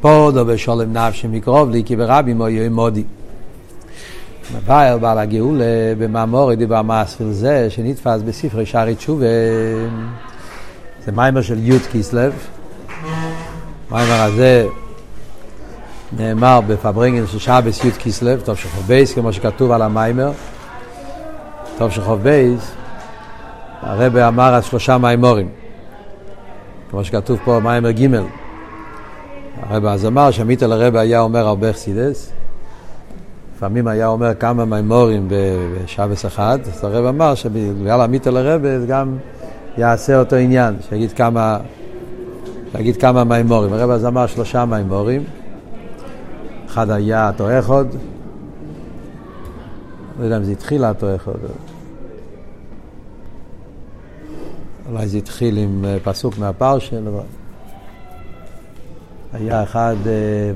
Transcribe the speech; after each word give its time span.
פודו 0.00 0.44
בשולם 0.44 0.92
נפשי 0.92 1.26
מקרוב 1.26 1.70
לי 1.70 1.82
כי 1.84 1.96
ברבי 1.96 2.34
מויו 2.34 2.70
מודי. 2.70 3.04
מבאר 4.56 4.98
בעל 4.98 5.18
הגאולה 5.18 5.94
במאמורי 5.98 6.56
דיבר 6.56 6.82
מספיל 6.82 7.30
זה 7.30 7.70
שנתפס 7.70 8.22
בספרי 8.22 8.66
שערי 8.66 8.94
תשובה. 8.94 9.26
זה 11.04 11.12
מיימר 11.12 11.42
של 11.42 11.58
י' 11.68 11.78
כיסלב 11.92 12.32
מיימר 13.90 14.22
הזה 14.22 14.66
נאמר 16.18 16.60
בפברנגל 16.66 17.26
של 17.26 17.38
שבס 17.38 17.84
י' 17.84 17.90
כיסלב 17.90 18.40
טוב 18.40 18.56
שחוב 18.56 18.84
בייס 18.86 19.14
כמו 19.14 19.32
שכתוב 19.32 19.70
על 19.70 19.82
המיימר. 19.82 20.32
טוב 21.78 21.90
שחוב 21.90 22.22
בייס 22.22 22.72
הרב 23.82 24.16
אמר 24.16 24.54
על 24.54 24.62
שלושה 24.62 24.98
מיימורים 24.98 25.48
כמו 26.90 27.04
שכתוב 27.04 27.38
פה 27.44 27.60
מיימר 27.60 27.90
ג' 27.90 28.06
הרב 29.62 29.84
אז 29.84 30.06
אמר 30.06 30.30
שעמית 30.30 30.62
אל 30.62 30.72
הרב 30.72 30.96
היה 30.96 31.20
אומר 31.20 31.46
הרבה 31.46 31.72
חסידס. 31.72 32.32
לפעמים 33.56 33.88
היה 33.88 34.06
אומר 34.06 34.34
כמה 34.34 34.64
מימורים 34.64 35.28
בשבס 35.30 36.26
אחד, 36.26 36.58
אז 36.66 36.84
הרב 36.84 37.04
אמר 37.04 37.34
שבגלל 37.34 38.00
עמית 38.00 38.26
אל 38.26 38.36
הרב 38.36 38.62
גם 38.88 39.16
יעשה 39.78 40.18
אותו 40.18 40.36
עניין, 40.36 40.76
שיגיד 40.88 41.12
כמה, 41.12 41.58
שיגיד 42.72 42.96
כמה 42.96 43.24
מימורים. 43.24 43.72
הרב 43.72 43.90
אז 43.90 44.06
אמר 44.06 44.26
שלושה 44.26 44.64
מימורים, 44.64 45.24
אחד 46.66 46.90
היה 46.90 47.28
התואחוד, 47.28 47.96
לא 50.18 50.24
יודע 50.24 50.36
אם 50.36 50.44
זה 50.44 50.52
התחיל 50.52 50.84
התואחוד, 50.84 51.40
אולי 54.92 55.08
זה 55.08 55.18
התחיל 55.18 55.56
עם 55.56 55.84
אה, 55.84 55.96
פסוק 56.04 56.38
מהפרשן, 56.38 57.06
אבל... 57.06 57.39
היה 59.32 59.62
אחד, 59.62 59.96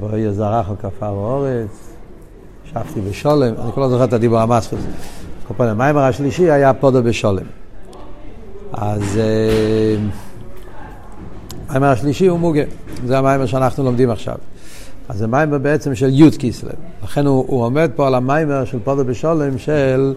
ברואי 0.00 0.32
זרח 0.32 0.70
או 0.70 0.74
כפר 0.78 1.08
אורץ, 1.08 1.94
שבתי 2.64 3.00
בשולם, 3.00 3.54
אני 3.62 3.72
כבר 3.72 3.82
לא 3.82 3.88
זוכר 3.88 4.04
את 4.04 4.12
הדיבור 4.12 4.38
המסחר. 4.38 4.76
כל 5.48 5.54
פעם, 5.56 5.68
המיימר 5.68 6.00
השלישי 6.00 6.50
היה 6.50 6.74
פודו 6.74 7.02
בשולם. 7.02 7.44
אז 8.72 9.20
המיימר 11.68 11.86
השלישי 11.86 12.26
הוא 12.26 12.38
מוגה, 12.38 12.62
זה 13.06 13.18
המיימר 13.18 13.46
שאנחנו 13.46 13.84
לומדים 13.84 14.10
עכשיו. 14.10 14.36
אז 15.08 15.18
זה 15.18 15.26
מיימר 15.26 15.58
בעצם 15.58 15.94
של 15.94 16.08
י' 16.12 16.30
כיסלב. 16.38 16.72
לכן 17.02 17.26
הוא, 17.26 17.44
הוא 17.48 17.64
עומד 17.64 17.90
פה 17.96 18.06
על 18.06 18.14
המיימר 18.14 18.64
של 18.64 18.78
פודו 18.84 19.04
בשולם 19.04 19.58
של, 19.58 20.14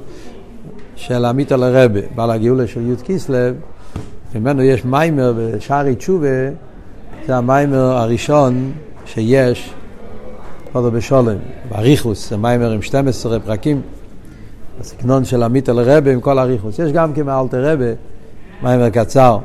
של 0.96 1.26
המיטעלער 1.26 1.64
רבי, 1.64 2.00
בעל 2.16 2.32
הגאולה 2.32 2.68
של 2.68 2.92
י' 2.92 2.96
כסלו. 3.04 3.56
ממנו 4.36 4.62
יש 4.62 4.86
מאמר 4.86 5.34
בשערי 5.38 5.96
תשובה, 5.96 6.28
זה 7.26 7.38
המאמר 7.38 7.78
הראשון 7.78 8.72
שיש 9.06 9.74
פדה 10.72 10.92
בשלום, 10.92 11.36
באריכות, 11.70 12.30
זה 12.30 12.38
מאמר 12.38 12.72
עם 12.72 12.82
12 12.82 13.40
פרקים, 13.40 13.82
הסגנון 14.80 15.26
של 15.26 15.44
המיטעלער 15.44 15.80
רבי 15.80 16.12
עם 16.12 16.22
כל 16.22 16.40
אריכות. 16.40 16.80
יש 16.80 16.92
גם 16.92 17.14
כמאלתר 17.14 17.72
רבה, 17.72 17.86
מאמר 18.64 18.90
קצר, 18.90 19.38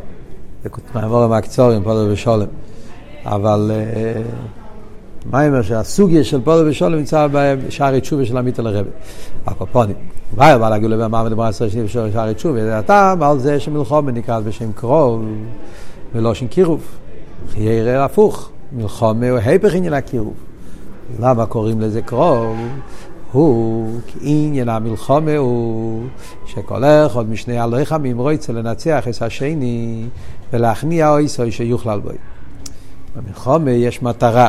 מאמר 0.95 1.27
מהקצורים, 1.27 1.83
פדה 1.83 2.12
בשלום. 2.12 2.47
אבל 3.25 3.70
uh, 3.70 5.31
מאמר 5.33 5.62
שהסוגיה 5.62 6.25
של 6.25 6.41
פדה 6.41 6.69
בשלום 6.69 6.95
נמצא 6.98 7.27
בשערי 7.33 8.00
תשובה 8.00 8.25
של 8.25 8.37
המיטעלער 8.37 8.67
רבי. 8.67 8.91
הקופונים. 9.47 9.97
ביי, 10.37 10.55
אבל 10.55 10.73
הגאולה 10.73 10.98
ואמר 10.98 11.25
ודבר 11.27 11.43
עשרה 11.43 11.70
שנים 11.70 11.84
בשערי 11.84 12.34
תשובה, 12.34 12.65
זה 12.65 12.78
הטעם 12.78 13.23
על 13.23 13.39
זה 13.39 13.61
שמלחומה 13.61 14.12
נקרא 14.12 14.41
בשם 14.41 14.73
קרוב 14.73 15.25
ולא 16.15 16.34
שם 16.34 16.47
קירוב. 16.47 17.02
חייר 17.51 18.03
הפוך, 18.03 18.51
מלחומה 18.73 19.31
הוא 19.31 19.39
היפך 19.45 19.75
עניין 19.75 19.93
הקירוב. 19.93 20.35
למה 21.21 21.47
קוראים 21.47 21.81
לזה 21.81 22.03
קרוב? 22.03 22.57
הוא 23.33 24.01
עניין 24.21 24.69
המלחומה 24.69 25.37
הוא 25.37 26.03
שכל 26.47 26.84
אחד 26.84 27.31
משני 27.31 27.59
הלויך 27.59 27.94
ממרויצה 28.00 28.53
לנצח 28.53 29.09
את 29.09 29.22
השני 29.22 30.05
ולהכניע 30.53 31.11
אויסוי 31.11 31.53
שיוכלל 31.53 32.00
בו. 32.00 32.11
במלחומה 33.16 33.71
יש 33.71 34.03
מטרה. 34.03 34.49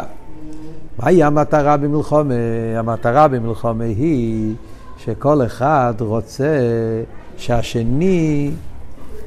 מהי 1.00 1.24
המטרה 1.24 1.78
במלחומה? 1.78 2.34
המטרה 2.78 3.28
במלחומה 3.28 3.84
היא 3.84 4.54
שכל 4.98 5.46
אחד 5.46 5.94
רוצה 6.00 6.58
שהשני 7.38 8.52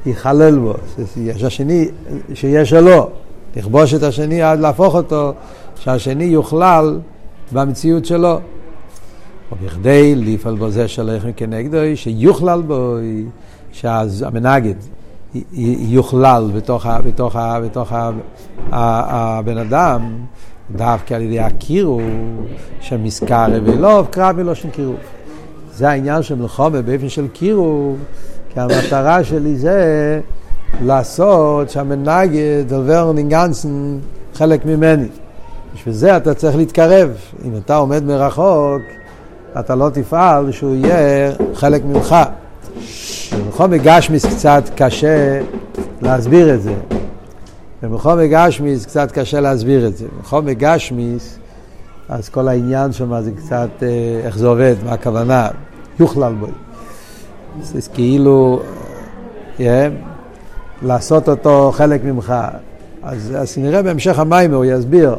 ייכלל 0.06 0.58
בו, 0.58 0.74
שהשני, 1.36 1.88
שיהיה 2.34 2.64
שלו, 2.64 3.10
לכבוש 3.56 3.94
את 3.94 4.02
השני 4.02 4.42
עד 4.42 4.60
להפוך 4.60 4.94
אותו, 4.94 5.32
שהשני 5.76 6.24
יוכלל 6.24 6.98
במציאות 7.52 8.04
שלו. 8.04 8.40
ובכדי 9.52 10.14
לפעול 10.14 10.56
בו 10.56 10.70
זה 10.70 10.88
שלכם 10.88 11.32
כנגדו, 11.36 11.78
שיוכלל 11.94 12.62
בו, 12.62 12.96
שהמנגד 13.72 14.74
יוכלל 15.88 16.50
בתוך, 16.54 16.86
בתוך, 16.86 17.36
בתוך 17.64 17.92
הבן 18.72 19.58
אדם, 19.58 20.10
דווקא 20.76 21.14
על 21.14 21.22
ידי 21.22 21.40
הקירוב, 21.40 22.02
שמזכר 22.80 23.46
ולוב, 23.64 24.06
קרב 24.10 24.36
מלושן 24.36 24.70
קירוב. 24.70 24.96
זה 25.72 25.88
העניין 25.88 26.22
של 26.22 26.34
מלחומה 26.34 26.82
באופן 26.82 27.08
של 27.08 27.28
קירוב, 27.28 27.98
כי 28.54 28.60
המטרה 28.60 29.24
שלי 29.24 29.56
זה 29.56 30.20
לעשות 30.82 31.70
שהמנגד 31.70 32.72
עובר 32.72 33.12
נינגנסן 33.12 33.98
חלק 34.34 34.64
ממני. 34.64 35.08
בשביל 35.74 35.94
זה 35.94 36.16
אתה 36.16 36.34
צריך 36.34 36.56
להתקרב. 36.56 37.10
אם 37.44 37.56
אתה 37.56 37.76
עומד 37.76 38.04
מרחוק, 38.04 38.82
אתה 39.60 39.74
לא 39.74 39.88
תפעל 39.92 40.52
שהוא 40.52 40.74
יהיה 40.74 41.32
חלק 41.54 41.84
ממך. 41.84 42.16
במלחום 43.32 43.74
גשמיס 43.74 44.26
קצת 44.26 44.62
קשה 44.76 45.40
להסביר 46.02 46.54
את 46.54 46.62
זה. 46.62 46.74
במלחום 47.82 48.18
גשמיס 48.30 48.86
קצת 48.86 49.12
קשה 49.12 49.40
להסביר 49.40 49.86
את 49.86 49.96
זה. 49.96 50.06
במלחום 50.14 50.50
גשמיס, 50.50 51.38
אז 52.08 52.28
כל 52.28 52.48
העניין 52.48 52.92
שם 52.92 53.20
זה 53.20 53.30
קצת, 53.36 53.68
אה, 53.82 54.20
איך 54.24 54.38
זה 54.38 54.46
עובד, 54.46 54.74
מה 54.84 54.92
הכוונה, 54.92 55.48
יוכלל 56.00 56.34
בו. 56.34 56.46
זה 57.62 57.90
כאילו, 57.94 58.60
yeah, 59.58 59.60
אה, 59.60 59.88
לעשות 60.82 61.28
אותו 61.28 61.72
חלק 61.74 62.04
ממך. 62.04 62.34
אז, 63.02 63.34
אז 63.38 63.58
נראה 63.58 63.82
בהמשך 63.82 64.18
המים 64.18 64.54
הוא 64.54 64.64
יסביר. 64.64 65.16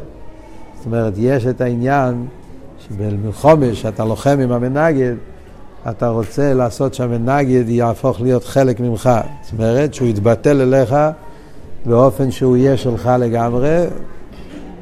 זאת 0.78 0.86
אומרת, 0.86 1.14
יש 1.18 1.46
את 1.46 1.62
העניין 1.62 2.26
שבמלחומה, 2.80 3.74
שאתה 3.74 4.06
לוחם 4.06 4.40
עם 4.44 4.52
המנגד, 4.52 5.14
אתה 5.90 6.10
רוצה 6.10 6.54
לעשות 6.54 6.94
שהמנגד 6.94 7.70
יהפוך 7.70 8.22
להיות 8.22 8.44
חלק 8.44 8.80
ממך. 8.80 9.10
זאת 9.44 9.54
אומרת, 9.54 9.94
שהוא 9.94 10.08
יתבטל 10.08 10.62
אליך 10.62 10.96
באופן 11.86 12.32
שהוא 12.32 12.58
יהיה 12.58 12.78
שלך 12.78 13.10
לגמרי, 13.20 13.86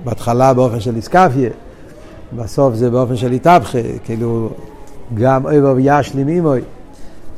בהתחלה 0.04 0.54
באופן 0.54 0.80
של 0.80 0.96
איסקפיה, 0.96 1.50
בסוף 2.36 2.74
זה 2.74 2.90
באופן 2.90 3.16
של 3.16 3.32
איתבחה, 3.32 3.80
כאילו 4.04 4.50
גם 5.14 5.46
אוי 5.46 5.62
ואוי 5.62 5.84
ישלים 5.86 6.28
אימוי, 6.28 6.62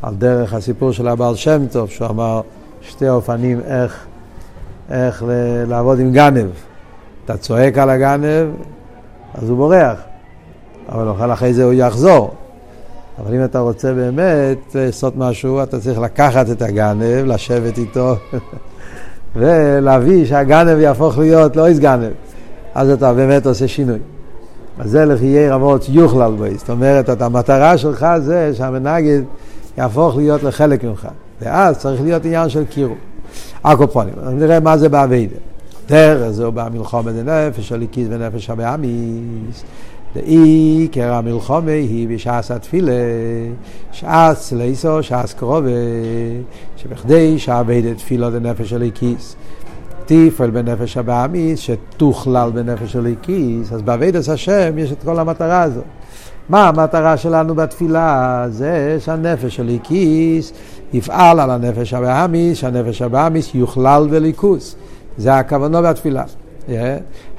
על 0.02 0.16
דרך 0.16 0.54
הסיפור 0.54 0.92
של 0.92 1.08
הבעל 1.08 1.36
שם 1.36 1.68
טוב, 1.72 1.90
שהוא 1.90 2.08
אמר 2.08 2.42
שתי 2.88 3.10
אופנים 3.10 3.60
איך, 3.68 4.06
איך 4.90 5.24
לעבוד 5.68 6.00
עם 6.00 6.12
גנב. 6.12 6.50
אתה 7.26 7.38
צועק 7.38 7.78
על 7.78 7.90
הגנב, 7.90 8.48
אז 9.34 9.50
הוא 9.50 9.58
בורח. 9.58 9.98
אבל 10.90 11.08
אוכל 11.08 11.34
אחרי 11.34 11.54
זה 11.54 11.64
הוא 11.64 11.74
יחזור. 11.74 12.34
אבל 13.20 13.36
אם 13.36 13.44
אתה 13.44 13.60
רוצה 13.60 13.94
באמת 13.94 14.76
לעשות 14.76 15.14
משהו, 15.18 15.64
אתה 15.64 15.80
צריך 15.80 16.00
לקחת 16.00 16.50
את 16.50 16.62
הגנב, 16.62 17.26
לשבת 17.26 17.78
איתו, 17.78 18.16
ולהביא 19.36 20.26
שהגנב 20.26 20.80
יהפוך 20.80 21.18
להיות 21.18 21.56
לא 21.56 21.68
איס 21.68 21.80
גנב. 21.80 22.12
אז 22.76 22.90
אתה 22.90 23.14
באמת 23.14 23.46
עושה 23.46 23.68
שינוי. 23.68 24.00
אז 24.80 24.92
זה 24.92 25.06
לחיי 25.06 25.50
רמות 25.50 25.86
יוכלל 25.90 26.32
בו. 26.32 26.46
זאת 26.58 26.70
אומרת, 26.70 27.22
המטרה 27.22 27.78
שלך 27.78 28.08
זה 28.18 28.52
שהמנגד 28.54 29.22
יהפוך 29.78 30.16
להיות 30.18 30.44
לחלק 30.44 30.84
ממך. 30.84 31.08
ואז 31.42 31.78
צריך 31.78 32.02
להיות 32.02 32.26
עניין 32.26 32.50
של 32.50 32.66
קירוב. 32.66 32.98
אקופונים, 33.62 34.14
נראה 34.34 34.60
מה 34.60 34.78
זה 34.78 34.90
באביידה. 34.90 35.36
דרך 35.88 36.32
זו 36.32 36.52
במלחומה 36.52 37.12
דנפש 37.12 37.72
הליקיס 37.72 38.08
ונפש 38.10 38.50
הבאמיס. 38.50 39.64
דעיקר 40.16 41.14
המלחומה 41.14 41.72
היא 41.72 42.08
בשעס 42.10 42.52
התפילה, 42.52 42.92
שעס 43.92 44.52
ליסו, 44.52 45.04
שעס 45.04 45.34
קרובה, 45.34 45.70
שבכדי 46.78 47.40
שעבד 47.40 47.94
תפילה 47.94 48.30
דנפש 48.30 48.74
הליקיס. 48.74 49.36
תפעל 50.06 50.50
בנפש 50.50 50.98
הבאמיס, 50.98 51.60
שתוכלל 51.60 52.50
בנפש 52.54 52.96
הליקיס, 52.96 53.74
אז 53.74 53.82
בעבודת 53.82 54.28
השם 54.28 54.78
יש 54.78 54.92
את 54.92 55.04
כל 55.04 55.20
המטרה 55.20 55.62
הזאת. 55.62 55.84
מה 56.50 56.68
המטרה 56.68 57.18
שלנו 57.18 57.56
בתפילה? 57.56 58.46
זה 58.50 58.98
שהנפש 59.00 59.60
הליקיס 59.60 60.54
יפעל 60.94 61.40
על 61.40 61.52
הנפש 61.52 61.94
הבאמיס, 61.94 62.58
שהנפש 62.58 63.02
הבאמיס 63.02 63.56
יוכלל 63.56 64.08
בליכוס. 64.12 64.76
זה 65.18 65.36
הכוונו 65.36 65.82
בתפילה. 65.82 66.24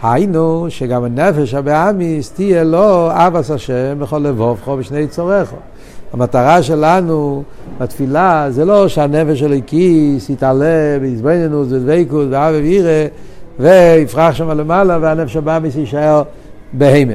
היינו 0.03 0.67
שגם 0.69 1.05
הנפש 1.05 1.55
הבאמיס 1.55 2.33
תהיה 2.33 2.65
לו 2.65 3.09
אבס 3.11 3.51
השם 3.51 3.99
בכל 3.99 4.19
לבובכו 4.19 4.77
בשני 4.77 5.07
צורךו. 5.07 5.57
המטרה 6.13 6.63
שלנו 6.63 7.43
בתפילה 7.81 8.47
זה 8.51 8.65
לא 8.65 8.89
שהנפש 8.89 9.39
של 9.39 9.53
הכיס 9.53 10.31
יתעלה 10.31 10.99
בעזבנינוס 11.01 11.69
ודבקות 11.71 12.27
ואב 12.31 12.55
וירא 12.55 13.07
ויפרח 13.61 14.35
שם 14.35 14.51
למעלה 14.51 14.99
והנפש 15.01 15.37
הבאמיס 15.37 15.77
יישאר 15.77 16.23
בהמה. 16.73 17.15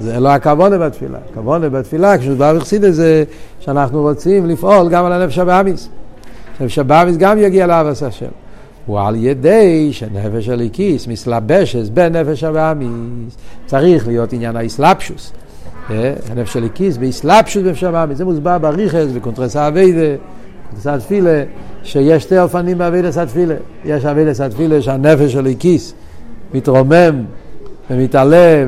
זה 0.00 0.20
לא 0.20 0.28
הכוונה 0.28 0.78
בתפילה. 0.78 1.18
הכוונה 1.30 1.68
בתפילה, 1.68 2.18
כשמדובר 2.18 2.54
בחסידס 2.54 2.94
זה 2.94 3.24
שאנחנו 3.60 4.02
רוצים 4.02 4.46
לפעול 4.46 4.88
גם 4.88 5.04
על 5.04 5.12
הנפש 5.12 5.38
הבהמית. 5.38 5.88
הנפש 6.60 6.78
הבהמית 6.78 7.16
גם 7.16 7.38
יגיע 7.38 7.66
לאהבת 7.66 8.02
השם. 8.02 8.26
הוא 8.86 9.00
על 9.00 9.16
ידי 9.16 9.88
שנפש 9.92 10.48
האלוקית 10.48 11.06
מתלבשת 11.06 11.90
בנפש 11.90 12.44
הבהמית. 12.44 13.36
צריך 13.66 14.06
להיות 14.06 14.32
עניין 14.32 14.56
התלבשות. 14.56 15.32
אה, 15.90 16.14
הנפש 16.30 16.56
האלוקית 16.56 16.96
בהתלבשות 16.96 17.62
בנפש 17.62 17.84
הבהמית. 17.84 18.18
זה 18.18 18.24
מוסבר 18.24 18.58
באריכות, 18.58 19.06
בקונטרס 19.16 19.56
העבודה, 19.56 20.16
קונטרס 20.70 20.86
התפילה, 20.86 21.42
שיש 21.82 22.22
שתי 22.22 22.38
אופנים 22.38 22.78
בעבודת 22.78 23.18
התפילה. 23.18 23.54
יש 23.84 24.04
עבודת 24.04 24.40
התפילה 24.40 24.82
שהנפש 24.82 25.36
האלוקית 25.36 25.94
מתרומם 26.54 27.24
ומתעלה 27.90 28.64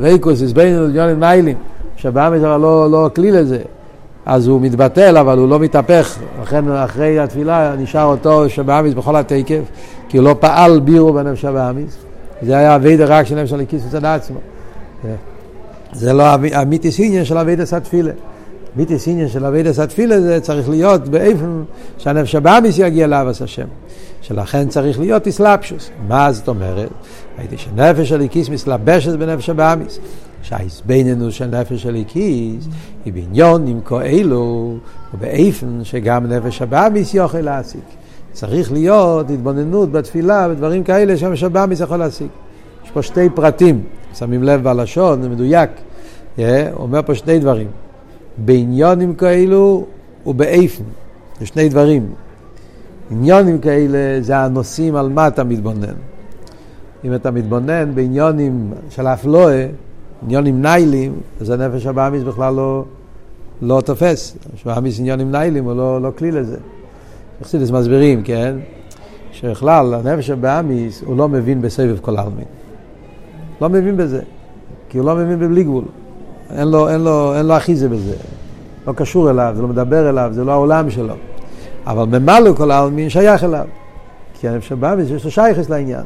ורייקוס 0.00 0.42
התבוננות 0.42 0.84
עניינים 0.84 1.20
נעלים, 1.20 1.56
שהבהמית 1.96 2.42
אבל 2.42 2.60
לא, 2.60 2.90
לא 2.90 3.10
כלי 3.14 3.30
לזה. 3.30 3.58
אז 4.26 4.46
הוא 4.46 4.60
מתבטל, 4.60 5.16
אבל 5.16 5.38
הוא 5.38 5.48
לא 5.48 5.58
מתהפך. 5.58 6.18
לכן 6.42 6.70
אחרי 6.70 7.18
התפילה 7.18 7.74
נשאר 7.78 8.04
אותו 8.04 8.48
נפש 8.48 8.66
הבהמית 8.66 8.94
בכל 8.94 9.16
התקף, 9.16 9.62
כי 10.08 10.16
הוא 10.16 10.24
לא 10.24 10.36
פעל 10.40 10.80
בירור 10.80 11.12
בנפש 11.12 11.40
הבהמית. 11.40 11.96
זה 12.42 12.56
היה 12.56 12.76
עבודה 12.76 13.04
רק 13.04 13.26
של 13.26 13.42
נפש 13.42 13.52
האלוקית 13.52 13.86
מצד 13.86 14.04
עצמו. 14.04 14.38
זה 15.92 16.12
לא 16.12 16.24
אמיתית 16.52 17.00
עניין 17.00 17.24
של 17.24 17.38
עבודת 17.38 17.74
התפילה. 17.74 18.12
אמיתית 18.76 19.08
עניין 19.08 19.28
של 19.28 19.44
עבודת 19.44 19.78
התפילה 19.78 20.20
זה 20.20 20.40
צריך 20.40 20.68
להיות 20.68 21.08
באופן 21.08 21.62
שהנפש 21.98 22.34
הבהמית 22.34 22.78
יגיע 22.78 23.06
לאהבת 23.06 23.42
השם. 23.42 23.66
שלכן 24.20 24.68
צריך 24.68 25.00
להיות 25.00 25.26
התלבשות. 25.26 25.90
מה 26.08 26.32
זאת 26.32 26.48
אומרת? 26.48 26.88
הייתי 27.38 27.58
שנפש 27.58 28.12
הליקיס 28.12 28.48
מסלבשת 28.48 29.18
בנפש 29.18 29.50
הבאמיס. 29.50 29.98
שהאיזבנינוס 30.42 31.34
של 31.34 31.46
נפש 31.46 31.86
הליקיס 31.86 32.68
היא 33.04 33.12
בעניונים 33.12 33.80
כאלו 33.80 34.76
ובאיפן 35.14 35.80
שגם 35.84 36.26
נפש 36.26 36.62
הבאמיס 36.62 37.14
יוכל 37.14 37.40
להשיג. 37.40 37.80
צריך 38.32 38.72
להיות 38.72 39.30
התבוננות 39.30 39.92
בתפילה 39.92 40.48
ודברים 40.50 40.84
כאלה 40.84 41.16
שנפש 41.16 41.42
הבאמיס 41.42 41.80
יכול 41.80 41.96
להשיג. 41.96 42.28
יש 42.84 42.90
פה 42.90 43.02
שתי 43.02 43.28
פרטים, 43.34 43.82
שמים 44.14 44.42
לב 44.42 44.62
בלשון, 44.62 45.22
זה 45.22 45.28
מדויק. 45.28 45.70
Yeah, 46.36 46.40
אומר 46.76 47.00
פה 47.06 47.14
שני 47.14 47.38
דברים. 47.38 47.68
בעניונים 48.38 49.14
כאלו 49.14 49.86
ובאיפן. 50.26 50.84
זה 51.40 51.46
שני 51.46 51.68
דברים. 51.68 52.06
עניונים 53.10 53.58
כאלה 53.58 54.20
זה 54.20 54.36
הנושאים 54.36 54.96
על 54.96 55.08
מה 55.08 55.28
אתה 55.28 55.44
מתבונן. 55.44 55.94
אם 57.04 57.14
אתה 57.14 57.30
מתבונן 57.30 57.94
בעניונים 57.94 58.72
של 58.90 59.06
אפלואה, 59.06 59.66
עניונים 60.26 60.62
ניילים, 60.62 61.12
אז 61.40 61.50
הנפש 61.50 61.86
הבאמיס 61.86 62.22
בכלל 62.22 62.54
לא, 62.54 62.84
לא 63.62 63.80
תופס. 63.84 64.36
הבאמיס 64.62 65.00
עניונים 65.00 65.30
ניילים 65.30 65.64
הוא 65.64 65.74
לא, 65.74 66.02
לא 66.02 66.10
כלי 66.18 66.30
לזה. 66.30 66.56
חסידס 67.42 67.70
מסבירים, 67.70 68.22
כן? 68.22 68.56
שבכלל 69.32 69.94
הנפש 69.94 70.30
הבאמיס 70.30 71.02
הוא 71.02 71.16
לא 71.16 71.28
מבין 71.28 71.62
בסבב 71.62 71.98
כל 72.00 72.16
העלמין. 72.16 72.44
לא 73.60 73.68
מבין 73.68 73.96
בזה, 73.96 74.20
כי 74.88 74.98
הוא 74.98 75.06
לא 75.06 75.14
מבין 75.16 75.38
בבלי 75.38 75.64
גבול. 75.64 75.84
אין 76.50 76.68
לו, 76.68 76.88
אין 76.88 77.00
לו, 77.00 77.34
אין 77.34 77.46
לו 77.46 77.56
אחיזה 77.56 77.88
בזה. 77.88 78.16
לא 78.86 78.92
קשור 78.92 79.30
אליו, 79.30 79.52
זה 79.56 79.62
לא 79.62 79.68
מדבר 79.68 80.10
אליו, 80.10 80.30
זה 80.32 80.44
לא 80.44 80.52
העולם 80.52 80.90
שלו. 80.90 81.14
אבל 81.86 82.18
ממלא 82.18 82.52
כל 82.56 82.70
העלמין 82.70 83.08
שייך 83.08 83.44
אליו. 83.44 83.64
כי 84.34 84.48
הנפש 84.48 84.72
הבאמיס 84.72 85.10
יש 85.10 85.24
לו 85.24 85.30
שייכס 85.30 85.70
לעניין. 85.70 86.04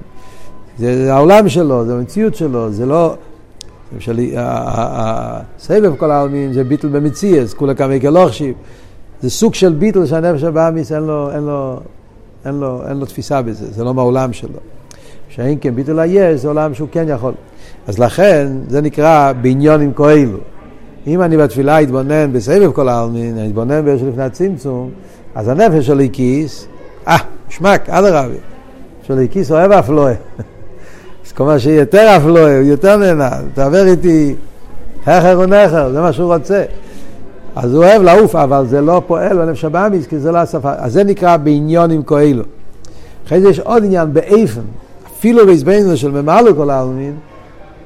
זה 0.78 1.14
העולם 1.14 1.48
שלו, 1.48 1.86
זה 1.86 1.94
המציאות 1.94 2.34
שלו, 2.34 2.72
זה 2.72 2.86
לא... 2.86 3.14
הסבב 4.16 5.96
כל 5.96 6.10
העלמין 6.10 6.52
זה 6.52 6.64
ביטל 6.64 6.88
במציאס, 6.88 7.54
כולה 7.54 7.74
כמי 7.74 8.00
כלוכשיב. 8.00 8.54
זה 9.22 9.30
סוג 9.30 9.54
של 9.54 9.72
ביטל 9.72 10.06
שהנפש 10.06 10.44
הבאמיס 10.44 10.92
אין 10.92 11.02
לו, 11.02 11.30
אין 11.30 11.42
לו, 11.42 11.80
אין 12.44 12.54
לו, 12.54 12.82
אין 12.88 12.96
לו 12.96 13.06
תפיסה 13.06 13.42
בזה, 13.42 13.66
זה 13.72 13.84
לא 13.84 13.94
מהעולם 13.94 14.32
שלו. 14.32 14.58
שאין 15.28 15.58
כן 15.60 15.74
ביטל 15.74 15.98
היש, 15.98 16.40
זה 16.40 16.48
עולם 16.48 16.74
שהוא 16.74 16.88
כן 16.92 17.04
יכול. 17.08 17.32
אז 17.86 17.98
לכן 17.98 18.46
זה 18.68 18.80
נקרא 18.80 19.32
בעניונים 19.40 19.92
כאלו. 19.92 20.38
אם 21.06 21.22
אני 21.22 21.36
בתפילה 21.36 21.82
אתבונן 21.82 22.32
בסבב 22.32 22.72
כל 22.72 22.88
העלמין, 22.88 23.38
אני 23.38 23.48
אתבונן 23.48 23.84
באש 23.84 24.02
לפני 24.02 24.22
הצמצום, 24.22 24.90
אז 25.34 25.48
הנפש 25.48 25.86
שלי 25.86 26.08
כיס, 26.12 26.66
אה, 27.08 27.16
שמק, 27.48 27.88
אדרבה. 27.88 28.34
שלי 29.02 29.28
כיס 29.28 29.50
אוהב 29.50 29.72
אף 29.72 29.88
לא 29.88 30.08
אז 31.26 31.32
כל 31.32 31.44
מה 31.44 31.58
שיותר 31.58 32.16
אף 32.16 32.22
לא 32.26 32.40
הוא 32.40 32.48
יותר 32.48 32.96
נהנה, 32.96 33.30
תעבר 33.54 33.86
איתי 33.86 34.34
הכר 35.06 35.40
ונכר, 35.40 35.92
זה 35.92 36.00
מה 36.00 36.12
שהוא 36.12 36.34
רוצה. 36.34 36.64
אז 37.56 37.74
הוא 37.74 37.84
אוהב 37.84 38.02
לעוף, 38.02 38.36
אבל 38.36 38.66
זה 38.66 38.80
לא 38.80 39.02
פועל 39.06 39.36
בנפש 39.36 39.64
הבאמיס, 39.64 40.06
כי 40.06 40.18
זה 40.18 40.32
לא 40.32 40.38
השפה. 40.38 40.72
אז 40.76 40.92
זה 40.92 41.04
נקרא 41.04 41.36
בעניונים 41.36 42.02
כאלו. 42.02 42.42
אחרי 43.26 43.40
זה 43.40 43.48
יש 43.48 43.60
עוד 43.60 43.84
עניין 43.84 44.12
באיפן, 44.12 44.60
אפילו 45.18 45.46
בעזבנו 45.46 45.96
של 45.96 46.10
ממלא 46.10 46.52
כל 46.56 46.70
העלמין, 46.70 47.14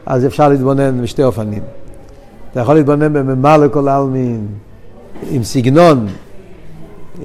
אז 0.06 0.26
אפשר 0.26 0.48
להתבונן 0.48 1.02
בשתי 1.02 1.22
אופנים. 1.22 1.62
אתה 2.52 2.60
יכול 2.60 2.74
להתבונן 2.74 3.12
בממלא 3.12 3.68
כל 3.68 3.88
העלמין, 3.88 4.46
עם 5.30 5.42
סגנון, 5.42 6.06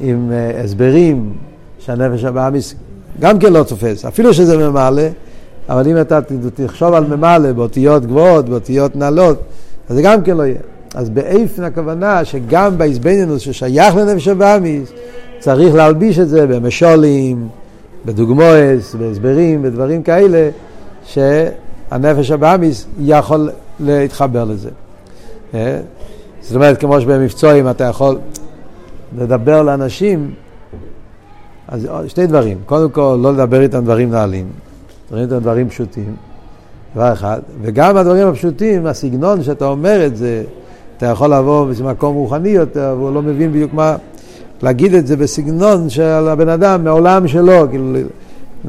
עם 0.01 0.31
uh, 0.31 0.63
הסברים 0.63 1.33
שהנפש 1.79 2.23
הבאמיס 2.23 2.75
גם 3.19 3.39
כן 3.39 3.53
לא 3.53 3.63
תופס, 3.63 4.05
אפילו 4.05 4.33
שזה 4.33 4.69
ממלא, 4.69 5.03
אבל 5.69 5.87
אם 5.87 6.01
אתה 6.01 6.19
תחשוב 6.53 6.93
על 6.93 7.05
ממלא 7.05 7.51
באותיות 7.51 8.05
גבוהות, 8.05 8.49
באותיות 8.49 8.95
נעלות, 8.95 9.39
אז 9.89 9.95
זה 9.95 10.01
גם 10.01 10.23
כן 10.23 10.37
לא 10.37 10.43
יהיה. 10.43 10.59
אז 10.95 11.09
באיפן 11.09 11.63
הכוונה 11.63 12.25
שגם 12.25 12.77
בעזבנינוס 12.77 13.41
ששייך 13.41 13.95
לנפש 13.95 14.27
הבאמיס, 14.27 14.89
צריך 15.39 15.75
להלביש 15.75 16.19
את 16.19 16.29
זה 16.29 16.47
במשולים, 16.47 17.47
בדוגמאות, 18.05 18.95
בהסברים, 18.99 19.61
בדברים 19.61 20.03
כאלה, 20.03 20.49
שהנפש 21.05 22.31
הבאמיס 22.31 22.85
יכול 22.99 23.49
להתחבר 23.79 24.43
לזה. 24.43 24.69
אה? 25.53 25.79
זאת 26.41 26.55
אומרת, 26.55 26.79
כמו 26.79 27.01
שבמבצועים 27.01 27.69
אתה 27.69 27.83
יכול 27.83 28.17
לדבר 29.17 29.61
לאנשים, 29.61 30.31
אז 31.67 31.87
שתי 32.07 32.27
דברים. 32.27 32.57
קודם 32.65 32.89
כל, 32.89 33.17
לא 33.21 33.33
לדבר 33.33 33.61
איתם 33.61 33.83
דברים 33.83 34.11
נעלים, 34.11 34.47
לדבר 35.11 35.23
איתם 35.23 35.39
דברים 35.39 35.69
פשוטים, 35.69 36.15
דבר 36.95 37.13
אחד. 37.13 37.39
וגם 37.61 37.97
הדברים 37.97 38.27
הפשוטים, 38.27 38.85
הסגנון 38.85 39.43
שאתה 39.43 39.65
אומר 39.65 40.05
את 40.05 40.17
זה, 40.17 40.43
אתה 40.97 41.05
יכול 41.05 41.33
לבוא 41.33 41.67
במקום 41.79 42.15
רוחני 42.15 42.49
יותר, 42.49 42.95
והוא 42.97 43.13
לא 43.13 43.21
מבין 43.21 43.51
בדיוק 43.51 43.73
מה... 43.73 43.95
להגיד 44.61 44.93
את 44.93 45.07
זה 45.07 45.17
בסגנון 45.17 45.89
של 45.89 46.27
הבן 46.27 46.49
אדם, 46.49 46.83
מהעולם 46.83 47.27
שלו, 47.27 47.69
כאילו, 47.69 47.99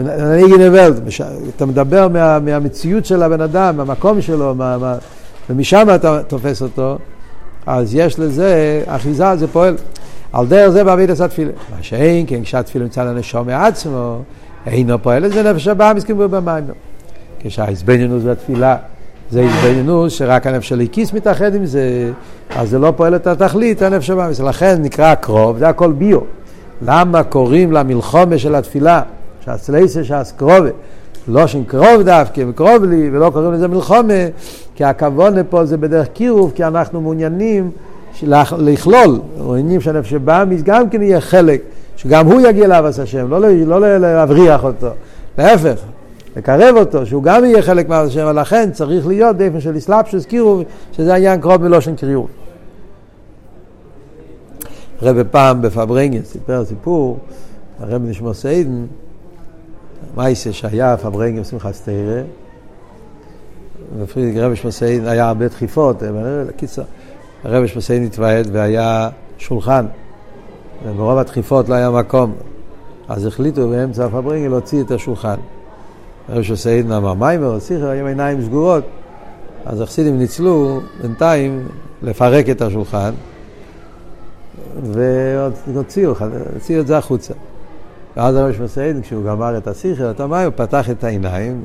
אני 0.00 0.42
גנבלט, 0.50 0.94
אתה 1.56 1.66
מדבר 1.66 2.08
מה, 2.08 2.38
מהמציאות 2.38 3.04
של 3.04 3.22
הבן 3.22 3.40
אדם, 3.40 3.76
מהמקום 3.76 4.20
שלו, 4.20 4.54
מה, 4.54 4.78
מה, 4.78 4.96
ומשם 5.50 5.86
אתה 5.94 6.22
תופס 6.22 6.62
אותו, 6.62 6.98
אז 7.66 7.94
יש 7.94 8.18
לזה, 8.18 8.82
אחיזה 8.86 9.36
זה 9.36 9.46
פועל. 9.46 9.76
על 10.32 10.46
דרך 10.46 10.68
זה 10.68 10.84
בעביד 10.84 11.10
עשה 11.10 11.28
תפילה. 11.28 11.50
מה 11.70 11.82
שאין, 11.82 12.24
כן, 12.28 12.42
כשהתפילה 12.42 12.84
מצד 12.84 13.06
הנשום 13.06 13.46
מעצמו, 13.46 14.22
אינו 14.66 15.02
פועל 15.02 15.26
לזה 15.26 15.52
נפש 15.52 15.68
הבאה 15.68 15.94
מסכים 15.94 16.18
במים. 16.18 16.64
כשהעזבנינוס 17.40 18.22
והתפילה 18.24 18.76
זה 19.30 19.42
עזבנינוס 19.42 20.12
שרק 20.12 20.46
הנפש 20.46 20.68
של 20.68 20.80
הכיס 20.80 21.12
מתאחד 21.12 21.54
עם 21.54 21.66
זה, 21.66 22.10
אז 22.56 22.70
זה 22.70 22.78
לא 22.78 22.92
פועל 22.96 23.16
את 23.16 23.26
התכלית, 23.26 23.82
הנפש 23.82 24.10
הבאה. 24.10 24.28
לכן 24.44 24.82
נקרא 24.82 25.14
קרוב, 25.14 25.58
זה 25.58 25.68
הכל 25.68 25.92
ביו. 25.92 26.20
למה 26.82 27.22
קוראים 27.22 27.72
למלחומה 27.72 28.38
של 28.38 28.54
התפילה, 28.54 29.02
שהצלייסה 29.44 30.04
שהסקרובה, 30.04 30.70
לא 31.28 31.46
שם 31.46 31.64
קרוב 31.64 32.02
דווקא, 32.04 32.42
קרוב 32.54 32.84
לי, 32.84 33.10
ולא 33.12 33.30
קוראים 33.30 33.52
לזה 33.52 33.68
מלחומה, 33.68 34.14
כי 34.74 34.84
הכוונה 34.84 35.44
פה 35.44 35.64
זה 35.64 35.76
בדרך 35.76 36.08
קירוב, 36.08 36.52
כי 36.54 36.64
אנחנו 36.64 37.00
מעוניינים 37.00 37.70
לכלול, 38.58 39.20
עניינים 39.48 39.80
שהנפש 39.80 40.12
הבאמיס 40.12 40.62
גם 40.62 40.90
כן 40.90 41.02
יהיה 41.02 41.20
חלק, 41.20 41.62
שגם 41.98 42.26
הוא 42.26 42.40
יגיע 42.40 42.68
לאבס 42.68 42.98
השם, 42.98 43.30
לא, 43.30 43.40
לא 43.66 43.98
להבריח 43.98 44.64
אותו, 44.64 44.88
להפך, 45.38 45.80
לקרב 46.36 46.76
אותו, 46.76 47.06
שהוא 47.06 47.22
גם 47.22 47.44
יהיה 47.44 47.62
חלק 47.62 47.88
מאבס 47.88 48.08
השם, 48.08 48.26
ולכן 48.30 48.70
צריך 48.72 49.06
להיות 49.06 49.36
דפן 49.36 49.60
של 49.60 49.76
אסלאפשוס 49.76 50.26
קירוב, 50.26 50.62
שזה 50.92 51.12
העניין 51.12 51.40
קרוב 51.40 51.62
מלושן 51.62 51.96
קירוב. 51.96 52.28
רבי 55.02 55.22
פעם 55.30 55.62
בפברנגן 55.62 56.22
סיפר 56.22 56.64
סיפור, 56.64 57.18
הרב 57.80 58.02
נשמע 58.04 58.34
סיידן, 58.34 58.86
מייסה 60.16 60.52
שהיה 60.52 60.96
פברנגים 60.96 61.44
שמחת 61.44 61.74
סתירה, 61.74 62.22
ופרידיק 63.98 64.36
רבי 64.36 64.56
שמסיין 64.56 65.06
היה 65.06 65.28
הרבה 65.28 65.48
דחיפות, 65.48 66.02
קיצר, 66.56 66.82
הרבי 67.44 67.68
שמסיין 67.68 68.04
התוועד 68.04 68.48
והיה 68.52 69.08
שולחן, 69.38 69.86
וברוב 70.84 71.18
הדחיפות 71.18 71.68
לא 71.68 71.74
היה 71.74 71.90
מקום, 71.90 72.32
אז 73.08 73.26
החליטו 73.26 73.68
באמצע 73.68 74.04
הפברנגל 74.04 74.48
להוציא 74.48 74.82
את 74.82 74.90
השולחן. 74.90 75.36
הרבי 76.28 76.44
שמסיין 76.44 76.92
אמר 76.92 77.14
מיימר, 77.14 77.58
שיחר, 77.58 77.88
היו 77.88 78.06
עיניים 78.06 78.42
סגורות, 78.42 78.84
אז 79.66 79.80
החסידים 79.80 80.18
ניצלו 80.18 80.80
בינתיים 81.02 81.68
לפרק 82.02 82.48
את 82.48 82.62
השולחן, 82.62 83.12
והוציאו 84.82 86.14
את 86.80 86.86
זה 86.86 86.98
החוצה. 86.98 87.34
ואז 88.16 88.36
הרב 88.36 88.52
שמסיין, 88.52 89.02
כשהוא 89.02 89.24
גמר 89.24 89.58
את 89.58 89.68
השיחה, 89.68 90.10
אתה 90.10 90.26
מה, 90.26 90.44
הוא 90.44 90.52
פתח 90.56 90.90
את 90.90 91.04
העיניים, 91.04 91.62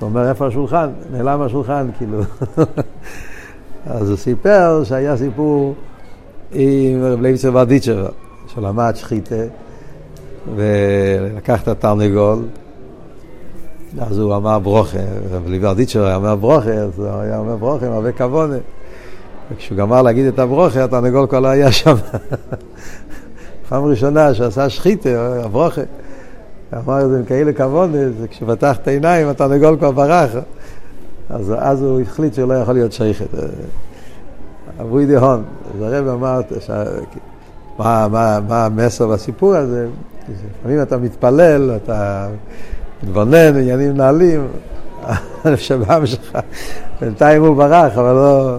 הוא 0.00 0.08
אומר, 0.08 0.28
איפה 0.28 0.46
השולחן? 0.46 0.90
נעלם 1.12 1.42
השולחן, 1.42 1.88
כאילו. 1.98 2.20
אז 3.86 4.08
הוא 4.08 4.16
סיפר 4.16 4.84
שהיה 4.84 5.16
סיפור 5.16 5.74
עם 6.52 7.04
רב 7.04 7.20
לוי 7.20 7.31
יצחק 7.31 7.50
ברדיצ'בר, 7.54 8.06
שלמד 8.54 8.92
שחיטה, 8.96 9.34
ולקח 10.56 11.62
את 11.62 11.68
התרנגול, 11.68 12.38
אז 14.00 14.18
הוא 14.18 14.36
אמר 14.36 14.58
ברכה, 14.58 14.98
רב 15.30 15.48
לוי 15.48 15.74
יצחק 15.74 16.16
אמר 16.16 16.36
ברכה, 16.36 16.72
אז 16.72 16.98
הוא 16.98 17.06
היה 17.08 17.38
אומר 17.38 17.56
ברכה 17.56 17.86
עם 17.86 17.92
הרבה 17.92 18.12
כבוד. 18.12 18.50
וכשהוא 19.52 19.78
גמר 19.78 20.02
להגיד 20.02 20.26
את 20.26 20.38
הברכה, 20.38 20.84
התרנגול 20.84 21.26
כבר 21.26 21.40
לא 21.40 21.48
היה 21.48 21.72
שם. 21.72 21.94
פעם 23.68 23.84
ראשונה 23.84 24.34
שעשה 24.34 24.68
שחיטה, 24.68 25.42
הברכה. 25.44 25.82
אמר 26.74 27.04
את 27.04 27.10
זה 27.10 27.18
עם 27.18 27.24
כאלה 27.24 27.52
כבוד, 27.52 27.90
כשפתח 28.30 28.76
את 28.82 28.88
העיניים 28.88 29.28
התרנגול 29.28 29.76
כבר 29.76 29.90
ברח. 29.90 30.30
אז 31.30 31.54
אז 31.58 31.82
הוא 31.82 32.00
החליט 32.00 32.34
שהוא 32.34 32.48
לא 32.48 32.54
יכול 32.54 32.74
להיות 32.74 32.92
שייכת. 32.92 33.26
אבוי 34.80 35.06
דהון. 35.06 35.44
אז 35.74 35.82
הרב 35.82 36.08
אמר, 36.08 36.40
מה, 37.78 38.08
מה, 38.08 38.38
מה 38.48 38.64
המסר 38.64 39.06
בסיפור 39.06 39.54
הזה? 39.54 39.86
לפעמים 40.60 40.82
אתה 40.82 40.96
מתפלל, 40.96 41.76
אתה 41.76 42.28
מתבונן, 43.02 43.56
עניינים 43.56 43.96
נעלים, 43.96 44.48
הנפשבם 45.44 46.06
שלך, 46.06 46.38
בינתיים 47.00 47.44
הוא 47.44 47.56
ברח, 47.56 47.98
אבל 47.98 48.12
לא... 48.12 48.58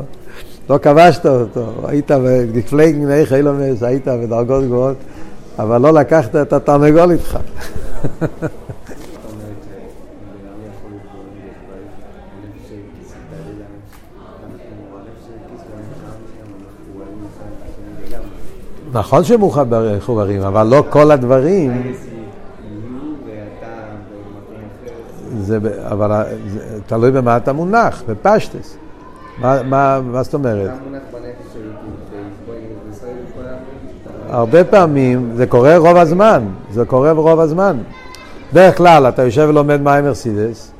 לא 0.69 0.77
כבשת 0.77 1.25
אותו, 1.25 1.71
היית 1.87 2.11
בגפלגן 2.11 3.11
איך 3.11 3.33
אילומס, 3.33 3.83
היית 3.83 4.07
בדרגות 4.07 4.63
גבוהות, 4.63 4.97
אבל 5.59 5.81
לא 5.81 5.93
לקחת 5.93 6.35
את 6.35 6.53
התרנגול 6.53 7.11
איתך. 7.11 7.37
נכון 18.93 19.23
שהם 19.23 19.41
מחוברים, 19.97 20.41
אבל 20.41 20.67
לא 20.67 20.83
כל 20.89 21.11
הדברים... 21.11 21.93
זה, 25.37 25.57
אבל 25.91 26.23
זה 26.47 26.59
תלוי 26.87 27.11
במה 27.11 27.37
אתה 27.37 27.53
מונח, 27.53 28.03
בפשטס. 28.07 28.77
מה, 29.37 29.63
מה, 29.63 29.99
מה 30.11 30.23
זאת 30.23 30.33
אומרת? 30.33 30.71
הרבה 34.29 34.63
פעמים, 34.63 35.31
זה 35.35 35.47
קורה 35.47 35.77
רוב 35.77 35.97
הזמן, 35.97 36.43
זה 36.71 36.85
קורה 36.85 37.11
רוב 37.11 37.39
הזמן. 37.39 37.77
בדרך 38.51 38.77
כלל, 38.77 39.09
אתה 39.09 39.23
יושב 39.23 39.45
ולומד 39.49 39.81
מים 39.81 40.05
מרסידס, 40.05 40.71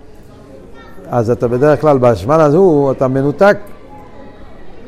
אז 1.10 1.30
אתה 1.30 1.48
בדרך 1.48 1.82
כלל, 1.82 1.98
בזמן 1.98 2.39
הזו, 2.39 2.92
אתה 2.92 3.08
מנותק. 3.08 3.58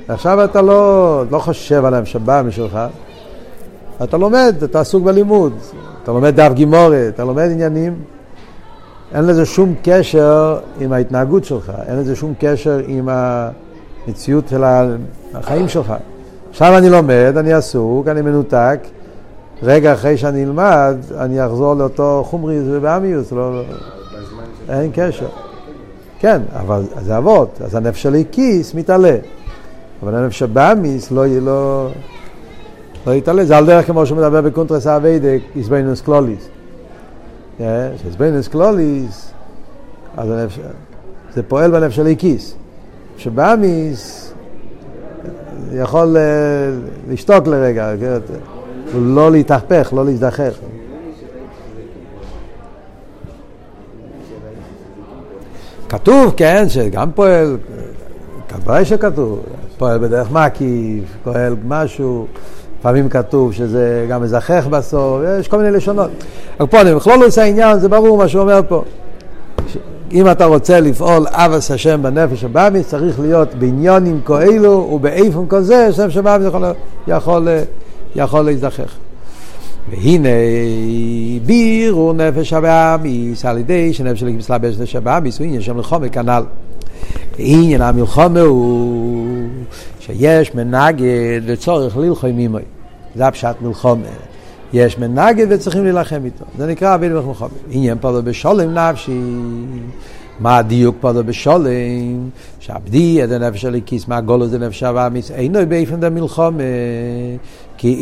עכשיו 0.08 0.44
אתה 0.44 0.62
לא, 0.62 1.24
לא 1.32 1.40
חושב 1.40 1.86
על 1.86 1.94
המשב"ם 1.94 2.48
שלך, 2.52 2.80
אתה 4.04 4.18
לומד, 4.18 4.56
אתה 4.64 4.80
עסוק 4.80 5.04
בלימוד, 5.04 5.54
אתה 6.04 6.12
לומד 6.12 6.36
דף 6.36 6.52
גימורת, 6.54 7.14
אתה 7.14 7.24
לומד 7.24 7.50
עניינים. 7.52 7.94
אין 9.14 9.24
לזה 9.24 9.46
שום 9.46 9.76
קשר 9.84 10.60
עם 10.80 10.94
ההתנהגות 10.94 11.46
שלך, 11.46 11.72
אין 11.88 11.98
לזה 11.98 12.16
שום 12.16 12.34
קשר 12.40 12.82
עם 12.88 13.10
המציאות 13.12 14.48
של 14.48 14.64
החיים 15.34 15.68
שלך. 15.68 15.94
עכשיו 16.50 16.78
אני 16.78 16.90
לומד, 16.90 17.34
אני 17.38 17.54
עסוק, 17.54 18.08
אני 18.08 18.22
מנותק, 18.22 18.80
רגע 19.64 19.94
אחרי 19.94 20.18
שאני 20.18 20.44
אלמד, 20.44 20.96
אני 21.18 21.46
אחזור 21.46 21.74
לאותו 21.74 22.24
חומריות 22.28 22.60
ובהמיות, 22.66 23.32
לא, 23.32 23.62
אין 24.70 24.92
קשר. 24.94 25.28
כן, 26.20 26.42
אבל 26.54 26.84
זה 27.02 27.18
עבודה, 27.18 27.62
אז 27.66 27.76
הנפש 27.76 28.04
האלוקית 28.04 28.74
מתעלה. 28.74 29.18
אבל 30.04 30.16
הנפש 30.16 30.40
הבהמית 30.40 31.12
לא, 31.12 31.26
לא, 31.42 31.90
לא 33.08 33.12
יתעלה, 33.12 33.46
זה 33.46 33.58
על 33.58 33.66
דרך 33.66 33.88
כמו 33.88 34.06
שהוא 34.06 34.18
מדבר 34.18 34.42
בקונטרס 34.42 34.88
העבודה, 34.88 35.40
התבוננות 35.56 36.02
כללית. 36.02 36.48
שהתבוננות 37.58 38.48
כללית, 38.48 39.32
אז 40.18 40.30
הנפש, 40.32 40.60
זה 41.34 41.44
פועל 41.44 41.72
בנפש 41.72 41.96
שלי 41.96 42.16
כיס. 42.18 42.56
שבאמיס 43.18 44.34
יכול 45.74 46.18
לשתוק 47.10 47.48
לרגע? 47.48 47.94
לא 48.96 49.32
להתהפך, 49.32 49.94
לא 49.96 50.06
להזדחך. 50.06 50.54
כתוב, 55.90 56.34
כן, 56.38 56.70
שגם 56.70 57.12
פועל, 57.12 57.58
כברי 58.50 58.86
שכתוב, 58.86 59.40
פועל 59.78 59.98
בדרך 59.98 60.32
מקיף, 60.32 61.04
פועל 61.24 61.56
משהו, 61.66 62.28
לפעמים 62.82 63.10
כתוב 63.10 63.54
שזה 63.54 64.06
גם 64.10 64.22
מזכך 64.22 64.68
בסוף, 64.70 65.22
יש 65.40 65.48
כל 65.48 65.58
מיני 65.58 65.72
לשונות. 65.72 66.10
אבל 66.60 66.68
פה 66.68 66.82
אני 66.82 66.96
בכלול 66.96 67.20
לא 67.20 67.26
עושה 67.26 67.44
עניין, 67.44 67.80
זה 67.80 67.90
ברור 67.90 68.18
מה 68.18 68.28
שהוא 68.28 68.42
אומר 68.42 68.62
פה. 68.68 68.84
אם 70.12 70.32
אתה 70.32 70.46
רוצה 70.46 70.80
לפעול 70.80 71.26
אבס 71.30 71.72
השם 71.72 72.04
בנפש 72.04 72.44
הבאמי, 72.44 72.84
צריך 72.84 73.20
להיות 73.20 73.56
בעניונים 73.56 74.22
כאלו 74.26 74.90
ובאיפון 74.94 75.46
כזה, 75.50 75.94
שנפש 75.94 76.18
הבאמי 76.18 76.46
יכול, 76.46 76.64
יכול, 77.08 77.48
יכול 78.16 78.42
להזדחך. 78.42 78.94
והנה 79.92 80.30
בירו 81.46 82.14
נפש 82.14 82.54
הבאמיס 82.54 83.46
על 83.46 83.58
ידי 83.58 83.94
שנפש 83.94 84.24
הלגימס 84.24 84.50
לבש 84.50 84.78
נפש 84.78 84.96
הבאמיס 84.96 85.40
הוא 85.40 85.46
עניין 85.46 85.62
שם 85.62 85.80
לחומר 85.80 86.10
כנ"ל. 86.10 86.44
עניין 87.38 87.82
המלחומה 87.82 88.40
הוא 88.40 89.41
שיש 90.18 90.56
מנגד 90.56 91.42
וצורך 91.46 91.98
ללחום 91.98 92.40
עמוי. 92.40 92.62
זה 93.16 93.28
הפשט 93.28 93.56
מלחומה. 93.62 94.08
יש 94.74 94.98
מנגד 94.98 95.46
וצריכים 95.50 95.84
להילחם 95.84 96.22
איתו. 96.26 96.46
זה 96.58 96.68
נקרא 96.68 96.96
אבינו 96.96 97.28
מלחומה. 97.28 97.52
עניין 97.72 97.98
פודו 98.02 98.24
בשולם 98.24 98.74
נפשי. 98.74 99.22
מה 100.40 100.58
הדיוק 100.58 100.96
פודו 101.00 101.24
בשולם? 101.24 102.30
שעבדי 102.60 103.24
את 103.24 103.32
הנפש 103.32 103.66
הליקיס, 103.66 104.08
מה 104.08 104.22
גולו 104.22 104.48
זה 104.48 104.60
נפש 104.60 104.84
הבאמיס, 104.84 105.32
אינו 105.32 105.60
באיפן 105.68 106.00
דה 106.00 106.10
מלחומה. 106.10 106.64
כי 107.78 107.96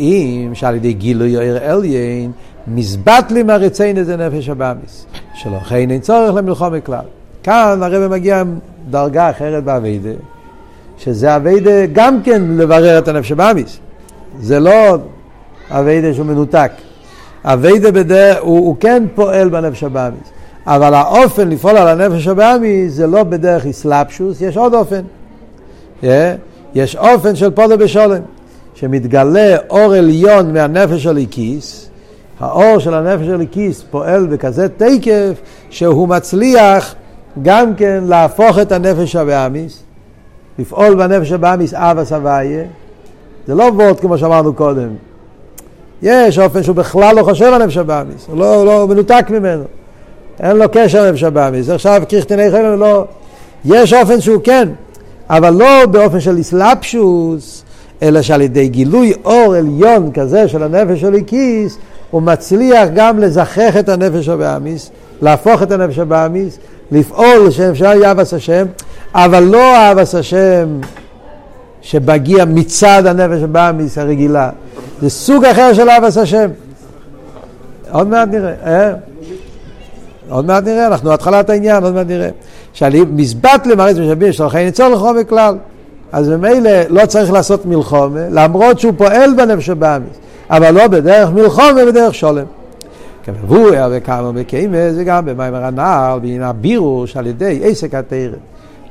אם 0.46 0.54
שעל 0.54 0.74
ידי 0.74 0.92
גילוי 0.92 1.40
עיר 1.40 1.58
אליין, 1.58 2.32
מזבטלים 2.66 3.50
הרציין 3.50 3.98
את 3.98 4.06
זה 4.06 4.16
נפש 4.16 4.48
הבאמיס. 4.48 5.06
שלא 5.34 5.58
כן 5.58 5.90
אין 5.90 6.00
צורך 6.00 6.34
למלחומה 6.34 6.80
כלל. 6.80 7.04
כאן 7.42 7.78
הרב 7.82 8.10
מגיע 8.10 8.42
דרגה 8.90 9.30
אחרת 9.30 9.64
באביידה, 9.64 10.10
שזה 11.00 11.36
עבודה 11.36 11.86
גם 11.92 12.22
כן 12.22 12.42
לברר 12.56 12.98
את 12.98 13.08
הנפש 13.08 13.32
הבהמית. 13.32 13.78
זה 14.40 14.60
לא 14.60 14.98
עבודה 15.70 16.14
שהוא 16.14 16.26
מנותק. 16.26 16.72
עבודה 17.44 17.90
בדרך, 17.90 18.38
הוא, 18.40 18.58
הוא 18.58 18.76
כן 18.80 19.04
פועל 19.14 19.48
בנפש 19.48 19.84
הבהמית. 19.84 20.30
אבל 20.66 20.94
האופן 20.94 21.48
לפעול 21.48 21.76
על 21.76 22.00
הנפש 22.00 22.26
הבהמית 22.26 22.92
זה 22.92 23.06
לא 23.06 23.22
בדרך 23.22 23.66
התלבשות, 23.66 24.40
יש 24.40 24.56
עוד 24.56 24.74
אופן. 24.74 25.00
Yeah? 26.02 26.06
יש 26.74 26.96
אופן 26.96 27.36
של 27.36 27.50
פדה 27.50 27.78
בשלום. 27.78 28.20
שמתגלה 28.74 29.56
אור 29.70 29.92
עליון 29.94 30.52
מהנפש 30.52 31.06
האלוקית, 31.06 31.90
האור 32.40 32.78
של 32.78 32.94
הנפש 32.94 33.28
האלוקית 33.28 33.84
פועל 33.90 34.26
בכזה 34.26 34.68
תוקף 34.68 35.40
שהוא 35.70 36.08
מצליח 36.08 36.94
גם 37.42 37.74
כן 37.74 38.04
להפוך 38.06 38.58
את 38.58 38.72
הנפש 38.72 39.16
הבאמיס, 39.16 39.82
לפעול 40.60 40.94
בנפש 40.94 41.32
הבאמיס 41.32 41.74
אבא 41.74 42.04
סבייה. 42.04 42.64
זה 43.46 43.54
לא 43.54 43.62
וורד 43.62 44.00
כמו 44.00 44.18
שאמרנו 44.18 44.54
קודם. 44.54 44.88
יש 46.02 46.38
אופן 46.38 46.62
שהוא 46.62 46.76
בכלל 46.76 47.16
לא 47.16 47.22
חושב 47.22 47.44
על 47.44 47.64
נפש 47.64 47.76
הבאמיס, 47.76 48.26
הוא 48.28 48.38
לא, 48.38 48.66
לא 48.66 48.88
מנותק 48.88 49.26
ממנו. 49.30 49.64
אין 50.40 50.56
לו 50.56 50.64
קשר 50.72 51.06
לנפש 51.06 51.22
הבאמיס. 51.22 51.68
עכשיו 51.68 52.02
כריכתני 52.08 52.50
חלם 52.50 52.80
לא... 52.80 53.04
יש 53.64 53.92
אופן 53.92 54.20
שהוא 54.20 54.40
כן, 54.44 54.68
אבל 55.30 55.50
לא 55.50 55.86
באופן 55.86 56.20
של 56.20 56.40
אסלאפשוס, 56.40 57.64
אלא 58.02 58.22
שעל 58.22 58.40
ידי 58.40 58.68
גילוי 58.68 59.12
אור 59.24 59.54
עליון 59.54 60.12
כזה 60.12 60.48
של 60.48 60.62
הנפש 60.62 61.04
הליקיס, 61.04 61.78
הוא 62.10 62.22
מצליח 62.22 62.88
גם 62.94 63.18
לזכח 63.18 63.76
את 63.76 63.88
הנפש 63.88 64.28
הבאמיס, 64.28 64.90
להפוך 65.22 65.62
את 65.62 65.72
הנפש 65.72 65.98
הבאמיס, 65.98 66.58
לפעול 66.92 67.50
שאפשר 67.50 67.92
יאבס 68.02 68.34
השם, 68.34 68.66
אבל 69.14 69.42
לא 69.42 69.76
אהבס 69.76 70.14
השם 70.14 70.80
שמגיע 71.80 72.44
מצד 72.44 73.02
הנפש 73.06 73.42
הבאמיס 73.42 73.98
הרגילה. 73.98 74.50
זה 75.02 75.10
סוג 75.10 75.44
אחר 75.44 75.72
של 75.72 75.88
אהבס 75.88 76.18
השם. 76.18 76.50
עוד 77.90 78.08
מעט 78.08 78.28
נראה. 78.28 78.52
אה? 78.66 78.92
עוד 80.28 80.44
מעט 80.44 80.64
נראה, 80.64 80.86
אנחנו 80.86 81.12
התחלת 81.12 81.50
העניין, 81.50 81.84
עוד 81.84 81.94
מעט 81.94 82.06
נראה. 82.06 82.28
שאני 82.72 83.00
מזבט 83.00 83.66
למרץ 83.66 83.96
משאבים 83.96 84.32
של 84.32 84.44
החיים 84.44 84.66
ניצול 84.66 84.92
לכו 84.92 85.14
בכלל. 85.14 85.54
אז 86.12 86.28
ממילא 86.28 86.70
לא 86.88 87.06
צריך 87.06 87.32
לעשות 87.32 87.66
מלחומה, 87.66 88.20
למרות 88.30 88.80
שהוא 88.80 88.92
פועל 88.96 89.34
בנפש 89.34 89.68
הבאמיס, 89.68 90.16
אבל 90.50 90.70
לא 90.70 90.86
בדרך 90.86 91.30
מלחומה, 91.30 91.84
בדרך 91.86 92.14
שולם. 92.14 92.44
כמבואר 93.40 93.90
וכמה 93.92 94.32
מקיימה 94.32 94.92
זה 94.92 95.04
גם 95.04 95.24
במים 95.24 95.54
הרנ"ל, 95.54 96.18
בעניין 96.22 96.42
הבירו 96.42 97.06
שעל 97.06 97.26
ידי 97.26 97.60
עסק 97.64 97.94
התרא. 97.94 98.36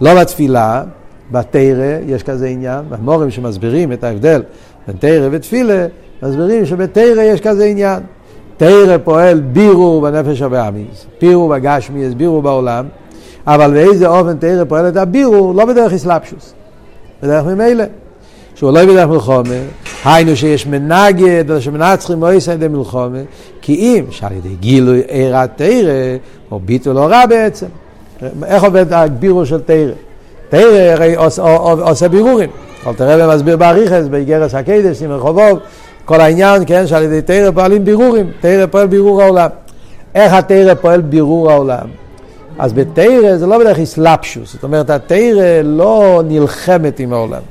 לא 0.01 0.22
בתפילה, 0.22 0.84
בתרא 1.31 1.98
יש 2.08 2.24
כזה 2.24 2.48
עניין, 2.48 2.86
המורים 2.91 3.31
שמסבירים 3.31 3.93
את 3.93 4.03
ההבדל 4.03 4.41
בין 4.88 4.98
תרא 4.98 5.27
ותפילה, 5.31 5.88
מסבירים 6.24 6.65
שבתרא 6.65 7.22
יש 7.22 7.41
כזה 7.41 7.65
עניין. 7.65 8.00
תרא 8.58 8.98
פועל 9.03 9.39
בירו 9.39 10.01
בנפש 10.01 10.41
הבאמיס, 10.41 11.05
בירו 11.22 11.50
בגשמי, 11.50 12.10
בירו 12.10 12.41
בעולם, 12.41 12.86
אבל 13.48 13.72
באיזה 13.74 14.08
אופן 14.08 14.38
תרא 14.38 14.63
פועל 14.63 14.88
את 14.88 14.98
הבירו, 14.98 15.53
לא 15.53 15.65
בדרך 15.65 15.93
אסלאפשוס, 15.93 16.53
בדרך 17.24 17.46
ממילא. 17.46 17.84
שהוא 18.55 18.72
לא 18.72 18.86
בדרך 18.86 19.10
מלחומה, 19.10 19.55
היינו 20.05 20.35
שיש 20.35 20.67
מנגד, 20.67 21.59
שמנצחים 21.59 22.23
או 22.23 22.31
יסע 22.31 22.53
ידי 22.53 22.67
מלחומה, 22.67 23.19
כי 23.61 23.73
אם 23.75 24.05
שעל 24.11 24.31
ידי 24.31 24.55
גילוי 24.59 25.01
עיר 25.07 25.37
התרא, 25.37 26.17
או 26.51 26.59
ביטול 26.59 26.97
רע 26.97 27.25
בעצם. 27.25 27.67
איך 28.45 28.63
עובד 28.63 28.93
הבירו 28.93 29.45
של 29.45 29.61
תרא? 29.61 29.91
תרא 30.49 30.91
הרי 30.91 31.15
עושה 31.81 32.07
בירורים. 32.07 32.49
אבל 32.85 32.93
תראה 32.93 33.27
ומסביר 33.27 33.57
באריכס, 33.57 34.07
באיגרס 34.07 34.55
הקדש, 34.55 35.01
עם 35.01 35.11
רחובוב, 35.11 35.59
כל 36.05 36.21
העניין, 36.21 36.63
כן, 36.65 36.87
שעל 36.87 37.03
ידי 37.03 37.21
תרא 37.21 37.51
פועלים 37.51 37.85
בירורים, 37.85 38.31
תרא 38.39 38.65
פועל 38.65 38.87
בירור 38.87 39.21
העולם. 39.21 39.49
איך 40.15 40.33
התרא 40.33 40.73
פועל 40.73 41.01
בירור 41.01 41.51
העולם? 41.51 41.87
אז 42.59 42.73
בתרא 42.73 43.37
זה 43.37 43.47
לא 43.47 43.57
בדרך 43.57 43.79
אסלאפשוס, 43.79 44.53
זאת 44.53 44.63
אומרת, 44.63 44.89
התרא 44.89 45.61
לא 45.63 46.21
נלחמת 46.27 46.99
עם 46.99 47.13
העולם. 47.13 47.41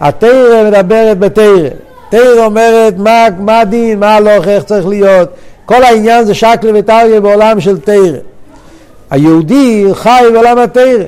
התרא 0.00 0.70
מדברת 0.70 1.18
בתרא. 1.18 1.68
תרא 2.08 2.44
אומרת 2.44 2.94
מה, 2.98 3.26
מה 3.38 3.60
הדין, 3.60 3.98
מה 3.98 4.14
הלוך, 4.14 4.48
איך 4.48 4.64
צריך 4.64 4.86
להיות. 4.86 5.28
כל 5.64 5.82
העניין 5.82 6.24
זה 6.24 6.34
שקלה 6.34 6.70
וטריה 6.74 7.20
בעולם 7.20 7.60
של 7.60 7.80
תרא. 7.80 8.18
היהודי 9.10 9.84
חי 9.92 10.24
בעולם 10.32 10.58
התרא. 10.58 11.04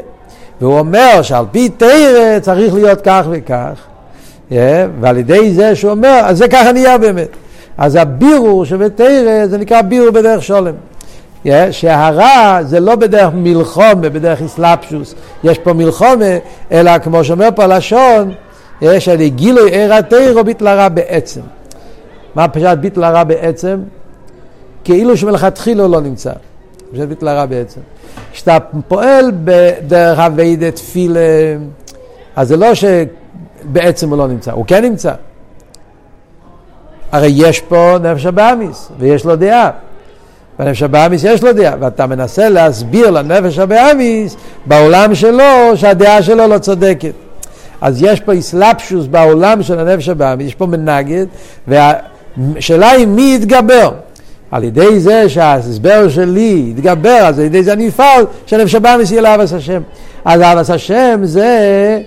והוא 0.60 0.78
אומר 0.78 1.22
שעל 1.22 1.44
פי 1.50 1.68
תרא 1.68 2.38
צריך 2.40 2.74
להיות 2.74 3.00
כך 3.04 3.26
וכך. 3.30 3.72
Yeah, 4.50 4.54
ועל 5.00 5.16
ידי 5.16 5.54
זה 5.54 5.76
שהוא 5.76 5.90
אומר, 5.90 6.20
אז 6.24 6.38
זה 6.38 6.48
ככה 6.48 6.72
נהיה 6.72 6.98
באמת. 6.98 7.28
אז 7.78 7.96
הבירור 7.96 8.64
שבתרא 8.64 9.46
זה 9.46 9.58
נקרא 9.58 9.82
בירור 9.82 10.10
בדרך 10.10 10.42
שולם. 10.42 10.74
Yeah, 11.44 11.48
שהרע 11.70 12.58
זה 12.62 12.80
לא 12.80 12.94
בדרך 12.94 13.30
מלחומה, 13.34 13.94
בדרך 13.94 14.42
אסלאפשוס. 14.42 15.14
יש 15.44 15.58
פה 15.58 15.72
מלחומה, 15.72 16.36
אלא 16.72 16.98
כמו 16.98 17.24
שאומר 17.24 17.48
פה 17.54 17.64
הלשון, 17.64 18.32
יש 18.82 19.08
על 19.08 19.26
גילוי 19.28 19.70
עיר 19.70 19.94
התירו 19.94 20.44
ביטל 20.44 20.66
הרע 20.66 20.88
בעצם. 20.88 21.40
מה 22.34 22.48
פשט 22.48 22.78
ביטל 22.78 23.04
הרע 23.04 23.24
בעצם? 23.24 23.80
כאילו 24.84 25.16
שמלכתחילה 25.16 25.88
לא 25.88 26.00
נמצא. 26.00 26.32
פשט 26.92 27.02
ביטל 27.02 27.28
הרע 27.28 27.46
בעצם. 27.46 27.80
כשאתה 28.32 28.58
פועל 28.88 29.32
בדרך 29.44 30.18
אביידה 30.18 30.70
תפילה, 30.70 31.20
אז 32.36 32.48
זה 32.48 32.56
לא 32.56 32.72
שבעצם 32.74 34.10
הוא 34.10 34.18
לא 34.18 34.28
נמצא, 34.28 34.52
הוא 34.52 34.64
כן 34.66 34.84
נמצא. 34.84 35.12
הרי 37.12 37.32
יש 37.34 37.60
פה 37.60 37.96
נפש 38.02 38.26
הבאמיס, 38.26 38.88
ויש 38.98 39.24
לו 39.24 39.36
דעה. 39.36 39.70
בנפש 40.58 40.82
הבאמיס 40.82 41.24
יש 41.24 41.42
לו 41.42 41.52
דעה, 41.52 41.74
ואתה 41.80 42.06
מנסה 42.06 42.48
להסביר 42.48 43.10
לנפש 43.10 43.58
הבאמיס 43.58 44.36
בעולם 44.66 45.14
שלו 45.14 45.76
שהדעה 45.76 46.22
שלו 46.22 46.46
לא 46.46 46.58
צודקת. 46.58 47.12
אז 47.80 48.02
יש 48.02 48.20
פה 48.20 48.38
אסלאפשוס 48.38 49.06
בעולם 49.06 49.62
של 49.62 49.78
הנפש 49.78 50.08
הבאמיס, 50.08 50.46
יש 50.46 50.54
פה 50.54 50.66
מנגד, 50.66 51.26
והשאלה 51.68 52.90
היא 52.90 53.06
מי 53.06 53.34
יתגבר. 53.34 53.92
על 54.50 54.64
ידי 54.64 55.00
זה 55.00 55.28
שההסבר 55.28 56.08
שלי 56.08 56.66
יתגבר, 56.70 57.18
אז 57.24 57.38
על 57.38 57.44
ידי 57.44 57.62
זה 57.62 57.72
אני 57.72 57.88
אפעל, 57.88 58.24
שהנפש 58.46 58.74
הבאמיס 58.74 59.10
יהיה 59.10 59.22
לאבס 59.22 59.52
השם. 59.52 59.82
אז 60.24 60.40
אבס 60.40 60.70
השם 60.70 61.20
זה 61.22 62.00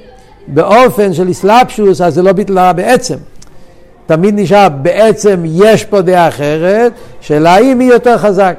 באופן 0.48 1.14
של 1.14 1.32
אסלאפשוס, 1.32 2.02
אז 2.02 2.14
זה 2.14 2.22
לא 2.22 2.32
ביטל 2.32 2.58
הרע 2.58 2.72
בעצם. 2.72 3.16
תמיד 4.06 4.34
נשאר, 4.38 4.70
בעצם 4.70 5.44
יש 5.46 5.84
פה 5.84 6.02
דעה 6.02 6.28
אחרת, 6.28 6.92
שאלה 7.22 7.56
היא 7.56 7.76
מי 7.76 7.84
יותר 7.84 8.18
חזק. 8.18 8.56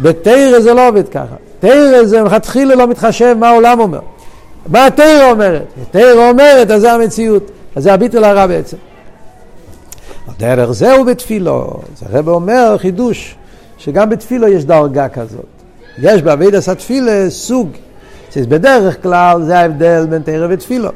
בתרא 0.00 0.60
זה 0.60 0.74
לא 0.74 0.88
עובד 0.88 1.08
ככה. 1.08 1.34
תרא 1.60 2.04
זה 2.04 2.22
מלכתחילה 2.22 2.74
לא 2.74 2.86
מתחשב 2.86 3.36
מה 3.38 3.48
העולם 3.48 3.80
אומר. 3.80 4.00
מה 4.66 4.86
התרא 4.86 5.30
אומרת? 5.30 5.66
התרא 5.82 6.28
אומרת, 6.28 6.70
אז 6.70 6.80
זה 6.80 6.92
המציאות. 6.92 7.50
אז 7.76 7.82
זה 7.82 7.94
הביטול 7.94 8.24
הרע 8.24 8.46
בעצם. 8.46 8.76
דרך 10.38 10.72
זהו 10.72 11.04
בתפילו. 11.04 11.80
זה 11.98 12.06
הרב 12.10 12.28
אומר 12.28 12.78
חידוש, 12.78 13.34
שגם 13.78 14.10
בתפילו 14.10 14.48
יש 14.48 14.64
דרגה 14.64 15.08
כזאת. 15.08 15.46
יש 15.98 16.22
בעבידת 16.22 16.68
התפילה 16.68 17.30
סוג. 17.30 17.68
בדרך 18.36 19.02
כלל 19.02 19.42
זה 19.42 19.58
ההבדל 19.58 20.06
בין 20.10 20.22
תרא 20.22 20.46
ותפילו. 20.50 20.88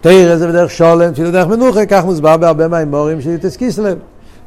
תרא 0.00 0.36
זה 0.36 0.48
בדרך 0.48 0.70
שולם, 0.70 1.12
תפילה 1.12 1.30
דרך 1.30 1.46
מנוחה, 1.46 1.86
כך 1.86 2.04
מוסבר 2.04 2.36
בהרבה 2.36 2.68
מהאמורים 2.68 3.20
של 3.20 3.30
יוטס 3.30 3.56
קיסלב. 3.56 3.98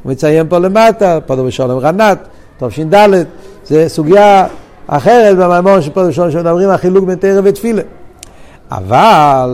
הוא 0.03 0.11
מציין 0.11 0.47
פה 0.49 0.57
למטה, 0.57 1.19
פה 1.25 1.35
בשולם 1.35 1.77
רנת, 1.77 2.17
תש"ד, 2.59 3.23
זה 3.65 3.89
סוגיה 3.89 4.47
אחרת 4.87 5.37
במאמר 5.37 5.81
של 5.81 5.91
פה 5.91 6.07
בשולם 6.07 6.31
שמדברים 6.31 6.69
על 6.69 6.77
חילוק 6.77 7.05
בין 7.05 7.15
תרא 7.15 7.41
ותפילה. 7.43 7.81
אבל 8.71 9.49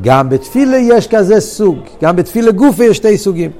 גם 0.00 0.28
בתפילה 0.28 0.76
יש 0.76 1.08
כזה 1.08 1.40
סוג, 1.40 1.78
גם 2.02 2.16
בתפילה 2.16 2.50
גופה 2.52 2.84
יש 2.84 2.96
שתי 2.96 3.18
סוגים. 3.18 3.50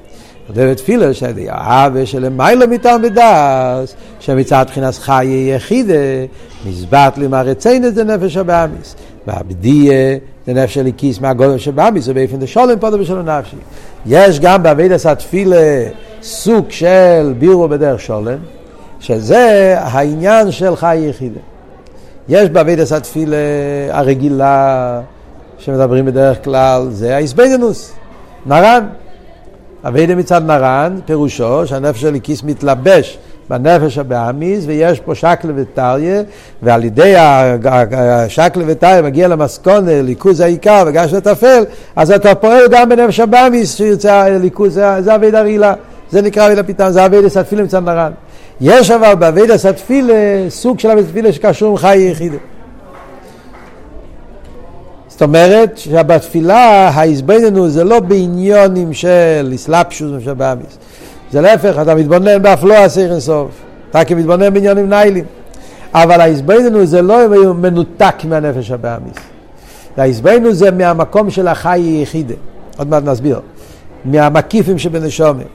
בתפילה 0.49 1.13
שהאהבה 1.13 2.05
שלמיילא 2.05 2.65
מתלמידס, 2.65 3.95
שמצד 4.19 4.65
מבחינת 4.67 4.95
חיי 4.95 5.55
יחידה, 5.55 5.93
מזבט 6.65 7.17
למרציין 7.17 7.85
את 7.85 7.95
זה 7.95 8.03
נפש 8.03 8.37
הבאמיס. 8.37 8.95
והבדיה 9.27 10.17
זה 10.47 10.53
נפש 10.53 10.77
הליקיס 10.77 11.19
מהגודל 11.21 11.57
שבאמיס, 11.57 12.05
זה 12.05 12.13
באופן 12.13 12.39
דשולם 12.39 12.79
פודו 12.79 12.99
בשלום 12.99 13.29
נפשי. 13.29 13.55
יש 14.05 14.39
גם 14.39 14.63
בעבידת 14.63 15.05
התפילה 15.05 15.83
סוג 16.21 16.65
של 16.69 17.33
בירו 17.39 17.67
בדרך 17.67 18.01
שולם, 18.01 18.37
שזה 18.99 19.75
העניין 19.79 20.51
של 20.51 20.75
חיי 20.75 21.09
יחידה. 21.09 21.39
יש 22.29 22.49
בעבידת 22.49 22.91
התפילה 22.91 23.37
הרגילה 23.89 25.01
שמדברים 25.57 26.05
בדרך 26.05 26.43
כלל, 26.43 26.87
זה 26.91 27.15
האיסבנינוס, 27.15 27.93
נרן. 28.45 28.87
אביידה 29.87 30.15
מצד 30.15 30.41
נרן, 30.45 30.99
פירושו 31.05 31.67
שהנפש 31.67 32.03
הליקיס 32.03 32.43
מתלבש 32.43 33.17
בנפש 33.49 33.97
הבאמיס, 33.97 34.63
ויש 34.67 34.99
פה 34.99 35.15
שקלה 35.15 35.53
וטריה, 35.55 36.21
ועל 36.61 36.83
ידי 36.83 37.13
השקלה 37.17 38.63
וטריה 38.67 39.01
מגיע 39.01 39.27
למסכונה, 39.27 40.01
ליכוז 40.01 40.39
העיקר 40.39 40.83
וגש 40.87 41.13
לטפל, 41.13 41.63
אז 41.95 42.11
אתה 42.11 42.35
פועל 42.35 42.65
גם 42.71 42.89
בנפש 42.89 43.19
הבאמיס 43.19 43.75
שירצה 43.75 44.29
ליכוז, 44.29 44.73
זה 44.99 45.15
אביידה 45.15 45.41
רעילה, 45.41 45.73
זה 46.11 46.21
נקרא 46.21 46.45
אביידה 46.45 46.63
פיתן, 46.63 46.91
זה 46.91 47.05
אביידה 47.05 47.29
סתפילה 47.29 47.63
מצד 47.63 47.83
נרן. 47.83 48.11
יש 48.61 48.91
אבל 48.91 49.15
באביידה 49.15 49.57
סתפילה 49.57 50.13
סוג 50.49 50.79
של 50.79 50.89
אביידה 50.89 51.07
סתפילה 51.07 51.33
שקשור 51.33 51.69
עם 51.69 51.77
חיי 51.77 52.11
יחידה. 52.11 52.37
זאת 55.07 55.21
אומרת 55.21 55.77
שבתפילה 55.77 56.89
ההזבננו 56.89 57.69
זה 57.69 57.83
לא 57.83 57.99
בעניונים 57.99 58.93
של 58.93 59.51
אסלאפשוס 59.55 60.11
ושל 60.17 60.33
באמיס. 60.33 60.77
זה 61.31 61.41
להפך, 61.41 61.79
אתה 61.81 61.95
מתבונן 61.95 62.41
באף 62.41 62.63
לא 62.63 62.73
עשיר 62.73 63.11
אינסוף. 63.11 63.49
אתה 63.89 64.05
כמתבונן 64.05 64.53
בעניונים 64.53 64.89
ניילים. 64.89 65.25
אבל 65.93 66.21
ההזבננו 66.21 66.85
זה 66.85 67.01
לא 67.01 67.53
מנותק 67.53 68.15
מהנפש 68.23 68.71
הבאמיס. 68.71 69.15
ההזבננו 69.97 70.53
זה 70.53 70.71
מהמקום 70.71 71.29
של 71.29 71.47
החי 71.47 71.79
היחידה. 71.79 72.33
עוד 72.77 72.89
מעט 72.89 73.03
נסביר. 73.03 73.39
מהמקיפים 74.05 74.79
שבנשומת. 74.79 75.45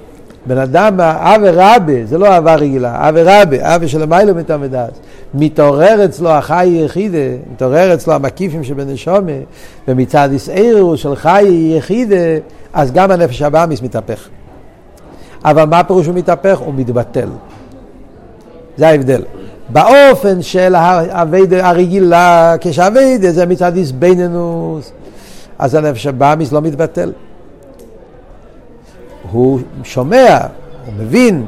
בן 0.49 0.59
אדם, 0.59 1.01
אבי 1.01 1.49
רבי, 1.53 2.07
זה 2.07 2.19
לא 2.19 2.27
אהבה 2.27 2.55
רגילה, 2.55 3.09
אבי 3.09 3.23
רבי, 3.23 3.59
אבי 3.61 3.89
של 3.89 4.03
המיילו 4.03 4.35
מתעמדס, 4.35 4.91
מתעורר 5.35 6.05
אצלו 6.05 6.31
החי 6.31 6.83
יחידה, 6.85 7.19
מתעורר 7.53 7.95
אצלו 7.95 8.15
המקיפים 8.15 8.65
שבנשומה, 8.65 9.33
ומצד 9.89 10.29
ישערו 10.33 10.97
של 10.97 11.17
חי 11.17 11.75
יחידה, 11.77 12.17
אז 12.73 12.93
גם 12.93 13.11
הנפש 13.11 13.43
הבאמיס 13.43 13.83
מתהפך. 13.83 14.29
אבל 15.45 15.65
מה 15.65 15.85
פירוש 15.85 16.07
הוא 16.07 16.15
מתהפך? 16.15 16.59
הוא 16.59 16.75
מתבטל. 16.75 17.29
זה 18.77 18.89
ההבדל. 18.89 19.23
באופן 19.69 20.43
של 20.43 20.75
האביידה 20.75 21.69
הרגילה, 21.69 22.55
כשהאביידה 22.61 23.33
זה 23.33 23.47
מצד 23.47 23.77
איזבנינוס, 23.77 24.93
אז 25.59 25.75
הנפש 25.75 26.07
הבאמיס 26.07 26.53
לא 26.53 26.61
מתבטל. 26.61 27.13
הוא 29.31 29.61
שומע, 29.85 30.39
הוא 30.87 30.95
מבין 30.99 31.45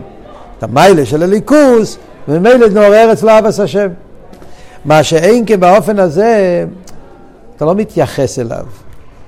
את 0.58 0.62
המיילה 0.62 1.06
של 1.06 1.22
הליכוס, 1.22 1.98
וממילא 2.28 2.68
נעורר 2.68 3.12
אצלו 3.12 3.38
אבס 3.38 3.60
השם. 3.60 3.88
מה 4.84 5.02
שאין 5.02 5.44
כן 5.46 5.60
באופן 5.60 5.98
הזה, 5.98 6.64
אתה 7.56 7.64
לא 7.64 7.74
מתייחס 7.74 8.38
אליו. 8.38 8.64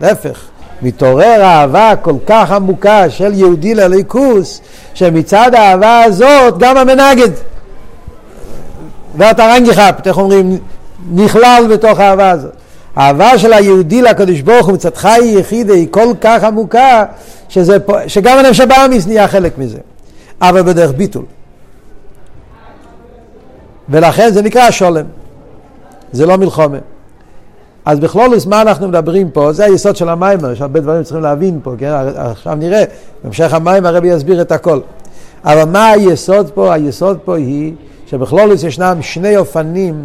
להפך, 0.01 0.41
מתעורר 0.83 1.43
אהבה 1.43 1.93
כל 2.03 2.15
כך 2.27 2.51
עמוקה 2.51 3.11
של 3.11 3.33
יהודי 3.35 3.75
לליכוס, 3.75 4.61
שמצד 4.95 5.55
האהבה 5.55 6.03
הזאת 6.03 6.59
גם 6.59 6.77
המנגד 6.77 7.31
והטרנגיחפ, 9.15 10.07
איך 10.07 10.19
אומרים, 10.19 10.59
נכלל 11.13 11.65
בתוך 11.71 12.01
האהבה 12.01 12.31
הזאת. 12.31 12.53
האהבה 12.97 13.39
של 13.39 13.53
היהודי 13.53 14.03
לקדוש 14.03 14.41
ברוך 14.41 14.67
הוא 14.67 14.75
מצד 14.75 14.97
חי 14.97 15.21
יחיד 15.25 15.71
היא 15.71 15.87
כל 15.91 16.15
כך 16.21 16.45
עמוקה, 16.45 17.05
שזה, 17.49 17.77
שגם 18.07 18.39
הנפש 18.39 18.61
הבאמיס 18.61 19.07
נהיה 19.07 19.29
חלק 19.29 19.59
מזה, 19.59 19.79
אבל 20.41 20.63
בדרך 20.63 20.93
ביטול. 20.97 21.25
ולכן 23.89 24.31
זה 24.33 24.43
נקרא 24.43 24.71
שולם, 24.71 25.05
זה 26.13 26.27
לא 26.27 26.37
מלחומה. 26.37 26.79
אז 27.85 28.01
בכלולוס 28.01 28.47
מה 28.47 28.63
אנחנו 28.63 28.89
מדברים 28.89 29.31
פה? 29.31 29.53
זה 29.53 29.65
היסוד 29.65 29.97
של 29.97 30.09
המיימר, 30.09 30.53
יש 30.53 30.61
הרבה 30.61 30.81
דברים 30.81 31.03
שצריכים 31.03 31.23
להבין 31.23 31.61
פה, 31.63 31.75
כן? 31.79 31.93
עכשיו 32.17 32.55
נראה, 32.55 32.85
בהמשך 33.23 33.55
המיימר 33.55 33.89
הרבי 33.89 34.09
יסביר 34.09 34.41
את 34.41 34.53
הכל. 34.53 34.81
אבל 35.45 35.65
מה 35.65 35.91
היסוד 35.91 36.51
פה? 36.51 36.75
היסוד 36.75 37.19
פה 37.25 37.37
היא 37.37 37.75
שבכלולוס 38.07 38.63
ישנם 38.63 38.99
שני 39.01 39.37
אופנים 39.37 40.05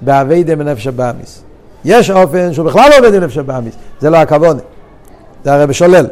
באביידה 0.00 0.56
מנפש 0.56 0.86
הבאמיס. 0.86 1.42
יש 1.84 2.10
אופן 2.10 2.52
שהוא 2.52 2.66
בכלל 2.66 2.90
לא 2.90 2.98
עובד 2.98 3.14
עם 3.14 3.22
נפש 3.22 3.38
הבאמיס, 3.38 3.74
זה 4.00 4.10
לא 4.10 4.16
הכוונה, 4.16 4.60
זה 5.44 5.52
הרי 5.52 5.66
בשולל. 5.66 6.06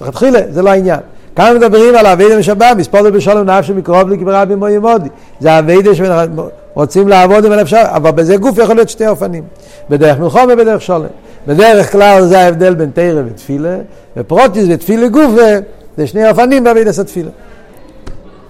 לכתחילה, 0.00 0.40
זה 0.50 0.62
לא 0.62 0.70
העניין. 0.70 1.00
כאן 1.36 1.56
מדברים 1.56 1.94
על 1.94 2.06
אביידה 2.06 2.34
מנפש 2.34 2.48
הבאמיס, 2.48 2.86
פה 2.86 3.02
זה 3.02 3.10
בשלום 3.10 3.50
נפש 3.50 3.70
מקרוב 3.70 4.08
לי 4.08 4.18
כברבי 4.18 4.54
מוי 4.54 4.78
מודי. 4.78 5.08
זה 5.40 5.58
אביידה 5.58 5.90
שרוצים 5.94 7.08
לעבוד 7.08 7.44
עם 7.44 7.52
הנפש, 7.52 7.74
אבל 7.74 8.10
בזה 8.10 8.36
גוף 8.36 8.58
יכול 8.58 8.76
להיות 8.76 8.88
שתי 8.88 9.06
אופנים. 9.08 9.44
בדרך 9.90 10.18
מלחום 10.18 10.42
ובדרך 10.52 10.82
שולם. 10.82 11.06
בדרך 11.46 11.92
כלל 11.92 12.24
זה 12.24 12.38
ההבדל 12.38 12.74
בין 12.74 12.90
תרא 12.94 13.22
ותפילה, 13.26 13.76
ופרוטיס 14.16 14.64
ותפילה 14.70 15.08
גוף 15.08 15.32
זה 15.96 16.06
שני 16.06 16.30
אופנים 16.30 16.64
באביידה 16.64 16.90
התפילה. 17.00 17.30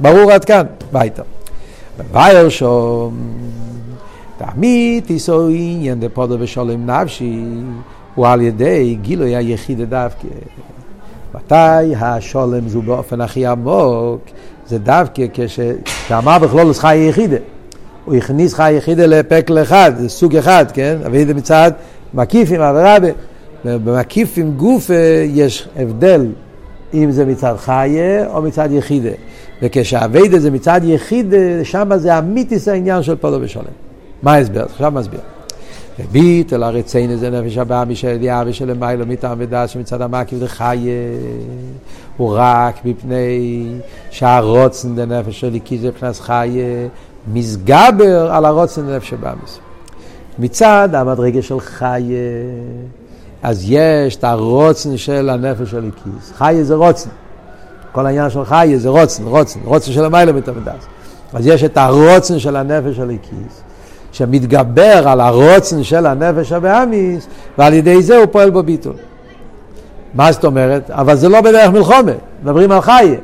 ברור 0.01 0.33
עד 0.33 0.45
כאן, 0.45 0.67
ביתה. 0.93 1.23
בבייר 1.99 2.49
תעמית 4.39 5.11
איסו 5.11 5.49
עניין 5.49 6.01
דפודו 6.01 6.39
בשולם 6.39 6.91
נפשי, 6.91 7.43
הוא 8.15 8.27
על 8.27 8.41
ידי 8.41 8.99
גילוי 9.03 9.37
היחיד 9.37 9.81
דווקא. 9.81 10.29
מתי 11.35 11.95
השולם 12.01 12.69
זו 12.69 12.83
באופן 12.83 13.21
הכי 13.21 13.47
עמוק? 13.47 14.21
זה 14.67 14.79
דווקא 14.79 15.23
כשאמר 15.33 16.39
בכלול 16.39 16.75
חי 16.75 16.97
יחידה. 16.97 17.37
הוא 18.05 18.15
הכניס 18.15 18.55
חי 18.55 18.73
יחידה 18.73 19.07
לפקל 19.07 19.63
אחד, 19.63 19.93
זה 19.97 20.09
סוג 20.09 20.37
אחד, 20.37 20.67
כן? 20.73 20.97
אבידה 21.07 21.35
מצד 21.35 21.71
מקיפים, 22.15 22.61
עבירה, 22.61 22.97
במקיפים 23.65 24.53
גוף 24.57 24.91
יש 25.27 25.69
הבדל 25.77 26.27
אם 26.95 27.11
זה 27.11 27.25
מצד 27.25 27.55
חיה 27.57 28.27
או 28.27 28.43
מצד 28.43 28.69
יחידה. 28.73 29.11
וכשהאביידה 29.63 30.39
זה 30.39 30.51
מצד 30.51 30.81
יחיד, 30.85 31.35
שם 31.63 31.91
זה 31.97 32.19
אמיתיס 32.19 32.69
העניין 32.69 33.03
של 33.03 33.17
פולו 33.17 33.39
ושולם. 33.41 33.86
מה 34.23 34.33
ההסבר? 34.33 34.65
עכשיו 34.65 34.91
מסביר. 34.91 35.21
וביטל 35.99 36.63
הרציין 36.63 37.17
זה 37.17 37.31
נפש 37.31 37.57
הבא 37.57 37.85
משל 37.89 38.09
ידיעה 38.09 38.43
ושל 38.47 38.75
מיילו 38.75 39.07
מטעם 39.07 39.39
ודעת 39.41 39.69
שמצד 39.69 40.03
המקיף 40.03 40.39
זה 40.39 40.49
חיה 40.49 40.93
הוא 42.17 42.35
רק 42.37 42.85
מפני 42.85 43.69
שהרוצן 44.11 44.97
דנפש 44.97 45.45
כי 45.65 45.79
זה 45.79 45.89
מבחינת 45.89 46.17
חיה 46.17 46.89
מסגבר 47.33 48.31
על 48.33 48.45
הרוצן 48.45 48.87
דנפש 48.87 49.13
הבאמיס. 49.13 49.59
מצד 50.39 50.89
המדרגה 50.93 51.43
של 51.43 51.61
חיה 51.61 52.01
אז 53.43 53.65
יש 53.69 54.17
את 54.17 54.25
הרוצן 54.25 54.97
של 54.97 55.29
הנפש 55.29 55.75
הליקיס. 55.75 56.33
חיה 56.35 56.65
זה 56.65 56.75
רוצן. 56.75 57.11
כל 57.93 58.07
העניין 58.07 58.31
של 58.31 58.45
חיה 58.45 58.79
זה 58.79 58.89
רוצן, 58.89 59.25
רוצן, 59.25 59.61
רוצן 59.65 59.93
של 59.93 60.05
המיילה 60.05 60.33
מתעמדס. 60.33 60.87
אז 61.33 61.47
יש 61.47 61.65
את 61.65 61.77
הרוצן 61.77 62.39
של 62.39 62.57
הנפש 62.57 62.99
הליקיס, 62.99 63.63
שמתגבר 64.17 65.09
על 65.09 65.21
הרוצן 65.21 65.83
של 65.83 66.07
הנפש 66.07 66.53
הבאמיס, 66.53 67.27
ועל 67.59 67.75
ידי 67.75 68.03
זה 68.03 68.17
הוא 68.17 68.27
פועל 68.27 68.51
בביטול. 68.51 68.93
מה 70.15 70.33
זאת 70.33 70.45
אומרת? 70.45 70.91
אבל 70.91 71.17
זה 71.17 71.29
לא 71.29 71.41
בדרך 71.41 71.71
מלחומה, 71.71 72.13
מדברים 72.43 72.73
על 72.73 72.81
חיה. 72.81 73.19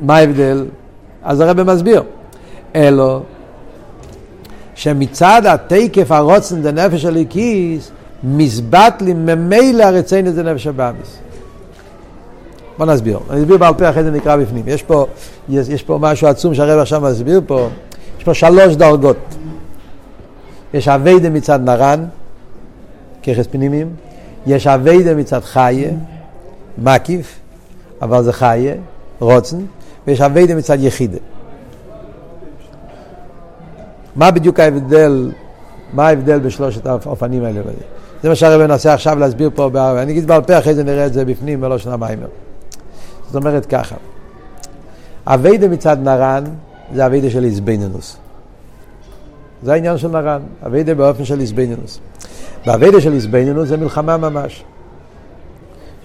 מה 0.00 0.16
ההבדל? 0.16 0.64
אז 1.22 1.40
הרב 1.40 1.62
מסביר. 1.62 2.02
אלו 2.76 3.22
שמצד 4.74 5.42
התקף 5.46 6.12
הרוצן 6.12 6.62
דנפש 6.62 7.04
הליקיס, 7.04 7.90
מזבטלים 8.24 9.26
ממילא 9.26 9.82
הרציין 9.82 10.26
את 10.26 10.34
זה 10.34 10.42
נפש 10.42 10.66
הבאמיס. 10.66 11.18
בוא 12.78 12.86
נסביר. 12.86 13.18
אני 13.30 13.40
אסביר 13.40 13.56
בעל 13.56 13.74
פה, 13.74 13.90
אחרי 13.90 14.04
זה 14.04 14.10
נקרא 14.10 14.36
בפנים. 14.36 14.64
יש 14.66 14.82
פה, 14.82 15.06
יש, 15.48 15.68
יש 15.68 15.82
פה 15.82 15.98
משהו 16.00 16.28
עצום 16.28 16.54
שהרב 16.54 16.78
עכשיו 16.80 17.00
מסביר 17.00 17.40
פה. 17.46 17.68
יש 18.18 18.24
פה 18.24 18.34
שלוש 18.34 18.76
דרגות. 18.76 19.16
יש 20.74 20.88
אביידה 20.88 21.30
מצד 21.30 21.60
נרן, 21.64 22.04
ככס 23.22 23.46
פנימיים. 23.46 23.88
יש 24.46 24.66
אביידה 24.66 25.14
מצד 25.14 25.44
חיה, 25.44 25.90
מקיף, 26.78 27.38
אבל 28.02 28.22
זה 28.22 28.32
חיה, 28.32 28.74
רוצן. 29.18 29.56
ויש 30.06 30.20
אביידה 30.20 30.54
מצד 30.54 30.76
יחידה. 30.80 31.18
מה 34.16 34.30
בדיוק 34.30 34.60
ההבדל, 34.60 35.32
מה 35.92 36.08
ההבדל 36.08 36.38
בשלושת 36.38 36.86
האופנים 36.86 37.44
האלה? 37.44 37.60
זה 38.22 38.28
מה 38.28 38.34
שהרב 38.34 38.66
מנסה 38.66 38.94
עכשיו 38.94 39.18
להסביר 39.18 39.50
פה, 39.54 39.70
אני 40.02 40.12
אגיד 40.12 40.26
בעל 40.26 40.42
פה, 40.42 40.58
אחרי 40.58 40.74
זה 40.74 40.84
נראה 40.84 41.06
את 41.06 41.12
זה 41.12 41.24
בפנים, 41.24 41.62
ולא 41.62 41.78
שנה 41.78 41.96
מיימר. 41.96 42.26
זאת 43.26 43.36
אומרת 43.36 43.66
ככה, 43.66 43.96
עבודה 45.26 45.68
מצד 45.68 45.96
נר"ן 46.02 46.44
זה 46.94 47.06
עבודה 47.06 47.30
של 47.30 47.44
התבוננות. 47.44 48.16
זה 49.62 49.72
העניין 49.72 49.98
של 49.98 50.08
נר"ן, 50.08 50.42
עבודה 50.66 50.94
באופן 50.94 51.24
של 51.24 51.40
התבוננות. 51.40 52.00
בעבודה 52.66 53.00
של 53.00 53.12
התבוננות 53.12 53.68
זה 53.68 53.76
מלחמה 53.76 54.16
ממש. 54.16 54.64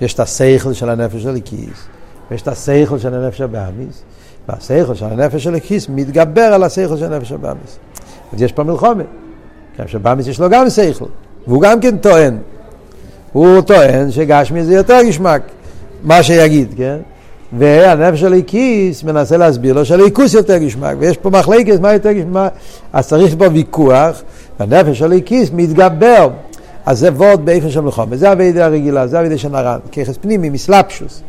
יש 0.02 0.14
את 0.14 0.20
השכל 0.20 0.74
של 0.74 0.90
הנפש 0.90 1.24
האלוקית, 1.24 1.88
ויש 2.32 2.42
את 2.42 2.48
השכל 2.48 3.00
של 3.00 3.14
הנפש 3.14 3.42
הבהמית, 3.42 4.04
והשכל 4.50 4.96
של 4.96 5.06
הנפש 5.06 5.44
האלוקית 5.44 5.90
מתגבר 5.90 6.42
על 6.42 6.64
השכל 6.64 6.98
של 6.98 7.14
הנפש 7.14 7.32
הבהמית. 7.32 7.78
אז 8.34 8.42
יש 8.42 8.52
פה 8.52 8.64
מלחמה. 8.64 9.04
כי 9.76 9.84
נפש 9.88 10.04
הבהמית 10.04 10.28
יש 10.28 10.40
לו 10.40 10.50
גם 10.50 10.70
שכל, 10.70 11.06
והוא 11.48 11.62
גם 11.62 11.80
כן 11.80 11.98
טוען. 11.98 12.38
הוא 13.34 13.62
טוען 13.62 14.12
שגשמי 14.12 14.64
זה 14.64 14.74
יותר 14.74 15.00
גשמק, 15.08 15.42
מה 16.04 16.24
שיגיד, 16.24 16.74
כן? 16.78 16.98
והנפש 17.58 18.20
של 18.20 18.26
הליקיס 18.26 19.04
מנסה 19.04 19.38
להסביר 19.38 19.74
לו 19.74 19.86
שהליכוס 19.86 20.34
יותר 20.34 20.58
גשמק, 20.58 20.96
ויש 21.00 21.18
פה 21.18 21.30
מחלקת 21.30 21.80
מה 21.80 21.94
יותר 21.94 22.12
גשמק, 22.12 22.52
אז 22.94 23.08
צריך 23.08 23.36
פה 23.38 23.46
ויכוח, 23.54 24.22
והנפש 24.60 25.00
של 25.00 25.06
הליקיס 25.06 25.50
מתגבר. 25.54 26.30
אז 26.86 27.00
זה 27.00 27.10
וורד 27.12 27.46
באיפן 27.46 27.70
של 27.70 27.82
מלחמה, 27.82 28.18
זה 28.18 28.30
הווידה 28.30 28.66
הרגילה, 28.66 29.08
זה 29.08 29.18
הווידה 29.18 29.38
של 29.38 29.50
נרן, 29.50 29.80
ככס 29.92 30.18
פנימי, 30.22 30.50
מסלפשוס. 30.50 31.22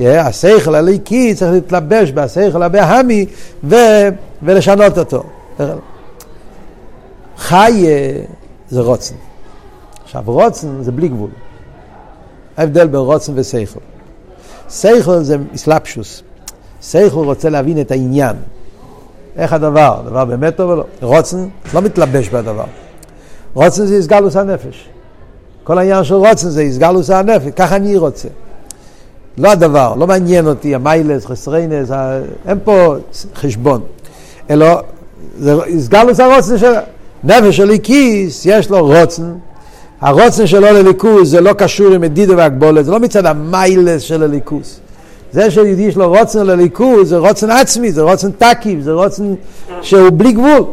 השכל 0.00 0.74
הליקי 0.74 1.34
צריך 1.34 1.52
להתלבש 1.52 2.12
בשכל 2.12 2.62
הבהמי 2.62 3.26
ו... 3.64 3.76
ולשנות 4.42 4.98
אותו. 4.98 5.22
חי 7.38 7.86
זה 8.70 8.80
רוצן. 8.80 9.14
עכשיו 10.04 10.22
רוצן 10.26 10.82
זה 10.82 10.92
בלי 10.92 11.08
גבול. 11.08 11.30
ההבדל 12.56 12.86
בין 12.86 13.00
רוצן 13.00 13.32
ושכל. 13.36 13.80
סייכל 14.72 15.22
זה 15.22 15.36
אסלאפשוס. 15.54 16.22
סייכל 16.82 17.18
רוצה 17.18 17.50
להבין 17.50 17.80
את 17.80 17.90
העניין. 17.90 18.36
איך 19.36 19.52
הדבר? 19.52 20.00
הדבר 20.06 20.24
באמת 20.24 20.56
טוב 20.56 20.70
או 20.70 20.76
לא? 20.76 20.84
רוצן 21.02 21.48
לא 21.74 21.82
מתלבש 21.82 22.28
בדבר. 22.28 22.64
רוצן 23.54 23.86
זה 23.86 23.98
הסגלוס 23.98 24.36
הנפש. 24.36 24.88
כל 25.64 25.78
העניין 25.78 26.04
של 26.04 26.14
רוצן 26.14 26.48
זה 26.48 26.62
הסגלוס 26.62 27.10
הנפש, 27.10 27.48
ככה 27.56 27.76
אני 27.76 27.96
רוצה. 27.96 28.28
לא 29.38 29.50
הדבר, 29.52 29.94
לא 29.94 30.06
מעניין 30.06 30.46
אותי 30.46 30.74
המיילס, 30.74 31.26
חסריינס, 31.26 31.90
אין 32.48 32.58
פה 32.64 32.94
חשבון. 33.34 33.80
אלא 34.50 34.66
זה 35.38 35.54
הסגלוס 35.64 36.20
הרוצן 36.20 36.58
של... 36.58 36.72
נפש 37.24 37.56
של 37.56 37.78
כיס, 37.82 38.46
יש 38.46 38.70
לו 38.70 38.86
רוצן, 38.86 39.32
הרוצן 40.02 40.46
שלו 40.46 40.60
לליכוז 40.60 41.30
זה 41.30 41.40
לא 41.40 41.52
קשור 41.52 41.92
עם 41.92 42.00
מדידה 42.00 42.36
והגבולת, 42.36 42.84
זה 42.84 42.90
לא 42.90 43.00
מצד 43.00 43.26
המיילס 43.26 44.02
של 44.02 44.22
הליכוז. 44.22 44.80
זה 45.32 45.50
שיהודי 45.50 45.82
יש 45.82 45.96
לו 45.96 46.08
רוצן 46.08 46.46
לליכוז, 46.46 47.08
זה 47.08 47.18
רוצן 47.18 47.50
עצמי, 47.50 47.92
זה 47.92 48.02
רוצן 48.02 48.30
תקיף, 48.38 48.80
זה 48.80 48.92
רוצן 48.92 49.34
שהוא 49.82 50.10
בלי 50.16 50.32
גבול. 50.32 50.64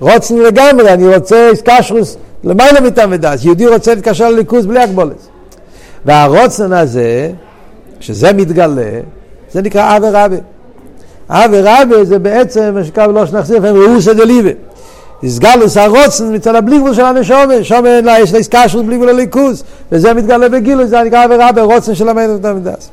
רוצן 0.00 0.36
לגמרי, 0.36 0.92
אני 0.92 1.14
רוצה 1.14 1.48
איסקשרוס 1.48 2.16
למעלה 2.44 2.80
מתעמדס. 2.80 3.44
יהודי 3.44 3.66
רוצה 3.66 3.94
להתקשר 3.94 4.30
לליכוז 4.30 4.66
בלי 4.66 4.80
הגבולת. 4.80 5.28
והרוצן 6.04 6.72
הזה, 6.72 7.30
כשזה 8.00 8.32
מתגלה, 8.32 9.00
זה 9.52 9.62
נקרא 9.62 9.96
אבי 9.96 10.06
רבי. 10.12 10.36
אבי 11.28 11.60
רבי 11.62 12.06
זה 12.06 12.18
בעצם 12.18 12.74
מה 12.74 12.84
שקרא 12.84 13.06
בלושן 13.06 13.36
נחזיר, 13.36 13.66
ראוסא 13.66 14.12
דליבה. 14.12 14.50
הסגלוס 15.24 15.76
הרוצן 15.76 16.34
מצד 16.34 16.54
הבלי 16.54 16.78
גבול 16.78 16.94
של 16.94 17.04
הנשומה, 17.04 17.54
שומה 17.64 18.18
יש 18.18 18.32
לה 18.32 18.38
איסקשרוס 18.38 18.86
בלי 18.86 18.96
גבול 18.96 19.10
לליכוז, 19.10 19.64
וזה 19.92 20.14
מתגלה 20.14 20.48
בגילוי, 20.48 20.86
זה 20.86 21.02
נקרא 21.02 21.24
אבי 21.24 21.34
רבי, 21.38 21.60
רוצן 21.60 21.94
של 21.94 22.08
המלך 22.08 22.30
מתעמדס. 22.30 22.90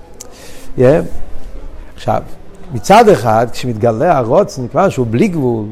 Yeah. 0.78 0.82
עכשיו, 1.96 2.22
מצד 2.74 3.10
אחד, 3.10 3.48
כשמתגלה 3.52 4.18
הרוצן, 4.18 4.68
כבר 4.68 4.90
שהוא 4.90 5.08
בלי 5.10 5.28
גבול, 5.28 5.66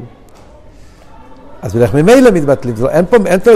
אז 1.62 1.74
בדרך 1.74 1.94
ממילא 1.94 2.30
מתבטלים, 2.30 2.76
זה, 2.76 2.84
לא, 2.84 2.90
אין 2.90 3.04
פה, 3.10 3.16
אין 3.26 3.40
פה, 3.40 3.50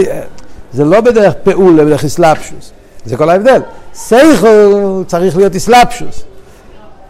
זה 0.72 0.84
לא 0.84 1.00
בדרך 1.00 1.34
פעולה, 1.42 1.84
בדרך 1.84 2.04
אסלאפשוס, 2.04 2.72
זה 3.04 3.16
כל 3.16 3.30
ההבדל. 3.30 3.60
סייכל 3.94 5.02
צריך 5.06 5.36
להיות 5.36 5.56
אסלאפשוס, 5.56 6.22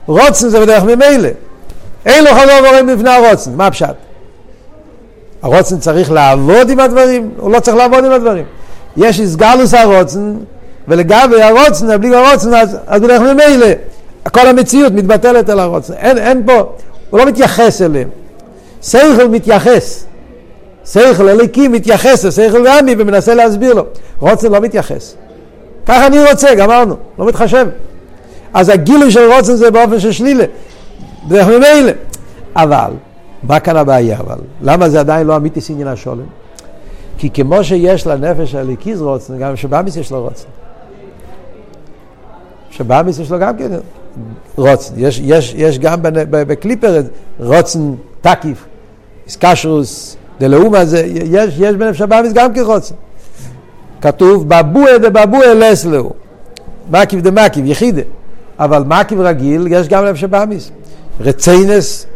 רוצן 0.06 0.48
זה 0.48 0.60
בדרך 0.60 0.82
ממילא. 0.82 1.28
אין 2.06 2.24
לו 2.24 2.30
חלום 2.30 2.64
עורם 2.64 2.86
בפני 2.86 3.10
הרוצן, 3.10 3.54
מה 3.54 3.66
הפשט? 3.66 3.94
הרוצן 5.42 5.78
צריך 5.78 6.12
לעבוד 6.12 6.70
עם 6.70 6.80
הדברים, 6.80 7.30
הוא 7.36 7.52
לא 7.52 7.60
צריך 7.60 7.76
לעבוד 7.76 8.04
עם 8.04 8.12
הדברים. 8.12 8.44
יש 8.96 9.20
איסגלוס 9.20 9.74
הרוצן, 9.74 10.34
ולגבי 10.88 11.42
הרוצן, 11.42 12.00
בלי 12.00 12.16
הרוצן, 12.16 12.54
אז, 12.54 12.76
אז 12.86 13.00
בדרך 13.00 13.20
ממילא. 13.20 13.66
כל 14.32 14.46
המציאות 14.46 14.92
מתבטלת 14.92 15.48
על 15.48 15.60
הרוצן. 15.60 15.94
אין, 15.94 16.18
אין 16.18 16.42
פה, 16.46 16.72
הוא 17.10 17.20
לא 17.20 17.26
מתייחס 17.26 17.82
אליהם. 17.82 18.08
סייכל 18.82 19.28
מתייחס. 19.28 20.04
סייכל 20.84 21.28
אליקי 21.28 21.68
מתייחס 21.68 22.24
לסייכל 22.24 22.66
גמי 22.66 22.94
ומנסה 22.98 23.34
להסביר 23.34 23.74
לו. 23.74 23.84
רוצן 24.20 24.52
לא 24.52 24.60
מתייחס. 24.60 25.14
ככה 25.86 26.06
אני 26.06 26.24
רוצה, 26.30 26.54
גמרנו, 26.54 26.96
לא 27.18 27.26
מתחשב. 27.26 27.66
אז 28.54 28.68
הגילוי 28.68 29.10
של 29.10 29.32
רוצן 29.32 29.56
זה 29.56 29.70
באופן 29.70 30.00
של 30.00 30.12
שלילה. 30.12 30.44
דרך 31.28 31.46
ממילא. 31.46 31.92
אבל, 32.56 32.90
מה 33.42 33.60
כאן 33.60 33.76
הבעיה 33.76 34.18
אבל? 34.20 34.38
למה 34.62 34.88
זה 34.88 35.00
עדיין 35.00 35.26
לא 35.26 35.36
אמיתי 35.36 35.60
עניין 35.68 35.88
השולם? 35.88 36.26
כי 37.18 37.30
כמו 37.30 37.64
שיש 37.64 38.06
לנפש 38.06 38.54
הליקיז 38.54 39.02
רוצן, 39.02 39.38
גם 39.38 39.56
שבאמיס 39.56 39.96
יש 39.96 40.10
לו 40.10 40.22
רוצן. 40.22 40.48
שבאמיס 42.70 43.18
יש 43.18 43.30
לו 43.30 43.38
גם 43.38 43.56
כן 43.56 43.70
רוצן. 44.56 44.94
יש, 44.96 45.20
יש, 45.24 45.54
יש 45.56 45.78
גם 45.78 45.98
בקליפר 46.02 47.02
רוצן 47.40 47.94
תקיף, 48.20 48.64
איסקשרוס, 49.26 50.16
דלאומה 50.40 50.84
זה, 50.84 51.02
יש, 51.06 51.54
יש 51.58 51.74
בנפש 51.74 52.00
הבאמיס 52.00 52.32
גם 52.32 52.54
כרוצן. 52.54 52.94
כתוב 54.00 54.48
בבואה 54.48 54.98
דבבואה 54.98 55.54
לסלו, 55.54 56.12
מקיף 56.90 57.20
דמקיף, 57.20 57.64
יחידה. 57.66 58.02
אבל 58.58 58.82
מקיף 58.86 59.18
רגיל 59.18 59.66
יש 59.70 59.88
גם 59.88 60.04
בנפש 60.04 60.24
הבאמיס. 60.24 60.70
רציינס, 61.20 62.06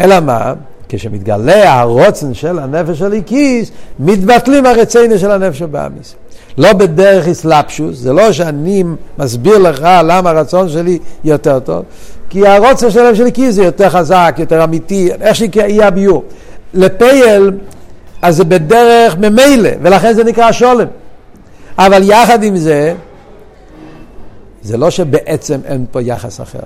אלא 0.00 0.20
מה? 0.20 0.54
כשמתגלה 0.88 1.80
הרוצן 1.80 2.34
של 2.34 2.58
הנפש 2.58 3.02
הליקיס, 3.02 3.70
מתבטלים 3.98 4.66
הרציינס 4.66 5.20
של 5.20 5.30
הנפש 5.30 5.62
הבאמיס. 5.62 6.14
לא 6.58 6.72
בדרך 6.72 7.28
אסלאפשוס, 7.28 7.98
זה 7.98 8.12
לא 8.12 8.32
שאני 8.32 8.84
מסביר 9.18 9.58
לך 9.58 9.88
למה 10.04 10.30
הרצון 10.30 10.68
שלי 10.68 10.98
יותר 11.24 11.58
טוב, 11.58 11.84
כי 12.30 12.46
הרוצן 12.46 12.90
של 12.90 13.00
הלב 13.00 13.14
שלי 13.14 13.32
כי 13.32 13.52
זה 13.52 13.62
יותר 13.62 13.90
חזק, 13.90 14.36
יותר 14.38 14.64
אמיתי, 14.64 15.08
איך 15.20 15.36
שיהיה 15.36 15.86
הביור. 15.86 16.24
לפייל, 16.74 17.50
אז 18.22 18.36
זה 18.36 18.44
בדרך 18.44 19.16
ממילא, 19.16 19.70
ולכן 19.82 20.12
זה 20.12 20.24
נקרא 20.24 20.52
שולם. 20.52 20.86
אבל 21.78 22.02
יחד 22.04 22.42
עם 22.42 22.56
זה, 22.56 22.94
זה 24.62 24.76
לא 24.76 24.90
שבעצם 24.90 25.60
אין 25.64 25.84
פה 25.90 26.02
יחס 26.02 26.40
אחר. 26.40 26.58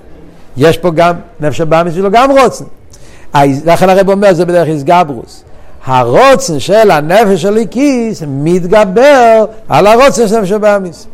יש 0.57 0.77
פה 0.77 0.91
גם, 0.91 1.15
נפש 1.39 1.61
הבאמיס 1.61 1.93
שלו 1.93 2.11
גם 2.11 2.31
רוצן. 2.31 2.65
לכן 3.65 3.89
הרב 3.89 4.09
אומר, 4.09 4.33
זה 4.33 4.45
בדרך 4.45 4.67
איסגברוס. 4.67 5.43
הרוצן 5.85 6.59
של 6.59 6.91
הנפש 6.91 7.41
של 7.41 7.57
כיס 7.71 8.23
מתגבר 8.27 9.45
על 9.69 9.87
הרוצן 9.87 10.27
של 10.27 10.35
הנפש 10.35 10.51
הבאמיס. 10.51 11.07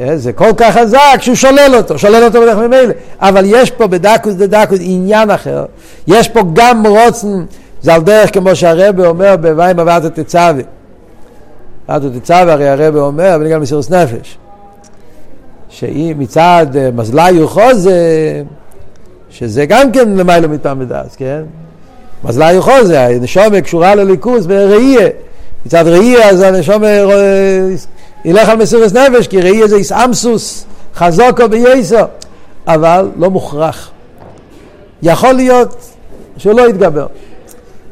אה, 0.00 0.16
זה 0.16 0.32
כל 0.32 0.50
כך 0.56 0.78
חזק 0.78 1.18
שהוא 1.20 1.34
שולל 1.34 1.74
אותו, 1.74 1.98
שולל 1.98 2.24
אותו 2.24 2.40
בדרך 2.40 2.58
ממילא. 2.58 2.92
אבל 3.20 3.44
יש 3.46 3.70
פה 3.70 3.86
בדקוס 3.86 4.34
דדקוס 4.34 4.78
עניין 4.82 5.30
אחר. 5.30 5.64
יש 6.06 6.28
פה 6.28 6.40
גם 6.52 6.86
רוצן, 6.86 7.44
זה 7.82 7.94
על 7.94 8.02
דרך 8.02 8.34
כמו 8.34 8.56
שהרבא 8.56 9.06
אומר 9.06 9.36
בוואי 9.36 9.72
מבעת 9.72 10.04
התצווה. 10.04 10.52
מבעת 11.84 12.02
התצווה 12.04 12.52
הרי 12.52 12.68
הרבא 12.68 13.00
אומר 13.00 13.38
בנגל 13.38 13.58
מסירוס 13.58 13.90
נפש. 13.90 14.38
שהיא 15.68 16.14
מצד 16.18 16.66
אה, 16.76 16.90
מזלי 16.94 17.42
וחוזה, 17.42 18.42
שזה 19.30 19.66
גם 19.66 19.92
כן 19.92 20.08
למעלה 20.16 20.48
מטעם 20.48 20.80
ודס, 20.80 21.16
כן? 21.16 21.42
מזלה 22.24 22.52
יכול 22.52 22.84
זה, 22.84 23.06
הנשומה 23.06 23.60
קשורה 23.60 23.94
לליכוז 23.94 24.46
בראייה. 24.46 25.08
מצד 25.66 25.84
ראייה 25.86 26.28
אז 26.28 26.40
הנשומה 26.40 26.86
אה, 26.86 27.68
ילך 28.24 28.48
על 28.48 28.56
מסירת 28.56 28.92
נפש, 28.92 29.26
כי 29.26 29.40
ראייה 29.40 29.68
זה 29.68 29.76
איסאמסוס, 29.76 30.64
חזוקו 30.94 31.48
בייסו, 31.48 31.96
אבל 32.66 33.08
לא 33.16 33.30
מוכרח. 33.30 33.90
יכול 35.02 35.32
להיות 35.32 35.76
שהוא 36.36 36.54
לא 36.54 36.68
יתגבר. 36.68 37.06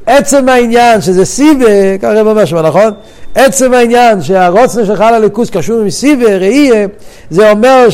עצם 0.07 0.49
העניין 0.49 1.01
שזה 1.01 1.25
סיבה, 1.25 1.99
ככה 2.03 2.21
רב 2.21 2.27
אומר 2.27 2.45
שם, 2.45 2.57
נכון? 2.57 2.93
עצם 3.35 3.75
העניין 3.75 4.23
שהרוצנה 4.23 4.87
שלך 4.87 5.05
לליכוז 5.13 5.51
קשור 5.51 5.81
עם 5.81 5.91
סיבה, 5.91 6.37
ראייה, 6.37 6.87
זה 7.31 7.51
אומר 7.51 7.87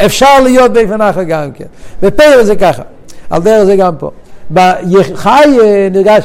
שאפשר 0.00 0.40
להיות 0.40 0.72
באיפן 0.72 1.00
אחר 1.00 1.22
גם 1.22 1.52
כן. 1.52 1.64
בפרק 2.02 2.42
זה 2.42 2.56
ככה, 2.56 2.82
על 3.30 3.42
דרך 3.42 3.64
זה 3.64 3.76
גם 3.76 3.96
פה. 3.96 4.10
בחי 4.50 5.58
אה, 5.62 5.88
נרגש 5.90 6.24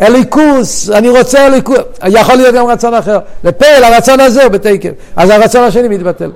אליקוס, 0.00 0.90
אני 0.90 1.08
רוצה 1.08 1.46
אליקוס, 1.46 1.78
יכול 2.08 2.34
להיות 2.34 2.54
גם 2.54 2.66
רצון 2.66 2.94
אחר. 2.94 3.18
לפעל, 3.44 3.84
הרצון 3.84 4.20
הזה 4.20 4.42
הוא 4.42 4.52
בתקף, 4.52 4.90
אז 5.16 5.30
הרצון 5.30 5.64
השני 5.64 5.88
מתבטל. 5.88 6.30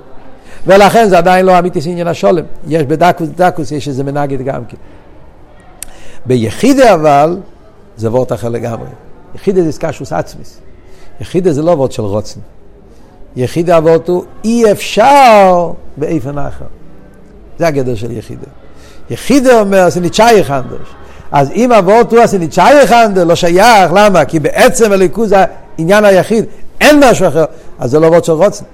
ולכן 0.67 1.09
זה 1.09 1.17
עדיין 1.17 1.45
לא 1.45 1.59
אמיתי 1.59 1.79
עניין 1.85 2.07
השולם. 2.07 2.43
יש 2.67 2.83
בדקוס 2.83 3.29
דקוס, 3.35 3.71
יש 3.71 3.87
איזה 3.87 4.03
מנגד 4.03 4.41
גם 4.41 4.65
כן. 4.65 4.77
ביחידה 6.25 6.93
אבל, 6.93 7.37
זה 7.97 8.11
וורט 8.11 8.31
אחר 8.31 8.49
לגמרי. 8.49 8.87
יחידה 9.35 9.63
זה 9.63 9.71
סקשוס 9.71 10.13
עצמיס. 10.13 10.59
יחידה 11.21 11.51
זה 11.51 11.61
לא 11.61 11.71
וורט 11.71 11.91
של 11.91 12.01
רוצן. 12.01 12.39
הוורט 13.67 14.07
הוא 14.07 14.23
אי 14.43 14.71
אפשר 14.71 15.71
באיפן 15.97 16.37
אחר. 16.37 16.65
זה 17.59 17.67
הגדר 17.67 17.95
של 17.95 18.11
יחידה. 18.11 18.47
יחידה 19.09 19.59
אומר, 19.59 19.89
זה 19.89 20.01
נצ'אי 20.01 20.43
חנדוש. 20.43 20.89
אז 21.31 21.51
אם 21.51 21.71
אבות 21.71 22.13
הוא 22.13 22.21
עשיני 22.21 22.47
צ'אי 22.47 22.87
חנדל, 22.87 23.23
לא 23.23 23.35
שייך, 23.35 23.91
למה? 23.95 24.25
כי 24.25 24.39
בעצם 24.39 24.91
הליכוז 24.91 25.33
העניין 25.77 26.05
היחיד, 26.05 26.45
אין 26.81 27.03
משהו 27.03 27.27
אחר, 27.27 27.45
אז 27.79 27.91
זה 27.91 27.99
לא 27.99 28.07
וורד 28.07 28.23
של 28.23 28.31
רוצן. 28.31 28.65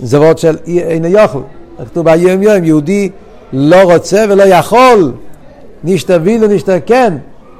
זה 0.00 0.20
וורד 0.20 0.38
של 0.38 0.56
אין 0.66 1.04
יוכל. 1.04 1.40
כתוב 1.84 2.04
ביום 2.04 2.42
יום, 2.42 2.64
יהודי 2.64 3.10
לא 3.52 3.82
רוצה 3.82 4.24
ולא 4.28 4.42
יכול, 4.42 5.12
נשתה 5.84 6.16
וילו 6.22 6.48
נשתה 6.48 6.80
כן, 6.80 7.14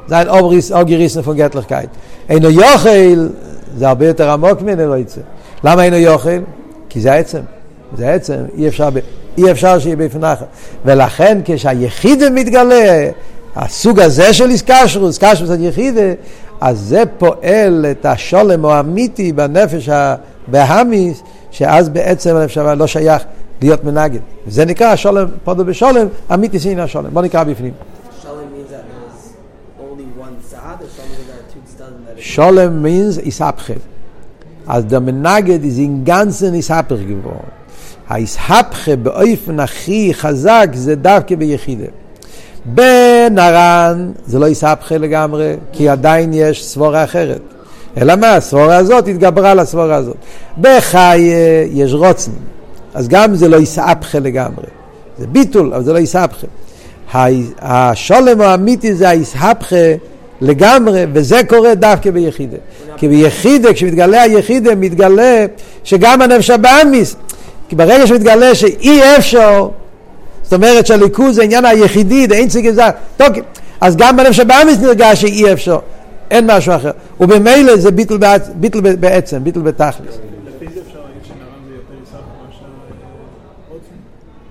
זה 0.06 0.22
ein 0.22 0.28
אוגריס 0.72 1.16
נפוגטלכקייט. 1.16 1.90
אינו 2.28 2.50
יוכל, 2.50 3.28
זה 3.76 3.88
הרבה 3.88 4.06
יותר 4.06 4.30
עמוק 4.30 4.62
לא 4.62 4.96
יצא. 4.96 5.20
למה 5.64 5.84
אינו 5.84 5.96
יוכל? 5.96 6.38
כי 6.88 7.00
זה 7.00 7.12
העצם. 7.12 7.40
זה 7.96 8.08
העצם, 8.08 8.34
אי 8.56 8.68
אפשר, 8.68 8.88
אי 9.38 9.50
אפשר 9.50 9.78
שיהיה 9.78 9.96
בפנחה. 9.96 10.44
ולכן 10.84 11.38
כשהיחיד 11.44 12.28
מתגלה, 12.28 13.10
הסוג 13.56 14.00
הזה 14.00 14.32
של 14.32 14.50
איסקשרוס, 14.50 15.08
איסקשרוס 15.08 15.50
עד 15.50 15.60
יחידה, 15.60 16.12
אז 16.60 16.78
זה 16.78 17.02
פועל 17.18 17.86
את 17.90 18.06
השולם 18.06 18.64
או 18.64 18.72
האמיתי 18.72 19.32
בנפש 19.32 19.88
הבהמיס, 19.88 21.22
שאז 21.50 21.88
בעצם 21.88 22.36
הנפש 22.36 22.58
לא 22.58 22.86
שייך 22.86 23.24
להיות 23.62 23.84
מנגד. 23.84 24.20
זה 24.46 24.64
נקרא 24.64 24.86
השולם, 24.86 25.28
פודו 25.44 25.64
בשולם, 25.64 26.06
אמיתי 26.34 26.58
סין 26.58 26.80
השולם. 26.80 27.10
בוא 27.12 27.22
נקרא 27.22 27.44
בפנים. 27.44 27.72
Sholem 32.34 32.82
means 32.82 33.18
Ishapche. 33.18 33.95
Als 34.66 34.84
der 34.88 35.00
Menaged 35.00 35.62
ist 35.64 35.78
in 35.78 36.04
ganzen 36.04 36.54
Ishapche 36.54 37.04
geworden. 37.04 37.50
ה-Ishapche 38.08 38.96
באופן 39.02 39.60
הכי 39.60 40.14
חזק 40.14 40.68
זה 40.74 40.94
דווקא 40.94 41.34
ביחידה. 41.34 41.86
בנרן 42.64 44.10
זה 44.26 44.38
לא 44.38 44.46
יסבכה 44.46 44.98
לגמרי, 44.98 45.54
כי 45.72 45.88
עדיין 45.88 46.30
יש 46.32 46.66
סבורה 46.66 47.04
אחרת. 47.04 47.40
אלא 47.96 48.16
מה? 48.16 48.34
הסבורה 48.34 48.76
הזאת 48.76 49.08
התגברה 49.08 49.50
על 49.50 49.58
הסבורה 49.58 49.94
הזאת. 49.94 50.16
בחי 50.60 51.30
יש 51.72 51.92
רוצן. 51.92 52.32
אז 52.94 53.08
גם 53.08 53.34
זה 53.34 53.48
לא 53.48 53.56
יסהפכה 53.56 54.18
לגמרי. 54.18 54.66
זה 55.18 55.26
ביטול, 55.26 55.74
אבל 55.74 55.84
זה 55.84 55.92
לא 55.92 55.98
יסהפכה. 55.98 56.46
השולם 57.58 58.40
האמיתי 58.40 58.94
זה 58.94 59.08
היסהפכה 59.08 59.76
לגמרי, 60.40 61.04
וזה 61.12 61.40
קורה 61.48 61.74
דווקא 61.74 62.10
ביחידה. 62.10 62.56
כי 62.96 63.08
ביחידה, 63.08 63.72
כשמתגלה 63.72 64.22
היחידה, 64.22 64.74
מתגלה 64.74 65.46
שגם 65.84 66.22
הנפש 66.22 66.50
הבאמיס, 66.50 67.16
כי 67.68 67.76
ברגע 67.76 68.06
שמתגלה 68.06 68.54
שאי 68.54 69.16
אפשר, 69.18 69.68
זאת 70.42 70.52
אומרת 70.52 70.86
שהליכוז 70.86 71.36
זה 71.36 71.42
עניין 71.42 71.64
היחידי, 71.64 72.26
זה 72.28 72.34
אין 72.34 72.50
סיגי 72.50 72.72
זר, 72.72 72.88
אז 73.80 73.96
גם 73.96 74.16
בנפש 74.16 74.38
הבאמיס 74.38 74.78
נרגש 74.78 75.20
שאי 75.20 75.52
אפשר, 75.52 75.78
אין 76.30 76.50
משהו 76.50 76.74
אחר. 76.74 76.90
ובמילא 77.20 77.76
זה 77.76 77.90
ביטל, 77.90 78.16
ביטל 78.54 78.80
בעצם, 78.80 79.44
ביטל 79.44 79.60
בתכלס. 79.60 80.18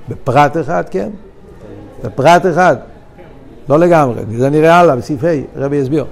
בפרט 0.10 0.58
אחד, 0.58 0.84
כן. 0.92 1.10
בפרט 2.04 2.46
אחד. 2.46 2.76
לא 3.70 3.80
לגמרי, 3.80 4.22
זה 4.38 4.50
נראה 4.50 4.80
הלאה, 4.80 4.96
בסעיף 4.96 5.24
ה', 5.24 5.28
רבי 5.56 5.76
יסביר. 5.76 6.06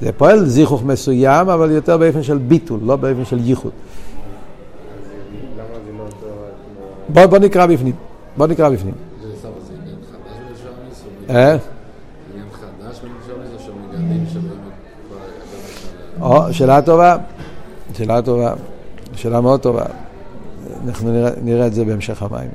זה 0.00 0.12
פועל 0.12 0.44
זיכוך 0.44 0.82
מסוים, 0.84 1.48
אבל 1.48 1.70
יותר 1.70 1.96
באופן 1.96 2.22
של 2.22 2.38
ביטול, 2.38 2.80
לא 2.82 2.96
באופן 2.96 3.24
של 3.24 3.38
ייחוד. 3.40 3.72
בוא, 7.08 7.26
בוא 7.26 7.38
נקרא 7.38 7.66
בפנים. 7.66 7.94
בוא 8.36 8.46
נקרא 8.46 8.68
בפנים. 8.68 8.94
אה? 11.30 11.56
או, 16.20 16.52
שאלה 16.52 16.82
טובה. 16.82 17.16
שאלה 17.94 18.22
טובה. 18.22 18.54
שאלה 19.16 19.40
מאוד 19.40 19.60
טובה. 19.60 19.84
אנחנו 20.86 21.12
נראה, 21.12 21.30
נראה 21.42 21.66
את 21.66 21.74
זה 21.74 21.84
בהמשך 21.84 22.22
המים. 22.22 22.50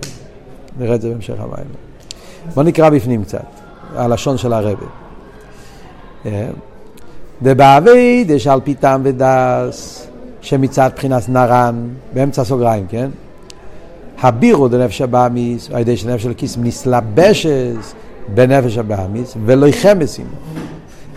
נראה 0.79 0.95
את 0.95 1.01
זה 1.01 1.09
בהמשך 1.09 1.35
המים. 1.39 1.67
בוא 2.53 2.63
נקרא 2.63 2.89
בפנים 2.89 3.23
קצת, 3.23 3.45
הלשון 3.95 4.37
של 4.37 4.53
הרבי. 4.53 4.85
אה? 6.25 6.47
דבעבי 7.41 8.25
דשאל 8.27 8.59
פי 8.59 8.73
טעם 8.73 9.01
ודס, 9.03 10.07
שמצד 10.41 10.89
בחינת 10.95 11.29
נרן, 11.29 11.87
באמצע 12.13 12.43
סוגריים, 12.43 12.85
כן? 12.89 13.09
הבירו 14.21 14.67
דנפש 14.67 15.01
הבאמיס, 15.01 15.69
על 15.71 15.79
ידי 15.79 15.97
שנפש 15.97 16.23
של 16.23 16.33
כיס 16.33 16.57
נסלבשס 16.57 17.93
בנפש 18.33 18.77
הבאמיס, 18.77 19.33
ולא 19.45 19.65
יחמסים. 19.65 20.27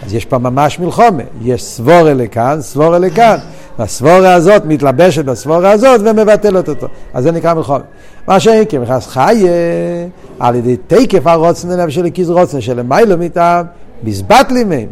אז 0.02 0.14
יש 0.14 0.24
פה 0.24 0.38
ממש 0.38 0.78
מלחומה, 0.78 1.22
יש 1.42 1.62
סבורה 1.64 2.14
לכאן, 2.14 2.60
סבורה 2.60 2.98
לכאן. 2.98 3.36
והסבורה 3.78 4.34
הזאת 4.34 4.64
מתלבשת 4.64 5.24
בסבורה 5.24 5.70
הזאת 5.70 6.00
ומבטלת 6.04 6.68
אותו. 6.68 6.86
אז 7.14 7.24
זה 7.24 7.32
נקרא 7.32 7.54
מלחומה. 7.54 7.84
מה 8.28 8.40
שאין 8.40 8.64
כי 8.64 8.78
מכנס 8.78 9.06
חיה 9.06 9.52
על 10.40 10.54
ידי 10.54 10.76
תקף 10.86 11.26
הרוצן 11.26 11.68
לנפש 11.68 11.94
של 11.94 12.10
כיס 12.10 12.28
רוצן 12.28 12.60
שלמיילו 12.60 13.18
מטעם, 13.18 13.66
מזבטלים 14.04 14.68
מהם. 14.68 14.86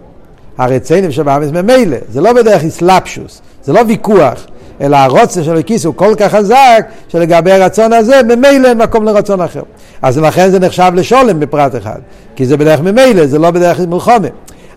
הרציינים 0.58 1.10
שבאמץ 1.10 1.50
ממילא, 1.50 1.96
זה 2.08 2.20
לא 2.20 2.32
בדרך 2.32 2.64
אסלאפשוס, 2.64 3.42
זה 3.64 3.72
לא 3.72 3.80
ויכוח, 3.88 4.46
אלא 4.80 4.96
הרוצן 4.96 5.44
של 5.44 5.56
הכיס 5.56 5.84
הוא 5.84 5.94
כל 5.94 6.14
כך 6.18 6.34
חזק, 6.34 6.86
שלגבי 7.08 7.52
הרצון 7.52 7.92
הזה, 7.92 8.20
ממילא 8.22 8.68
אין 8.68 8.78
מקום 8.78 9.04
לרצון 9.04 9.40
אחר. 9.40 9.62
אז 10.02 10.18
לכן 10.18 10.50
זה 10.50 10.58
נחשב 10.58 10.92
לשולם 10.94 11.40
בפרט 11.40 11.76
אחד, 11.76 11.98
כי 12.36 12.46
זה 12.46 12.56
בדרך 12.56 12.80
ממילא, 12.80 13.26
זה 13.26 13.38
לא 13.38 13.50
בדרך 13.50 13.80
מלחומה. 13.80 14.28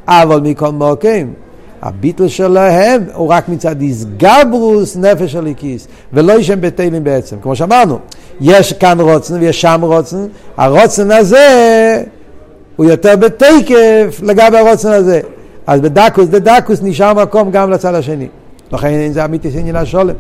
אבל 0.07 0.39
מכל 0.39 0.69
מוקים, 0.69 1.33
הביטל 1.83 2.27
שלהם 2.27 3.03
הוא 3.13 3.27
רק 3.27 3.49
מצד 3.49 3.81
איסגברוס 3.81 4.97
נפש 4.97 5.35
הליקיס, 5.35 5.87
ולא 6.13 6.33
ישם 6.33 6.61
בטלים 6.61 7.03
בעצם. 7.03 7.35
כמו 7.41 7.55
שאמרנו, 7.55 7.99
יש 8.41 8.73
כאן 8.73 8.99
רוצן 9.01 9.39
ויש 9.39 9.61
שם 9.61 9.79
רוצן, 9.83 10.25
הרוצן 10.57 11.11
הזה 11.11 12.03
הוא 12.75 12.85
יותר 12.85 13.15
בתקף 13.15 14.19
לגבי 14.23 14.57
הרוצן 14.57 14.91
הזה. 14.91 15.21
אז 15.67 15.81
בדקוס, 15.81 16.27
בדקוס 16.27 16.79
נשאר 16.83 17.13
מקום 17.13 17.51
גם 17.51 17.71
לצד 17.71 17.95
השני. 17.95 18.27
לכן 18.71 19.11
זה 19.11 19.25
אמיתיס 19.25 19.55
עניין 19.55 19.75
השולם. 19.75 20.15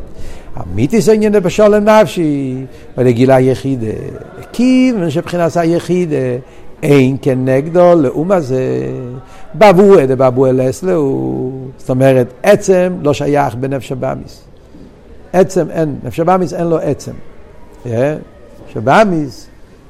אמיתיס 0.61 1.09
עניין 1.09 1.33
בשולם 1.33 1.89
נפשי, 1.89 2.55
ולגילה 2.97 3.39
יחידה. 3.39 3.87
כיוון 4.53 5.09
שבחינת 5.09 5.57
היחידה 5.57 6.15
אין 6.83 7.17
כנגדו 7.21 7.95
לאום 7.95 8.31
הזה. 8.31 8.61
בבואה 9.55 10.05
דבבואה 10.05 10.51
לסלו. 10.51 11.51
זאת 11.77 11.89
אומרת, 11.89 12.27
עצם 12.43 12.93
לא 13.01 13.13
שייך 13.13 13.55
בנפש 13.55 13.91
הבאמיס. 13.91 14.43
עצם 15.33 15.65
אין, 15.69 15.95
נפש 16.03 16.19
הבאמיס 16.19 16.53
אין 16.53 16.67
לו 16.67 16.77
עצם. 16.77 17.11
שבאמיס 18.73 19.47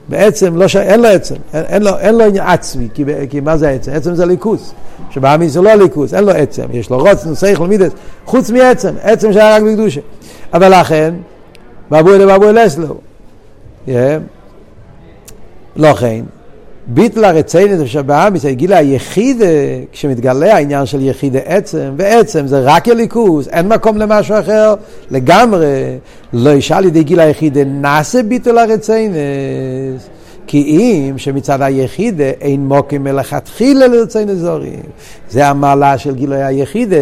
בעצם 0.10 0.58
לא 0.58 0.67
ש... 0.67 0.75
אין 0.75 1.01
לו 1.01 1.08
עצם, 1.08 1.36
אין, 1.53 1.63
אין 1.63 1.84
לו, 1.84 1.97
אין 1.99 2.15
לו 2.15 2.23
עצמי, 2.39 2.88
כי, 2.93 3.03
כי 3.29 3.39
מה 3.39 3.58
זה 3.58 3.69
עצם? 3.69 3.91
עצם 3.91 4.15
זה 4.15 4.25
ליכוס. 4.25 4.73
שבאמין 5.10 5.49
זה 5.49 5.62
לא 5.62 5.73
ליכוס, 5.73 6.13
אין 6.13 6.23
לו 6.23 6.32
עצם, 6.32 6.63
יש 6.71 6.89
לו 6.89 6.97
רוצן, 6.97 7.36
שכל, 7.36 7.67
מידס, 7.67 7.91
חוץ 8.25 8.49
מעצם, 8.49 8.93
עצם 9.01 9.34
שהיה 9.34 9.56
רק 9.56 9.63
בקדושה. 9.63 10.01
אבל 10.53 10.79
לכן, 10.79 11.13
באבוי 11.91 12.19
לבאבוי 12.19 12.53
לסלו. 12.53 12.97
Yeah. 13.88 13.89
לא 15.75 15.93
כן, 15.93 16.21
ביטל 16.87 17.23
הרציינת 17.25 17.87
שבאמיס, 17.87 18.45
הגילה 18.45 18.77
היחיד, 18.77 19.41
כשמתגלה 19.91 20.55
העניין 20.55 20.85
של 20.85 21.01
יחיד 21.01 21.37
עצם, 21.45 21.91
ועצם 21.97 22.47
זה 22.47 22.59
רק 22.59 22.87
הליכוס, 22.87 23.47
אין 23.47 23.67
מקום 23.67 23.97
למשהו 23.97 24.39
אחר 24.39 24.75
לגמרי. 25.11 25.97
לא 26.33 26.49
ישאל 26.49 26.77
על 26.77 26.85
ידי 26.85 27.03
גילה 27.03 27.23
היחיד, 27.23 27.57
נעשה 27.57 28.23
ביטל 28.23 28.57
הרציינת. 28.57 29.15
כי 30.47 30.57
אם 30.59 31.17
שמצד 31.17 31.61
היחיד 31.61 32.21
אין 32.41 32.67
מוקים 32.67 33.03
מלכתחילה 33.03 33.87
לרצי 33.87 34.25
נזורים. 34.25 34.79
זה 35.29 35.47
המעלה 35.47 35.97
של 35.97 36.15
גילוי 36.15 36.43
היחיד, 36.43 36.93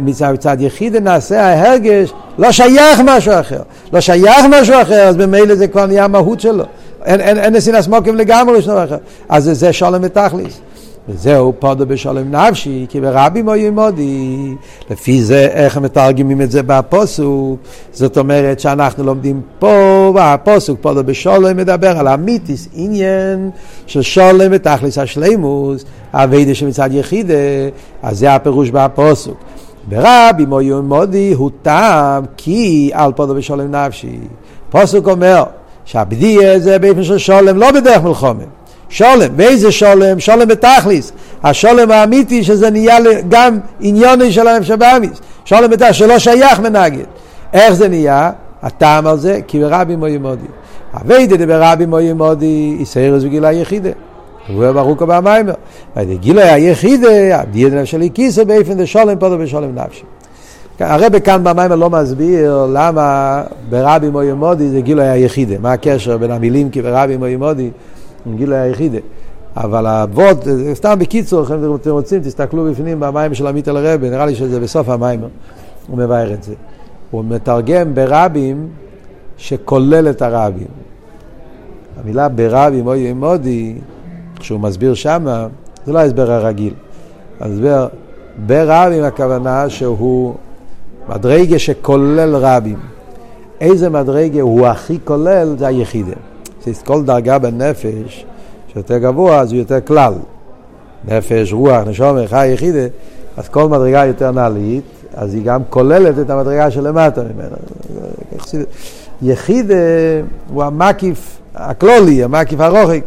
מצד, 0.00 0.32
מצד 0.32 0.56
יחיד 0.60 0.96
נעשה 0.96 1.40
ההרגש, 1.40 2.12
לא 2.38 2.52
שייך 2.52 3.00
משהו 3.04 3.32
אחר. 3.40 3.62
לא 3.92 4.00
שייך 4.00 4.46
משהו 4.50 4.82
אחר, 4.82 5.02
אז 5.08 5.16
במילא 5.16 5.54
זה 5.54 5.68
כבר 5.68 5.86
נהיה 5.86 6.04
המהות 6.04 6.40
שלו. 6.40 6.64
אין, 7.04 7.54
נסינס 7.54 7.88
מוקים 7.88 8.16
לגמרי 8.16 8.62
שום 8.62 8.76
אחר. 8.76 8.96
אז 9.28 9.44
זה, 9.44 9.54
זה 9.54 9.72
שולם 9.72 10.00
ותכליס. 10.02 10.60
וזהו 11.08 11.52
פודו 11.58 11.86
בשולם 11.86 12.34
נפשי, 12.34 12.86
כי 12.88 13.00
ברבי 13.00 13.42
מוי 13.42 13.70
מודי. 13.70 14.54
לפי 14.90 15.22
זה, 15.22 15.48
איך 15.52 15.76
הם 15.76 15.82
מתרגמים 15.82 16.42
את 16.42 16.50
זה 16.50 16.62
בפוסוק? 16.62 17.58
זאת 17.92 18.18
אומרת 18.18 18.60
שאנחנו 18.60 19.04
לומדים 19.04 19.40
פה, 19.58 20.12
והפוסוק 20.14 20.78
פודו 20.80 21.04
בשולם 21.04 21.56
מדבר 21.56 21.98
על 21.98 22.08
המיתיס, 22.08 22.68
עניין 22.74 23.50
של 23.86 24.02
שולם 24.02 24.48
ותכליס 24.50 24.98
השלימוס, 24.98 25.84
אביידה 26.12 26.54
שמצד 26.54 26.90
יחידה, 26.92 27.34
אז 28.02 28.18
זה 28.18 28.34
הפירוש 28.34 28.70
בפוסוק. 28.70 29.36
ברבי 29.88 30.46
מוי 30.46 30.70
מודי 30.70 31.32
הוא 31.32 31.50
טעם 31.62 32.24
כי 32.36 32.90
על 32.94 33.12
פודו 33.12 33.34
בשולם 33.34 33.74
נפשי. 33.74 34.18
פוסוק 34.70 35.08
אומר 35.08 35.44
שהבדיה 35.88 36.58
זה 36.58 36.78
באופן 36.78 37.04
של 37.04 37.18
שולם, 37.18 37.56
לא 37.56 37.70
בדרך 37.70 38.02
מלחומה. 38.02 38.44
שולם, 38.88 39.28
ואיזה 39.36 39.72
שולם? 39.72 40.20
שולם 40.20 40.48
בתכליס. 40.48 41.12
השולם 41.42 41.90
האמיתי 41.90 42.44
שזה 42.44 42.70
נהיה 42.70 42.96
גם 43.28 43.58
עניוני 43.80 44.32
של 44.32 44.48
הנפש 44.48 44.70
הבאמיס. 44.70 45.20
שולם 45.44 45.70
בתכליס, 45.70 45.96
שלא 45.96 46.18
שייך 46.18 46.60
מנגד. 46.60 47.04
איך 47.52 47.72
זה 47.72 47.88
נהיה? 47.88 48.30
הטעם 48.62 49.06
על 49.06 49.18
זה, 49.18 49.40
כי 49.46 49.60
ברבי 49.60 49.96
מוי 49.96 50.18
מודי. 50.18 50.46
אביידה 50.94 51.36
דברבי 51.36 51.86
מוי 51.86 52.12
מודי, 52.12 52.76
יסיירס 52.80 53.24
וגילה 53.24 53.52
יחידה. 53.52 53.90
הוא 54.48 54.70
ברוך 54.70 55.02
הבא 55.02 55.20
מיימר. 55.20 55.54
גילה 56.20 56.54
היחידה, 56.54 57.40
הבדיה 57.40 57.86
של 57.86 58.02
איקיסו 58.02 58.46
באופן 58.46 58.74
דשולם 58.74 59.18
פודו 59.18 59.38
בשולם 59.38 59.74
נפשי. 59.74 60.02
הרב 60.80 61.18
כאן 61.18 61.44
במיימר 61.44 61.74
לא 61.74 61.90
מסביר 61.90 62.66
למה 62.72 63.42
ברבי 63.68 64.10
מוי 64.10 64.32
מודי 64.32 64.68
זה 64.68 64.80
גילוי 64.80 65.08
היחידה. 65.08 65.58
מה 65.58 65.72
הקשר 65.72 66.16
בין 66.16 66.30
המילים 66.30 66.70
כי 66.70 66.82
ברבי 66.82 67.16
מוי 67.16 67.36
מודי 67.36 67.70
גיל 68.36 68.52
היחידה. 68.52 68.98
אבל 69.56 69.86
האבות, 69.86 70.44
סתם 70.74 70.98
בקיצור, 70.98 71.46
אם 71.54 71.74
אתם 71.74 71.90
רוצים, 71.90 72.20
תסתכלו 72.20 72.64
בפנים 72.64 73.00
במים 73.00 73.34
של 73.34 73.46
עמית 73.46 73.68
אל 73.68 73.76
הרבה, 73.76 74.10
נראה 74.10 74.26
לי 74.26 74.34
שזה 74.34 74.60
בסוף 74.60 74.88
המים, 74.88 75.20
הוא 75.86 75.98
מבאר 75.98 76.32
את 76.32 76.42
זה. 76.42 76.54
הוא 77.10 77.24
מתרגם 77.24 77.94
ברבים 77.94 78.68
שכולל 79.36 80.10
את 80.10 80.22
הרבים. 80.22 80.66
המילה 82.00 82.28
ברבים 82.28 82.86
או 82.86 82.94
ימודי, 82.94 83.74
כשהוא 84.38 84.60
מסביר 84.60 84.94
שמה, 84.94 85.46
זה 85.86 85.92
לא 85.92 85.98
ההסבר 85.98 86.32
הרגיל. 86.32 86.74
ההסבר 87.40 87.88
ברבים 88.46 89.04
הכוונה 89.04 89.68
שהוא 89.68 90.34
מדרגה 91.08 91.58
שכולל 91.58 92.36
רבים. 92.36 92.78
איזה 93.60 93.90
מדרגה 93.90 94.40
הוא 94.40 94.66
הכי 94.66 94.98
כולל 95.04 95.54
זה 95.58 95.66
היחידה. 95.66 96.12
כל 96.84 97.04
דרגה 97.04 97.38
בנפש 97.38 98.24
שיותר 98.72 98.98
גבוה 98.98 99.40
אז 99.40 99.52
הוא 99.52 99.58
יותר 99.58 99.80
כלל. 99.80 100.14
נפש, 101.04 101.52
רוח, 101.52 101.86
נשום, 101.86 102.26
חי, 102.26 102.46
יחידה, 102.46 102.86
אז 103.36 103.48
כל 103.48 103.68
מדרגה 103.68 104.06
יותר 104.06 104.30
נעלית, 104.30 104.84
אז 105.14 105.34
היא 105.34 105.44
גם 105.44 105.60
כוללת 105.70 106.18
את 106.18 106.30
המדרגה 106.30 106.70
שלמטה 106.70 107.22
ממנה. 107.22 107.56
יחיד 109.22 109.70
הוא 110.52 110.64
המקיף 110.64 111.38
הכלולי, 111.54 112.24
המקיף 112.24 112.60
הרוחק, 112.60 113.00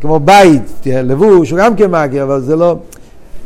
כמו 0.00 0.20
בית, 0.20 0.62
לבוש 0.86 1.50
הוא 1.50 1.58
גם 1.58 1.76
כן 1.76 1.90
מקיף, 1.90 2.22
אבל 2.22 2.40
זה 2.40 2.56
לא... 2.56 2.76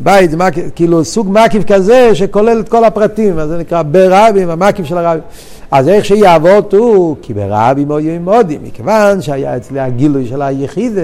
בית 0.01 0.35
מקיף, 0.35 0.65
כאילו 0.75 1.05
סוג 1.05 1.29
מקיף 1.31 1.65
כזה 1.65 2.15
שכולל 2.15 2.61
את 2.61 2.69
כל 2.69 2.85
הפרטים, 2.85 3.39
אז 3.39 3.49
זה 3.49 3.59
נקרא 3.59 3.83
ברבים, 3.83 4.51
המקיף 4.51 4.87
של 4.87 4.99
הרבים. 4.99 5.23
אז 5.71 5.89
איך 5.89 6.05
שיעבוד 6.05 6.75
הוא, 6.75 7.17
כי 7.23 7.35
ברבים 7.35 7.91
או 7.91 8.01
ימודי, 8.01 8.59
מכיוון 8.63 9.23
שהיה 9.23 9.57
אצלי 9.57 9.81
הגילוי 9.81 10.27
של 10.27 10.43
היחידה, 10.43 11.01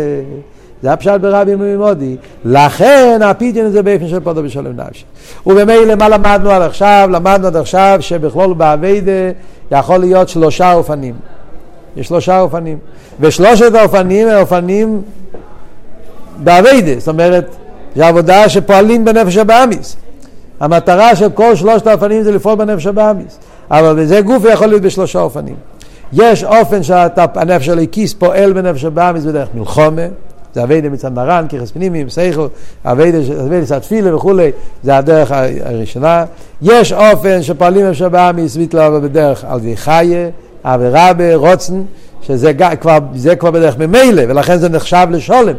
זה 0.82 0.92
הפשט 0.92 1.20
ברבים 1.20 1.60
וממודי. 1.60 2.16
לכן 2.44 3.20
הפיתיון 3.24 3.70
זה 3.70 3.82
באופן 3.82 4.08
של 4.08 4.20
פודו 4.20 4.42
בשלום 4.42 4.72
נפשי. 4.76 5.04
וממילא 5.46 5.94
מה 5.94 6.08
למדנו 6.08 6.50
עד 6.50 6.62
עכשיו? 6.62 7.08
למדנו 7.12 7.46
עד 7.46 7.56
עכשיו 7.56 7.98
שבכלול 8.00 8.54
באביידה 8.54 9.30
יכול 9.70 9.96
להיות 9.96 10.28
שלושה 10.28 10.72
אופנים. 10.72 11.14
יש 11.96 12.08
שלושה 12.08 12.40
אופנים. 12.40 12.78
ושלושת 13.20 13.74
האופנים 13.74 14.28
הם 14.28 14.40
אופנים 14.40 15.02
באביידה. 16.36 16.92
זאת 16.98 17.08
אומרת, 17.08 17.56
זו 17.96 18.04
עבודה 18.04 18.48
שפועלים 18.48 19.04
בנפש 19.04 19.36
הבאמיס. 19.36 19.96
המטרה 20.60 21.16
של 21.16 21.30
כל 21.30 21.56
שלושת 21.56 21.86
האופנים 21.86 22.22
זה 22.22 22.32
לפעול 22.32 22.54
בנפש 22.54 22.86
הבאמיס. 22.86 23.38
אבל 23.70 24.02
בזה 24.02 24.20
גוף 24.20 24.42
יכול 24.52 24.66
להיות 24.66 24.82
בשלושה 24.82 25.20
אופנים. 25.20 25.54
יש 26.12 26.44
אופן 26.44 26.82
שהנפש 26.82 27.68
הליקיס 27.68 28.14
פועל 28.14 28.52
בנפש 28.52 28.84
הבאמיס 28.84 29.24
בדרך 29.24 29.48
מלחומה. 29.54 30.06
זה 30.54 30.62
אביידה 30.62 30.88
מצד 30.88 31.12
מרן, 31.12 31.46
ככס 31.48 31.70
פנימיים, 31.70 32.10
סייכל, 32.10 32.46
אביידה 32.84 33.18
מצד 33.60 33.78
תפילה 33.78 34.16
וכולי, 34.16 34.50
זה 34.82 34.96
הדרך 34.96 35.32
הראשונה. 35.64 36.24
יש 36.62 36.92
אופן 36.92 37.42
שפועלים 37.42 37.86
אפשר 37.86 38.08
בעמיס 38.08 38.56
ויתלה 38.56 38.90
בדרך 38.90 39.44
על 39.48 39.60
די 39.60 39.76
חיה, 39.76 40.28
אבי 40.64 40.88
רבה, 40.88 41.34
רוצן, 41.34 41.82
שזה 42.22 42.52
כבר, 42.80 42.98
כבר 43.38 43.50
בדרך 43.50 43.78
ממילא, 43.78 44.22
ולכן 44.28 44.56
זה 44.56 44.68
נחשב 44.68 45.06
לשולם. 45.10 45.54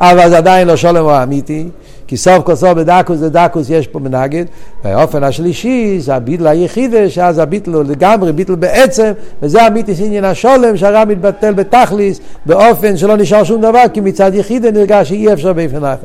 אבל 0.00 0.28
זה 0.28 0.38
עדיין 0.38 0.68
לא 0.68 0.76
שולם 0.76 1.04
הוא 1.04 1.22
אמיתי, 1.22 1.68
כי 2.06 2.16
סוף 2.16 2.44
כל 2.44 2.54
סוף 2.54 2.70
בדקוס 2.70 3.18
זה 3.18 3.30
דקוס 3.30 3.70
יש 3.70 3.86
פה 3.86 3.98
מנגד, 3.98 4.44
והאופן 4.84 5.24
השלישי 5.24 6.00
זה 6.00 6.14
הביטל 6.14 6.46
היחידה, 6.46 7.10
שאז 7.10 7.38
הביטל 7.38 7.70
הוא 7.70 7.84
לגמרי 7.84 8.32
ביטל 8.32 8.54
בעצם, 8.54 9.12
וזה 9.42 9.62
המיתיס 9.62 10.00
עניין 10.00 10.24
השולם, 10.24 10.76
שהרב 10.76 11.08
מתבטל 11.08 11.52
בתכליס, 11.54 12.20
באופן 12.46 12.96
שלא 12.96 13.16
נשאר 13.16 13.44
שום 13.44 13.60
דבר, 13.60 13.82
כי 13.92 14.00
מצד 14.00 14.34
יחידה 14.34 14.70
נרגש 14.70 15.08
שאי 15.08 15.32
אפשר 15.32 15.52
באופן 15.52 15.84
אחר. 15.84 15.96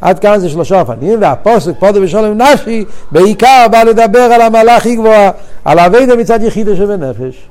עד 0.00 0.18
כאן 0.18 0.38
זה 0.38 0.48
שלושה 0.48 0.80
אופנים, 0.80 1.22
והפוסק 1.22 1.72
פודו 1.78 2.02
בשולם 2.02 2.42
נפשי, 2.42 2.84
בעיקר 3.10 3.66
בא 3.70 3.82
לדבר 3.82 4.18
על 4.18 4.40
המעלה 4.40 4.76
הכי 4.76 4.96
גבוהה, 4.96 5.30
על 5.64 5.78
אבידה 5.78 6.16
מצד 6.16 6.42
יחידה 6.42 6.76
שבנפש. 6.76 7.48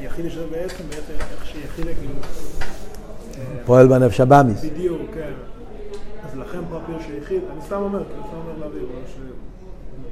יחיד 0.00 0.30
שזה 0.30 0.46
בעצם, 0.50 0.84
איך 0.92 1.46
שיחיד 1.46 1.84
כאילו... 1.84 2.14
פועל 3.70 3.86
בנפש 3.86 4.20
הבאמיס. 4.20 4.64
בדיוק, 4.64 5.00
כן. 5.14 5.32
אז 6.24 6.38
לכן 6.38 6.58
פה 6.70 6.76
הפירוש 6.76 7.04
היחיד, 7.06 7.42
אני 7.52 7.60
סתם 7.62 7.76
אומר, 7.76 8.04
כאילו, 8.04 8.22
סתם 8.26 8.36
אומר 8.36 8.58
להעביר, 8.58 8.86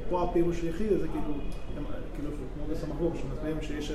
פה 0.09 0.23
הפירוש 0.23 0.61
היחיד 0.61 0.87
זה 0.89 1.07
כאילו, 1.07 1.33
כאילו, 2.15 2.31
כמו 2.55 2.63
בסמך 2.71 2.95
ברוך, 2.99 3.15
שמסבירים 3.15 3.57
שיש 3.61 3.91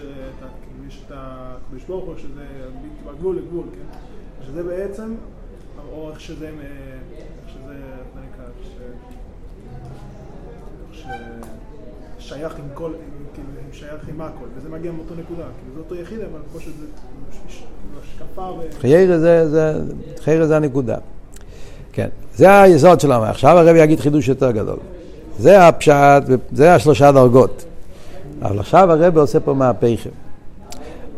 את 1.06 1.12
הקדוש 1.12 1.84
ברוך 1.88 2.04
הוא, 2.04 2.14
שזה 2.18 2.44
בגבול 3.06 3.36
לגבול, 3.36 3.64
כן? 3.72 3.98
שזה 4.46 4.62
בעצם, 4.62 5.14
או 5.92 6.10
איך 6.10 6.20
שזה, 6.20 6.48
איך 6.48 7.54
שזה, 7.54 7.74
שייך 12.28 12.52
עם 12.58 12.64
כל, 12.74 12.90
כאילו, 13.34 13.48
הם 13.66 13.72
שייך 13.72 14.08
עם 14.08 14.20
הכל, 14.20 14.44
וזה 14.56 14.68
מגיע 14.68 14.92
מאותו 14.92 15.14
נקודה, 15.14 15.42
כאילו 15.42 15.74
זה 15.74 15.80
אותו 15.80 15.94
יחיד, 15.94 16.18
אבל 16.20 16.40
פה 16.52 16.60
שזה 16.60 16.86
השקפה 18.02 18.42
ו... 18.42 18.80
חיירה 18.80 19.18
זה, 19.18 19.48
זה, 19.48 19.80
חיירה 20.20 20.46
זה 20.46 20.56
הנקודה. 20.56 20.96
כן, 21.92 22.08
זה 22.34 22.62
היסוד 22.62 23.00
שלנו. 23.00 23.24
עכשיו 23.24 23.58
הרב 23.58 23.76
יגיד 23.76 24.00
חידוש 24.00 24.28
יותר 24.28 24.50
גדול. 24.50 24.76
זה 25.38 25.66
הפשט, 25.68 26.22
זה 26.52 26.74
השלושה 26.74 27.12
דרגות. 27.12 27.64
אבל 28.42 28.58
עכשיו 28.58 28.92
הרב 28.92 29.18
עושה 29.18 29.40
פה 29.40 29.54
מהפכם. 29.54 30.10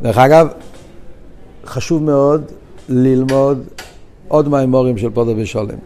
דרך 0.03 0.19
אגב, 0.19 0.49
חשוב 1.67 2.03
מאוד 2.03 2.43
ללמוד 2.89 3.65
עוד 4.29 4.49
מהאמורים 4.49 4.99
של 4.99 5.11
פודו 5.11 5.35
ושולם. 5.37 5.79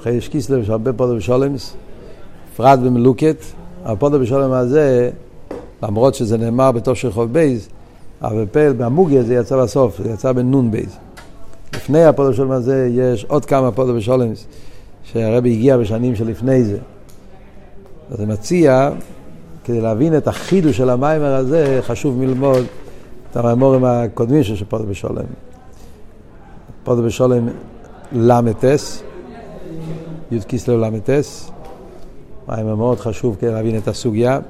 אחרי 0.00 0.12
יש 0.12 0.30
יש 0.34 0.50
הרבה 0.68 0.92
פודו 0.92 1.16
ושולמס, 1.16 1.74
פרט 2.56 2.78
ומלוקת, 2.82 3.36
הפודו 3.86 4.18
בשולם 4.18 4.52
הזה, 4.52 5.10
למרות 5.82 6.14
שזה 6.14 6.38
נאמר 6.38 6.72
בתור 6.72 6.94
של 6.94 7.12
חוב 7.12 7.32
בייז, 7.32 7.68
אבל 8.22 8.46
פל 8.52 8.72
במוגיה 8.72 9.22
זה 9.22 9.34
יצא 9.34 9.62
בסוף, 9.62 10.00
זה 10.02 10.10
יצא 10.10 10.32
בנון 10.32 10.70
בייז. 10.70 10.96
לפני 11.74 12.04
הפודו 12.04 12.30
בשולם 12.30 12.50
הזה 12.50 12.88
יש 12.92 13.24
עוד 13.24 13.44
כמה 13.44 13.72
פודו 13.72 13.94
בשולם 13.94 14.28
שהרבי 15.04 15.52
הגיע 15.52 15.78
בשנים 15.78 16.16
שלפני 16.16 16.64
זה. 16.64 16.78
אז 18.10 18.20
אני 18.20 18.32
מציע, 18.32 18.90
כדי 19.64 19.80
להבין 19.80 20.16
את 20.16 20.28
החידוש 20.28 20.76
של 20.76 20.90
המיימר 20.90 21.34
הזה, 21.34 21.78
חשוב 21.82 22.18
מלמוד 22.18 22.64
את 23.30 23.36
המיימורים 23.36 23.84
הקודמים 23.84 24.42
של 24.42 24.64
פודו 24.64 24.84
בשולם. 24.86 25.24
פודו 26.84 27.02
בשולם 27.02 27.48
ל"ס, 28.12 29.02
י' 30.30 30.40
כיסלו 30.48 30.80
ל"ס, 30.80 31.50
מים 32.48 32.66
מאוד 32.66 33.00
חשוב 33.00 33.36
כדי 33.40 33.50
להבין 33.52 33.78
את 33.78 33.88
הסוגיה. 33.88 34.40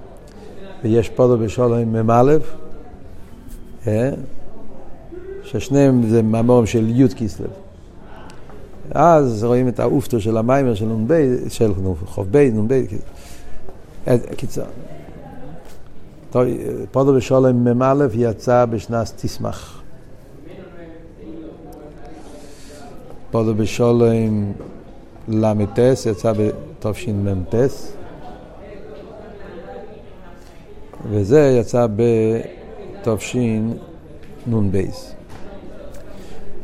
ויש 0.85 1.09
פודו 1.09 1.39
בשולם 1.39 1.93
מ"א, 1.93 2.37
אה? 3.87 4.11
ששניהם 5.45 6.09
זה 6.09 6.23
מאמורים 6.23 6.67
של 6.67 7.01
י' 7.01 7.09
כיסלב. 7.09 7.51
אז 8.91 9.45
רואים 9.45 9.69
את 9.69 9.81
האופטו 9.81 10.21
של 10.21 10.37
המיימר 10.37 10.75
של 10.75 10.87
נ"ב, 10.87 11.37
של 11.49 11.73
חוב 12.07 12.27
ב', 12.31 12.37
נ"ב, 12.37 12.83
קיצר. 14.37 14.65
פודו 16.91 17.15
בשולם 17.15 17.79
מ"א 17.79 18.07
יצא 18.15 18.65
בשנת 18.65 19.13
תסמך. 19.17 19.81
פודו 23.31 23.55
בשולם 23.55 24.53
ל"ט 25.29 25.79
יצא 26.11 26.33
בתשמ"ט, 26.33 27.55
וזה 31.11 31.59
יצא 31.61 31.87
בתשנ"ב. 33.03 34.83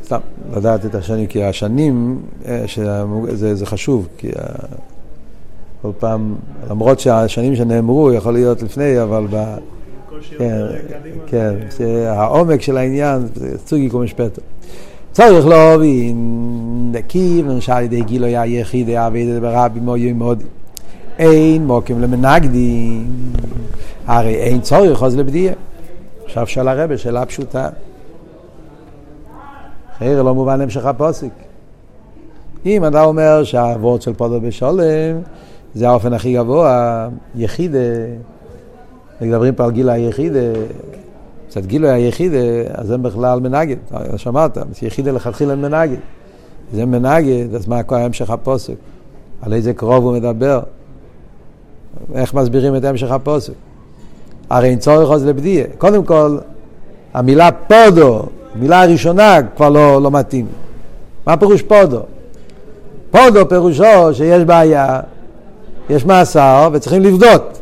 סתם, 0.03 0.19
לדעת 0.55 0.85
את 0.85 0.95
השנים, 0.95 1.27
כי 1.27 1.43
השנים, 1.43 2.21
אה, 2.45 2.65
זה, 3.29 3.55
זה 3.55 3.65
חשוב, 3.65 4.07
כי 4.17 4.31
כל 5.81 5.91
פעם, 5.99 6.35
למרות 6.69 6.99
שהשנים 6.99 7.55
שנאמרו 7.55 8.13
יכול 8.13 8.33
להיות 8.33 8.61
לפני, 8.61 9.01
אבל 9.03 9.27
ב... 9.29 9.55
כן, 10.37 10.61
כן, 11.27 11.55
העומק 12.07 12.61
של 12.61 12.77
העניין, 12.77 13.27
זה 13.35 13.57
צוגי 13.57 13.89
קומשפטו. 13.89 14.41
צריך 15.13 15.47
להבין, 15.47 16.95
כיוון 17.07 17.61
שעל 17.61 17.83
ידי 17.83 18.01
גילוי 18.01 18.37
היחיד 18.37 18.89
העבד 18.89 19.41
ברבי 19.41 19.79
מויו 19.79 20.15
מודי. 20.15 20.43
אין 21.19 21.67
מוקים 21.67 22.01
למנגדים, 22.01 23.07
הרי 24.05 24.35
אין 24.35 24.61
צורך 24.61 25.03
אז 25.03 25.17
לבדיה. 25.17 25.53
עכשיו 26.25 26.47
שאל 26.47 26.67
הרבה 26.67 26.97
שאלה 26.97 27.25
פשוטה. 27.25 27.69
חייר 29.97 30.21
לא 30.21 30.35
מובן 30.35 30.61
המשך 30.61 30.85
הפוסק. 30.85 31.27
אם 32.65 32.85
אתה 32.85 33.03
אומר 33.03 33.43
שהאבות 33.43 34.01
של 34.01 34.13
פודו 34.13 34.41
בשולם 34.41 35.21
זה 35.75 35.89
האופן 35.89 36.13
הכי 36.13 36.33
גבוה, 36.33 37.07
יחידה, 37.35 37.77
מדברים 39.21 39.55
פה 39.55 39.63
על 39.65 39.71
גיל 39.71 39.89
היחידה, 39.89 40.39
קצת 41.49 41.65
גילוי 41.65 41.89
היחיד, 41.89 42.31
אז 42.73 42.91
הם 42.91 43.03
בכלל 43.03 43.39
מנגד, 43.39 43.75
שמעת, 44.17 44.57
יחיד 44.81 45.07
לכתחילה 45.07 45.55
מנגד. 45.55 45.97
זה 46.73 46.85
מנגד, 46.85 47.55
אז 47.55 47.67
מה 47.67 47.81
המשך 47.89 48.29
הפוסק? 48.29 48.73
על 49.41 49.53
איזה 49.53 49.73
קרוב 49.73 50.05
הוא 50.05 50.13
מדבר? 50.13 50.59
איך 52.13 52.33
מסבירים 52.33 52.75
את 52.75 52.85
המשך 52.85 53.11
הפוסק? 53.11 53.53
הרי 54.49 54.69
אין 54.69 54.79
צורך 54.79 55.09
עוד 55.09 55.21
לבדיה. 55.21 55.65
קודם 55.77 56.03
כל, 56.03 56.37
המילה 57.13 57.49
פודו, 57.51 58.23
המילה 58.55 58.83
הראשונה 58.83 59.37
כבר 59.55 59.69
לא, 59.69 60.01
לא 60.01 60.11
מתאים. 60.11 60.45
מה 61.27 61.37
פירוש 61.37 61.61
פודו? 61.61 62.01
פודו 63.11 63.49
פירושו 63.49 64.13
שיש 64.13 64.43
בעיה, 64.43 64.99
יש 65.89 66.05
מאסר 66.05 66.69
וצריכים 66.73 67.01
לבדות. 67.01 67.59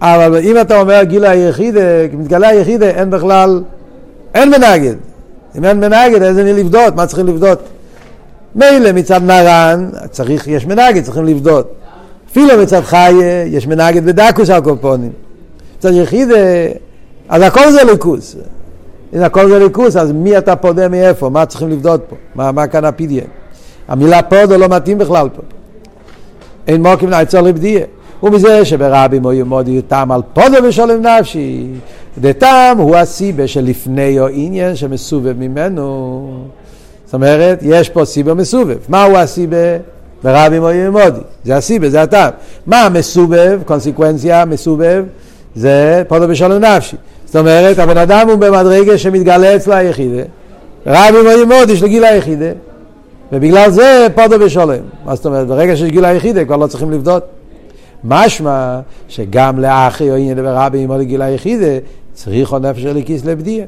אבל 0.00 0.38
אם 0.38 0.60
אתה 0.60 0.80
אומר 0.80 1.02
גילה 1.02 1.30
היחיד, 1.30 1.74
מתגלה 2.12 2.48
היחיד, 2.48 2.82
אין 2.82 3.10
בכלל, 3.10 3.62
אין 4.34 4.50
מנגד. 4.50 4.94
אם 5.58 5.64
אין 5.64 5.80
מנגד, 5.80 6.22
אז 6.22 6.38
אין 6.38 6.56
לבדות, 6.56 6.96
מה 6.96 7.06
צריכים 7.06 7.26
לבדות? 7.26 7.58
מילא 8.54 8.92
מצד 8.92 9.22
נרן, 9.22 9.90
צריך, 10.10 10.48
יש 10.48 10.66
מנגד, 10.66 11.02
צריכים 11.04 11.24
לבדות. 11.24 11.72
אפילו 12.30 12.62
מצד 12.62 12.80
חי, 12.80 13.12
יש 13.46 13.66
מנגד 13.66 14.04
בדקוס 14.04 14.50
הקופונים. 14.50 15.12
מצד 15.78 15.92
יחיד, 15.92 16.28
אז 17.28 17.42
הכל 17.42 17.70
זה 17.70 17.84
ליכוס. 17.84 18.36
אם 19.14 19.22
הכל 19.22 19.48
זה 19.48 19.58
ליכוס, 19.58 19.96
אז 19.96 20.12
מי 20.12 20.38
אתה 20.38 20.56
פודה 20.56 20.88
מאיפה? 20.88 21.28
מה 21.28 21.46
צריכים 21.46 21.68
לבדות 21.68 22.00
פה? 22.08 22.16
מה, 22.34 22.52
מה 22.52 22.66
כאן 22.66 22.84
הפידיה? 22.84 23.24
המילה 23.88 24.22
פודו 24.22 24.58
לא 24.58 24.68
מתאים 24.68 24.98
בכלל 24.98 25.28
פה. 25.28 25.42
אין 26.66 26.82
מוקים 26.82 27.10
לעצור 27.10 27.40
לבדיה. 27.40 27.84
ומזה 28.24 28.64
שברבים 28.64 29.24
או 29.24 29.32
ימוד 29.32 29.68
יותם 29.68 30.12
על 30.12 30.20
פודו 30.32 30.64
ושולם 30.64 31.06
נפשי. 31.06 31.66
דתם 32.18 32.76
הוא 32.78 32.96
הסיבה 32.96 33.46
שלפני 33.46 34.20
או 34.20 34.26
עניין 34.32 34.76
שמסובב 34.76 35.34
ממנו. 35.38 36.44
זאת 37.04 37.14
אומרת, 37.14 37.58
יש 37.62 37.88
פה 37.88 38.04
סיבה 38.04 38.34
מסובב. 38.34 38.76
מהו 38.88 39.16
הסיבה? 39.16 39.56
ברבים 40.24 40.62
או 40.62 40.70
ימודי. 40.70 41.20
זה 41.44 41.56
הסיבה, 41.56 41.90
זה 41.90 42.02
הטעם. 42.02 42.30
מה 42.66 42.82
המסובב, 42.82 43.60
קונסקוונציה, 43.64 44.44
מסובב? 44.44 45.04
זה 45.54 46.02
פודו 46.08 46.28
ושולם 46.28 46.64
נפשי. 46.64 46.96
זאת 47.24 47.36
אומרת, 47.36 47.78
הבן 47.78 47.98
אדם 47.98 48.28
הוא 48.28 48.36
במדרגה 48.36 48.98
שמתגלה 48.98 49.56
אצלו 49.56 49.74
היחידה. 49.74 50.22
רבים 50.86 51.26
או 51.26 51.40
ימודי 51.40 51.72
יש 51.72 51.82
לו 51.82 51.88
גיל 51.88 52.04
היחידה. 52.04 52.50
ובגלל 53.32 53.70
זה 53.70 54.06
פודו 54.14 54.38
בשולם. 54.38 54.78
מה 55.04 55.14
זאת 55.14 55.26
אומרת? 55.26 55.46
ברגע 55.46 55.76
שיש 55.76 55.90
גיל 55.90 56.04
היחידה 56.04 56.44
כבר 56.44 56.56
לא 56.56 56.66
צריכים 56.66 56.90
לבדות. 56.90 57.33
משמע 58.04 58.80
שגם 59.08 59.58
לאחי 59.58 60.10
או 60.10 60.16
עניין 60.16 60.38
ורבי 60.42 60.82
עם 60.82 61.02
גיל 61.02 61.22
היחידה 61.22 61.78
צריך 62.12 62.52
עוד 62.52 62.66
נפש 62.66 62.84
אליקיס 62.84 63.24
לבדיה. 63.24 63.64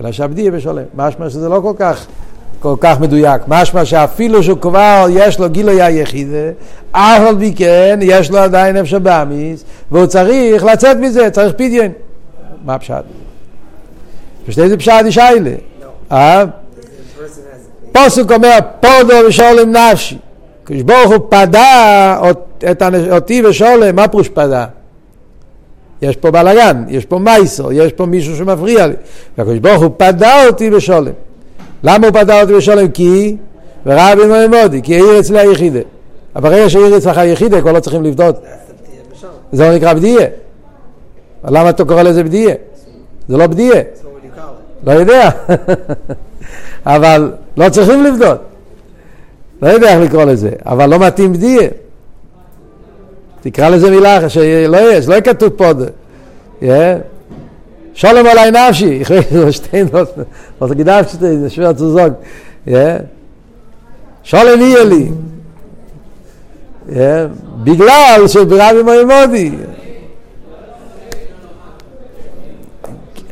אלא 0.00 0.12
שהבדיה 0.12 0.50
בשולם. 0.50 0.82
משמע 0.94 1.30
שזה 1.30 1.48
לא 1.48 1.60
כל 1.62 1.72
כך, 1.78 2.06
כל 2.60 2.74
כך 2.80 3.00
מדויק. 3.00 3.42
משמע 3.48 3.84
שאפילו 3.84 4.42
שהוא 4.42 4.58
כבר 4.58 5.06
יש 5.10 5.38
לו 5.38 5.50
גילוי 5.50 5.82
היחידה, 5.82 6.50
אף 6.92 7.20
על 7.28 7.38
פי 7.38 7.54
כן 7.56 7.98
יש 8.02 8.30
לו 8.30 8.38
עדיין 8.38 8.76
נפש 8.76 8.92
הבאמיס, 8.94 9.64
והוא 9.90 10.06
צריך 10.06 10.64
לצאת 10.64 10.96
מזה, 10.96 11.30
צריך 11.30 11.54
פדיון. 11.54 11.88
מה 12.64 12.74
הפשט? 12.74 13.04
פשטי 14.46 14.68
זה 14.68 14.76
פשט 14.76 14.92
ישיילה. 15.06 15.50
אה? 16.12 16.44
פוסק 17.92 18.30
אומר, 18.32 18.58
פודו 18.80 19.14
ושולם 19.28 19.76
נפשי. 19.76 20.18
הקדוש 20.64 20.82
ברוך 20.82 21.12
הוא 21.12 21.26
פדה 21.28 22.18
אותי 23.12 23.42
ושולם, 23.46 23.96
מה 23.96 24.08
פירוש 24.08 24.28
פדה? 24.28 24.66
יש 26.02 26.16
פה 26.16 26.30
בלאגן, 26.30 26.84
יש 26.88 27.04
פה 27.04 27.18
מייסר, 27.18 27.72
יש 27.72 27.92
פה 27.92 28.06
מישהו 28.06 28.36
שמפריע 28.36 28.86
לי. 28.86 28.94
והקדוש 29.38 29.58
ברוך 29.58 29.82
הוא 29.82 29.90
פדה 29.96 30.46
אותי 30.46 30.70
ושולם. 30.74 31.12
למה 31.84 32.06
הוא 32.06 32.14
פדה 32.14 32.42
אותי 32.42 32.54
ושולם? 32.54 32.88
כי 32.88 33.36
ורבי 33.86 34.22
מודי, 34.48 34.82
כי 34.82 34.94
העיר 34.94 35.20
אצלי 35.20 35.38
היחידה. 35.38 35.80
אבל 36.36 36.50
ברגע 36.50 36.70
שהעיר 36.70 36.96
אצלך 36.96 37.18
היחידה, 37.18 37.60
כבר 37.60 37.72
לא 37.72 37.80
צריכים 37.80 38.02
לבדות. 38.02 38.36
זה 39.52 39.68
לא 39.68 39.74
נקרא 39.74 39.94
בדיה. 39.94 40.26
למה 41.44 41.70
אתה 41.70 41.84
קורא 41.84 42.02
לזה 42.02 42.24
בדיה? 42.24 42.54
זה 43.28 43.36
לא 43.36 43.46
בדיה. 43.46 43.82
לא 44.86 44.92
יודע. 44.92 45.30
אבל 46.86 47.32
לא 47.56 47.68
צריכים 47.68 48.04
לבדות. 48.04 48.38
לא 49.62 49.68
יודע 49.68 49.88
איך 49.88 50.00
לקרוא 50.00 50.24
לזה, 50.24 50.50
אבל 50.66 50.90
לא 50.90 50.98
מתאים 50.98 51.32
בדיה. 51.32 51.68
תקרא 53.44 53.68
לזה 53.68 53.90
מילה 53.90 54.28
שלא 54.28 54.92
יש, 54.92 55.08
לא 55.08 55.20
כתוב 55.20 55.48
פה. 55.48 55.70
שולם 57.94 58.26
עלי 58.26 58.50
נפשי, 58.50 59.02
שתי 59.50 59.82
gedacht 60.78 61.10
steht, 61.10 61.46
ist 61.46 61.54
schwer 61.54 61.76
zu 61.76 61.92
sagen. 61.92 62.14
Ja. 62.66 63.04
שולם 64.22 64.60
יהיה 64.60 64.84
לי. 64.84 65.08
בגלל 67.64 68.22
שברבי 68.26 68.82
מימודי. 68.82 69.50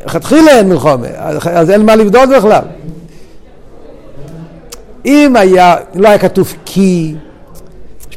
לכתחילה 0.07 0.51
אין 0.51 0.69
מלחומה, 0.69 1.07
אז 1.53 1.71
אין 1.71 1.87
מה 1.87 1.97
לבדוק 1.97 2.25
בכלל. 2.37 2.65
אם 5.07 5.37
היה, 5.37 5.77
לא 5.95 6.09
היה 6.09 6.19
כתוב 6.19 6.55
כי, 6.65 7.15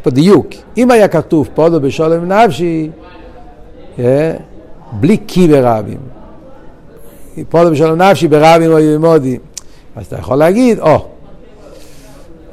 פה 0.06 0.12
דיוק, 0.12 0.48
אם 0.78 0.92
היה 0.92 1.08
כתוב 1.08 1.50
פודו 1.54 1.80
בשולם 1.80 2.32
נפשי, 2.32 2.90
בלי 4.92 5.18
כי 5.28 5.48
ברבים, 5.48 5.98
פודו 7.50 7.72
בשולם 7.72 8.02
נפשי 8.02 8.28
ברבים 8.28 8.72
או 8.72 8.80
ימודי, 8.80 9.38
אז 9.96 10.06
אתה 10.06 10.16
יכול 10.16 10.38
להגיד, 10.38 10.80
או, 10.80 11.06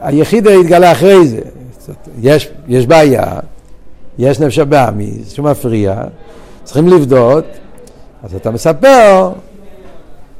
היחיד 0.00 0.46
התגלה 0.46 0.92
אחרי 0.92 1.26
זה, 1.26 1.40
יש, 2.20 2.50
יש 2.68 2.86
בעיה, 2.86 3.24
יש 4.18 4.40
נפש 4.40 4.58
הבאמיס 4.58 5.32
שמפריע, 5.32 6.02
צריכים 6.64 6.88
לבדות, 6.88 7.44
אז 8.22 8.34
אתה 8.34 8.50
מספר 8.50 9.30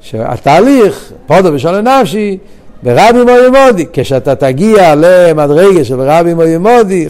שהתהליך, 0.01 1.13
פודו 1.27 1.53
בשולם 1.53 1.89
נפשי, 1.89 2.39
ברבי 2.83 3.19
מורי 3.19 3.49
מודי, 3.51 3.87
כשאתה 3.93 4.35
תגיע 4.35 4.95
למדרגה 4.97 5.85
של 5.85 6.01
רבי 6.01 6.35
מורי 6.35 6.59
מודי, 6.59 7.09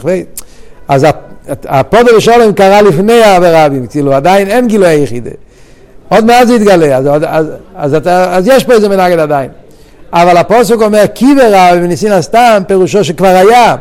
אז 0.88 1.06
הפודל 1.64 2.20
שלום 2.20 2.52
קרה 2.52 2.82
לפני 2.82 3.22
הרבים, 3.22 3.86
כאילו 3.86 4.12
עדיין 4.12 4.48
אין 4.48 4.68
גילוי 4.68 4.88
היחידה. 4.88 5.30
עוד 6.08 6.24
מעט 6.24 6.46
זה 6.46 6.54
יתגלה, 6.54 6.96
אז, 6.96 7.06
אז, 7.06 7.22
אז, 7.26 7.46
אז, 7.76 7.94
אתה, 7.94 8.36
אז 8.36 8.48
יש 8.48 8.64
פה 8.64 8.72
איזה 8.72 8.88
מנגד 8.88 9.18
עדיין. 9.18 9.50
אבל 10.12 10.36
הפוסק 10.36 10.82
אומר 10.82 11.04
כי 11.14 11.34
ברבי 11.34 11.84
וניסין 11.84 12.12
הסתם 12.12 12.62
פירושו 12.66 13.04
שכבר 13.04 13.26
היה. 13.28 13.76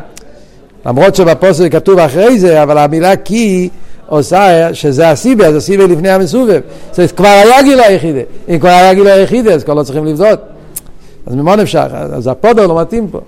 למרות 0.86 1.14
שבפוסק 1.14 1.72
כתוב 1.72 1.98
אחרי 1.98 2.38
זה, 2.38 2.62
אבל 2.62 2.78
המילה 2.78 3.16
כי 3.16 3.68
עושה 4.06 4.74
שזה 4.74 5.10
הסיבי, 5.10 5.44
אז 5.44 5.56
הסיבי 5.56 5.86
לפני 5.86 6.10
המסובב. 6.10 6.60
זאת 6.90 6.98
אומרת, 6.98 7.12
כבר 7.12 7.28
היה 7.28 7.62
גילוי 7.62 7.84
היחידה. 7.84 8.20
אם 8.48 8.58
כבר 8.58 8.68
היה 8.68 8.94
גילוי 8.94 9.12
היחידה, 9.12 9.54
אז 9.54 9.64
כבר 9.64 9.74
לא 9.74 9.82
צריכים 9.82 10.04
לבדות. 10.04 10.40
אז 11.26 11.34
ממה 11.34 11.56
נפשך? 11.56 11.88
אז 11.92 12.26
הפודר 12.26 12.66
לא 12.66 12.80
מתאים 12.80 13.08
פה. 13.08 13.20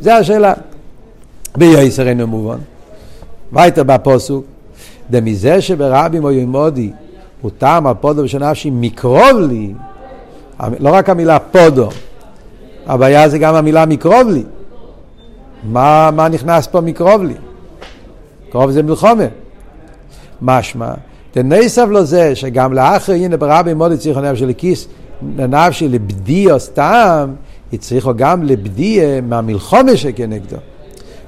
זה 0.00 0.16
השאלה. 0.16 0.52
ביועסר 1.56 2.08
אינו 2.08 2.26
מובן. 2.26 2.58
וייטר 3.52 3.82
בפוסוק, 3.82 4.44
דמזה 5.10 5.60
שברבים 5.60 6.24
או 6.24 6.30
ימודי 6.30 6.90
הוא 7.40 7.50
טעם 7.58 7.86
הפודו 7.86 8.22
ושנפשי 8.22 8.70
מקרוב 8.72 9.40
לי, 9.48 9.74
לא 10.78 10.94
רק 10.94 11.10
המילה 11.10 11.38
פודו, 11.38 11.88
הבעיה 12.86 13.28
זה 13.28 13.38
גם 13.38 13.54
המילה 13.54 13.86
מקרוב 13.86 14.28
לי. 14.28 14.42
מה, 15.62 16.10
מה 16.12 16.28
נכנס 16.28 16.66
פה 16.66 16.80
מקרוב 16.80 17.22
לי? 17.22 17.34
קרוב 18.50 18.70
זה 18.70 18.82
מלחומה. 18.82 19.24
משמע, 20.42 20.92
תנסף 21.30 21.86
לו 21.88 22.04
זה 22.04 22.34
שגם 22.34 22.72
לאחר 22.72 23.12
הנה 23.12 23.36
ברבים 23.36 23.78
מודי 23.78 23.96
צריך 23.96 24.16
לנפש 24.16 24.40
של 24.40 24.52
כיס 24.58 24.88
נפשי 25.22 25.88
לבדיו 25.88 26.60
סתם, 26.60 27.30
הצריכו 27.72 28.12
גם 28.16 28.42
לבדיה 28.42 29.20
מהמלחומה 29.20 29.96
שכנגדו. 29.96 30.56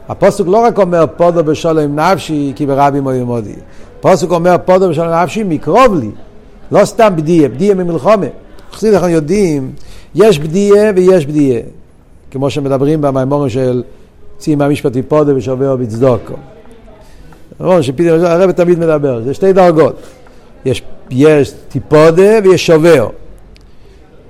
הפוסק 0.08 0.44
לא 0.46 0.56
רק 0.56 0.78
אומר 0.78 1.04
פודו 1.16 1.44
בשולם 1.44 2.00
נפשי 2.00 2.52
כי 2.56 2.66
ברבי 2.66 3.00
מוי 3.00 3.22
מודי. 3.22 3.54
הפוסק 3.98 4.30
אומר 4.30 4.56
פודו 4.64 4.88
בשולם 4.88 5.22
נפשי 5.22 5.42
מקרוב 5.44 5.94
לי. 6.00 6.10
לא 6.72 6.84
סתם 6.84 7.16
בדיה, 7.16 7.48
בדיה 7.48 7.74
ממלחומה. 7.74 8.26
חסיד 8.72 8.94
אנחנו 8.94 9.08
יודעים, 9.08 9.72
יש 10.14 10.38
בדיה 10.38 10.92
ויש 10.96 11.26
בדיה. 11.26 11.60
כמו 12.30 12.50
שמדברים 12.50 13.00
במימורים 13.00 13.50
של 13.50 13.82
צים 14.38 14.62
המשפטי 14.62 15.02
פודו 15.02 15.36
ושווה 15.36 15.76
בצדוקו. 15.76 16.34
נכון, 17.60 17.80
הרב 18.24 18.50
תמיד 18.50 18.78
מדבר, 18.78 19.22
זה 19.22 19.34
שתי 19.34 19.52
דרגות. 19.52 19.96
יש, 20.64 20.82
יש 21.10 21.52
טיפודה 21.68 22.38
ויש 22.44 22.66
שובר. 22.66 23.08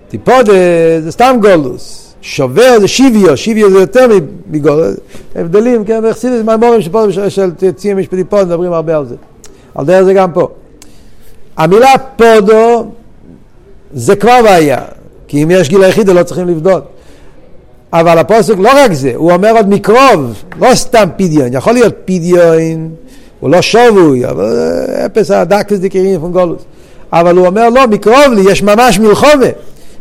טיפודה 0.08 0.52
זה 1.00 1.10
סתם 1.10 1.36
גולדוס, 1.42 2.14
שובר 2.20 2.80
זה 2.80 2.88
שיביו, 2.88 3.36
שיביו 3.36 3.70
זה 3.70 3.78
יותר 3.78 4.06
מגולדוס, 4.50 4.96
הבדלים, 5.36 5.84
כן, 5.84 6.02
בחסידס 6.08 6.44
מהמורים 6.44 6.80
פודו 6.82 7.12
של 7.28 7.50
ציון 7.76 7.98
משפטי 7.98 8.24
פודו 8.24 8.46
מדברים 8.46 8.72
הרבה 8.72 8.96
על 8.96 9.06
זה, 9.06 9.14
על 9.74 9.84
דרך 9.84 10.02
זה 10.02 10.14
גם 10.14 10.32
פה. 10.32 10.48
המילה 11.56 11.92
פודו 12.16 12.90
זה 13.94 14.16
כבר 14.16 14.40
בעיה, 14.42 14.78
כי 15.28 15.42
אם 15.42 15.50
יש 15.50 15.68
גיל 15.68 15.82
היחיד 15.82 16.08
לא 16.08 16.22
צריכים 16.22 16.48
לבדות. 16.48 16.84
אבל 17.92 18.18
הפוסק 18.18 18.54
לא 18.58 18.70
רק 18.74 18.92
זה, 18.92 19.12
הוא 19.14 19.32
אומר 19.32 19.56
עוד 19.56 19.68
מקרוב, 19.68 20.42
לא 20.60 20.74
סתם 20.74 21.08
פדיון, 21.16 21.52
יכול 21.52 21.72
להיות 21.72 21.94
פדיון, 22.04 22.90
הוא 23.40 23.50
לא 23.50 23.62
שובוי, 23.62 24.26
אבל 24.26 24.56
אפס 25.06 25.30
הדקס 25.30 25.78
דקרים 25.78 26.20
פון 26.20 26.32
גולוס. 26.32 26.62
אבל 27.12 27.36
הוא 27.36 27.46
אומר 27.46 27.68
לא, 27.68 27.86
מקרוב 27.86 28.32
לי, 28.34 28.52
יש 28.52 28.62
ממש 28.62 28.98
מלחומה. 28.98 29.46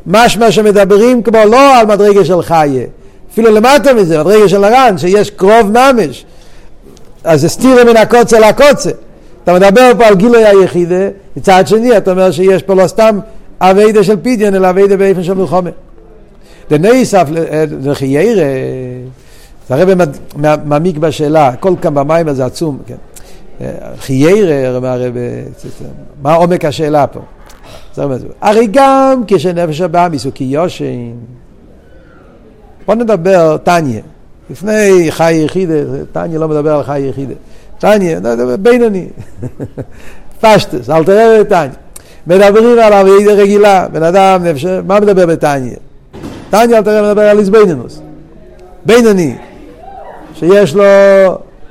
משמע 0.06 0.52
שמדברים 0.52 1.24
כמו 1.24 1.38
לא 1.52 1.78
על 1.78 1.86
מדרגה 1.86 2.26
של 2.26 2.42
חיה, 2.42 2.86
אפילו 3.32 3.52
למטה 3.52 3.94
מזה, 3.94 4.20
מדרגה 4.20 4.50
של 4.50 4.64
הר"ן, 4.64 4.98
שיש 4.98 5.30
קרוב 5.30 5.72
ממש. 5.72 6.26
אז 7.24 7.42
זה 7.42 7.50
סתירה 7.50 7.84
מן 7.84 7.98
הקוצה 7.98 8.40
לקוצה. 8.40 8.92
אתה 9.44 9.54
מדבר 9.54 9.92
פה 9.98 10.06
על 10.06 10.16
גילוי 10.16 10.46
היחידה, 10.46 11.08
מצד 11.38 11.68
שני 11.68 11.98
אתה 11.98 12.12
אומר 12.12 12.32
שיש 12.32 12.64
פה 12.64 12.74
לא 12.74 12.88
סתם 12.88 13.20
אביידה 13.62 14.04
של 14.04 14.16
פידיון, 14.22 14.56
אלא 14.56 14.70
אביידה 14.70 14.98
באיפן 14.98 15.24
של 15.24 15.34
מלחומה. 15.34 15.70
דנייסף 16.70 17.28
לחיירה, 17.82 18.44
זה 19.70 19.76
הרב 19.76 19.90
מעמיק 20.66 20.98
בשאלה, 20.98 21.52
כל 21.60 21.74
כאן 21.82 21.94
במים 21.94 22.28
הזה 22.28 22.46
עצום, 22.46 22.78
כן. 22.88 22.96
חיירה, 24.00 24.80
מה 26.22 26.34
עומק 26.34 26.66
השאלה 26.66 27.08
פה? 27.08 27.20
הרי 28.42 28.68
גם 28.72 29.24
כשנפש 29.28 29.82
הבאמיס 29.82 30.26
הוא 30.26 30.34
כיושן, 30.36 31.12
בוא 32.86 32.96
נדבר 32.96 33.58
תניא, 33.58 34.02
לפני 34.50 35.08
חי 35.10 35.34
יחידה, 35.34 35.74
תניא 36.12 36.40
לא 36.40 36.48
מדבר 36.48 36.76
על 36.76 36.84
חי 36.84 37.00
יחידה, 37.00 37.34
תניא, 37.78 38.18
בינוני, 38.62 39.08
פשטוס, 40.42 40.90
אל 40.90 41.04
תראה 41.04 41.40
בתניא. 41.40 41.70
מדברים 42.28 42.80
על 42.80 42.94
אבידה 42.94 43.34
רגילה, 43.34 43.88
בן 43.88 44.04
אדם, 44.04 44.44
נפש, 44.44 44.66
מה 44.66 45.00
מדבר 45.00 45.26
בתניא? 45.26 45.76
תניא 46.50 46.78
אל 46.78 46.84
תראה 46.84 47.02
מדבר 47.02 47.22
על 47.22 47.40
איזבנינוס, 47.40 48.02
בינוני, 48.86 49.36
שיש 50.34 50.76
לו 50.76 50.84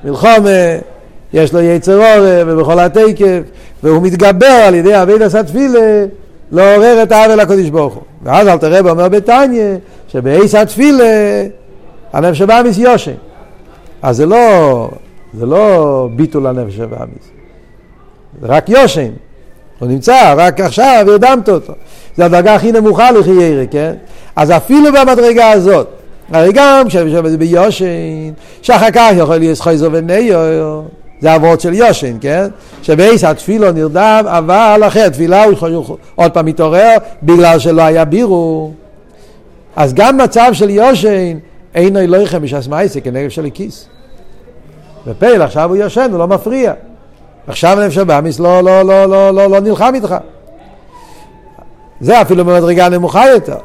מלחומה, 0.04 0.76
יש 1.32 1.54
לו 1.54 1.60
יצר 1.60 1.96
עורף 1.96 2.44
ובכל 2.46 2.78
התקף, 2.78 3.40
והוא 3.82 4.02
מתגבר 4.02 4.46
על 4.46 4.74
ידי 4.74 5.02
אבידה 5.02 5.28
סתפילה 5.28 6.04
לעורר 6.52 7.02
את 7.02 7.12
העוול 7.12 7.34
לקדוש 7.34 7.70
ברוך 7.70 7.94
הוא. 7.94 8.02
ואז 8.22 8.48
אל 8.48 8.58
תראה 8.58 8.90
אומר 8.90 9.08
בתניא, 9.08 9.74
שבאיס 10.08 10.54
התפילה 10.54 11.04
הנפש 12.12 12.40
הבאמיס 12.40 12.78
יושן. 12.78 13.14
אז 14.02 14.16
זה 14.16 14.26
לא, 14.26 14.88
זה 15.34 15.46
לא 15.46 16.08
ביטול 16.16 16.46
הנפש 16.46 16.78
הבאמיס, 16.80 17.30
זה 18.40 18.46
רק 18.46 18.68
יושן. 18.68 19.10
הוא 19.78 19.88
נמצא, 19.88 20.34
רק 20.36 20.60
עכשיו 20.60 21.04
הרדמת 21.08 21.48
אותו. 21.48 21.72
זה 22.16 22.24
הדרגה 22.24 22.54
הכי 22.54 22.72
נמוכה 22.72 23.10
לחיירה, 23.10 23.66
כן? 23.66 23.94
אז 24.36 24.50
אפילו 24.50 24.92
במדרגה 24.92 25.50
הזאת, 25.50 25.88
הרי 26.32 26.52
גם 26.54 26.88
כשזה 26.88 27.36
ביושן, 27.38 27.86
שאחר 28.62 28.90
כך 28.90 29.10
יכול 29.16 29.36
להיות 29.36 29.60
חייזו 29.60 29.92
וניו, 29.92 30.82
זה 31.20 31.34
אבות 31.36 31.60
של 31.60 31.74
יושן, 31.74 32.16
כן? 32.20 32.48
שבעיס 32.82 33.24
התפילו 33.24 33.72
נרדם, 33.72 34.24
אבל 34.26 34.82
אחרי 34.86 35.02
התפילה 35.02 35.44
הוא 35.44 35.96
עוד 36.14 36.32
פעם 36.32 36.46
מתעורר 36.46 36.96
בגלל 37.22 37.58
שלא 37.58 37.82
היה 37.82 38.04
בירו. 38.04 38.72
אז 39.76 39.94
גם 39.94 40.18
מצב 40.18 40.50
של 40.52 40.70
יושן, 40.70 41.38
אינו 41.74 41.98
אלוהיכם 42.00 42.42
בשעס 42.42 42.68
מייסה 42.68 43.00
כנגב 43.00 43.28
של 43.28 43.44
הכיס. 43.44 43.88
ופייל 45.06 45.42
עכשיו 45.42 45.68
הוא 45.68 45.76
יושן, 45.76 46.08
הוא 46.10 46.18
לא 46.18 46.26
מפריע. 46.26 46.72
עכשיו 47.46 47.78
נפש 47.86 47.98
הבאמיס 47.98 48.40
לא, 48.40 48.60
לא, 48.60 48.82
לא, 48.82 49.06
לא, 49.06 49.30
לא, 49.30 49.50
לא 49.50 49.60
נלחם 49.60 49.92
איתך. 49.94 50.16
זה 52.00 52.22
אפילו 52.22 52.44
במדרגה 52.44 52.88
נמוכה 52.88 53.28
יותר. 53.28 53.56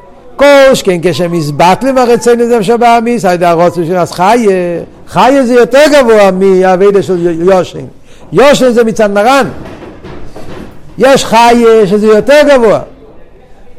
כל 0.41 0.75
שכן 0.75 0.97
כשמזבטלים 1.03 1.97
הרצון 1.97 2.39
לזה 2.39 2.63
שבאמיס, 2.63 3.25
על 3.25 3.33
ידי 3.33 3.45
הרוצן 3.45 3.85
של 3.85 3.97
אז 3.97 4.11
חיה, 4.11 4.81
חיה 5.07 5.45
זה 5.45 5.53
יותר 5.53 5.81
גבוה 5.93 6.31
מהאבידה 6.31 7.01
של 7.01 7.41
יושן. 7.41 7.85
יושן 8.31 8.71
זה 8.71 8.83
מצד 8.83 9.09
נרן. 9.11 9.47
יש 10.97 11.25
חיה 11.25 11.87
שזה 11.87 12.07
יותר 12.07 12.41
גבוה. 12.49 12.79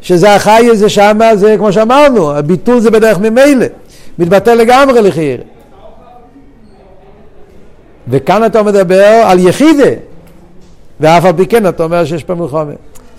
שזה 0.01 0.35
החיה 0.35 0.75
זה 0.75 0.89
שמה, 0.89 1.37
זה 1.37 1.55
כמו 1.59 1.73
שאמרנו, 1.73 2.33
הביטול 2.33 2.81
זה 2.81 2.91
בדרך 2.91 3.19
ממילא. 3.19 3.67
מתבטל 4.19 4.55
לגמרי 4.55 5.03
לחייר. 5.03 5.41
וכאן 8.09 8.45
אתה 8.45 8.63
מדבר 8.63 9.23
על 9.25 9.39
יחידה, 9.39 9.91
ואף 11.01 11.25
על 11.25 11.33
פי 11.37 11.47
כן 11.47 11.67
אתה 11.67 11.85
אומר 11.85 12.05
שיש 12.05 12.25
פה 12.25 12.35
מלחומה. 12.35 12.73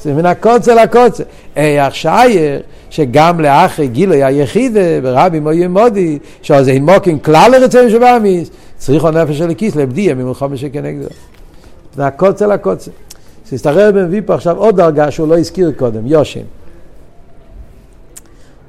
זה 0.03 0.13
מן 0.13 0.25
הקוצר 0.25 0.75
לקוצר. 0.75 1.23
איך 1.55 1.95
שייר, 1.95 2.61
שגם 2.89 3.39
לאחרי 3.39 3.87
גילוי 3.87 4.23
היחידה, 4.23 4.79
ורבי 5.03 5.39
מויה 5.39 5.67
מודי, 5.67 6.19
שזה 6.41 6.77
מוקים 6.81 7.19
כלל 7.19 7.51
לרצון 7.51 7.89
שבאמיס, 7.89 8.49
צריכו 8.77 9.11
נפש 9.11 9.37
של 9.37 9.49
הכיס 9.49 9.75
לבדיה 9.75 10.15
ממלחומה 10.15 10.57
שכנגדו. 10.57 11.07
זה 11.95 12.07
הקוצר 12.07 12.47
לקוצר. 12.47 12.91
שהסתרר 13.49 13.91
מביא 13.95 14.21
פה 14.25 14.35
עכשיו 14.35 14.57
עוד 14.57 14.75
דרגה 14.75 15.11
שהוא 15.11 15.27
לא 15.27 15.37
הזכיר 15.37 15.71
קודם, 15.71 16.07
יושן. 16.07 16.41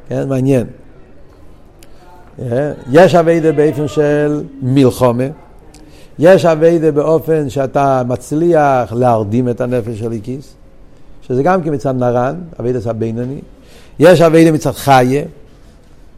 כן, 0.08 0.28
מעניין. 0.28 0.66
יש 2.92 3.14
אביידה 3.14 3.52
באופן 3.52 3.88
של 3.88 4.42
מלחומה, 4.62 5.24
יש 6.18 6.44
אביידה 6.44 6.92
באופן 6.92 7.50
שאתה 7.50 8.02
מצליח 8.08 8.92
להרדים 8.92 9.48
את 9.48 9.60
הנפש 9.60 9.98
של 9.98 10.12
הכיס, 10.12 10.54
שזה 11.28 11.42
גם 11.42 11.62
כן 11.62 11.74
מצד 11.74 11.94
נרן, 11.94 12.34
אביידה 12.60 12.78
זה 12.78 12.90
הבינוני. 12.90 13.40
יש 13.98 14.20
אביידה 14.20 14.52
מצד 14.52 14.70
חיה, 14.70 15.22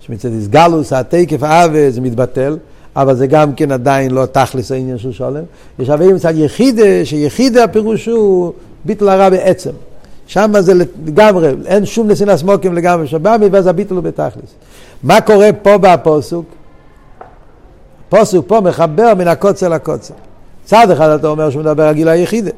שמצד 0.00 0.28
איסגלוס, 0.28 0.92
התקף 0.92 1.42
האווה 1.42 1.90
זה 1.90 2.00
מתבטל, 2.00 2.56
אבל 2.96 3.14
זה 3.14 3.26
גם 3.26 3.54
כן 3.54 3.72
עדיין 3.72 4.10
לא 4.10 4.26
תכלס 4.26 4.72
העניין 4.72 4.98
של 4.98 5.12
שולם. 5.12 5.42
יש 5.78 5.90
אביידה 5.90 6.14
מצד 6.14 6.32
יחידה, 6.36 7.04
שיחידה 7.04 7.64
הפירוש 7.64 8.06
הוא 8.06 8.52
ביטל 8.84 9.08
הרע 9.08 9.30
בעצם. 9.30 9.70
שם 10.26 10.52
זה 10.58 10.72
לגמרי, 11.04 11.50
אין 11.66 11.86
שום 11.86 12.08
נסינס 12.08 12.42
מוקים 12.42 12.74
לגמרי 12.74 13.06
שבאמי, 13.06 13.46
ואז 13.52 13.66
הביטל 13.66 13.94
הוא 13.94 14.02
בתכלס. 14.02 14.54
מה 15.02 15.20
קורה 15.20 15.50
פה 15.62 15.78
בפוסוק? 15.78 16.44
הפוסוק 18.08 18.48
פה 18.48 18.60
מחבר 18.60 19.14
מן 19.14 19.28
הקוצר 19.28 19.68
לקוצר. 19.68 20.14
צד 20.64 20.90
אחד 20.90 21.08
אתה 21.08 21.26
אומר 21.26 21.50
שהוא 21.50 21.62
מדבר 21.62 21.82
על 21.82 21.94
גיל 21.94 22.08
היחידה. 22.08 22.50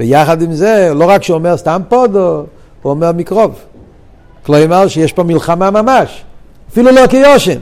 ויחד 0.00 0.42
עם 0.42 0.52
זה, 0.52 0.92
לא 0.94 1.04
רק 1.08 1.22
שהוא 1.22 1.34
אומר 1.34 1.56
סתם 1.56 1.82
פודו, 1.88 2.44
הוא 2.82 2.90
אומר 2.90 3.12
מקרוב. 3.12 3.54
כלומר 4.46 4.88
שיש 4.88 5.12
פה 5.12 5.22
מלחמה 5.22 5.70
ממש, 5.70 6.24
אפילו 6.70 6.90
לא 6.90 7.06
כיושן. 7.06 7.60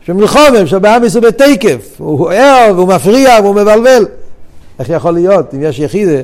שמלחומם, 0.00 0.66
שבאמיס 0.66 1.16
הוא 1.16 1.22
בתקף, 1.22 1.96
הוא 1.98 2.30
ער 2.30 2.72
והוא 2.74 2.88
מפריע 2.88 3.30
והוא 3.42 3.54
מבלבל. 3.54 4.06
איך 4.78 4.88
יכול 4.88 5.14
להיות, 5.14 5.54
אם 5.54 5.62
יש 5.62 5.78
יחידה, 5.78 6.20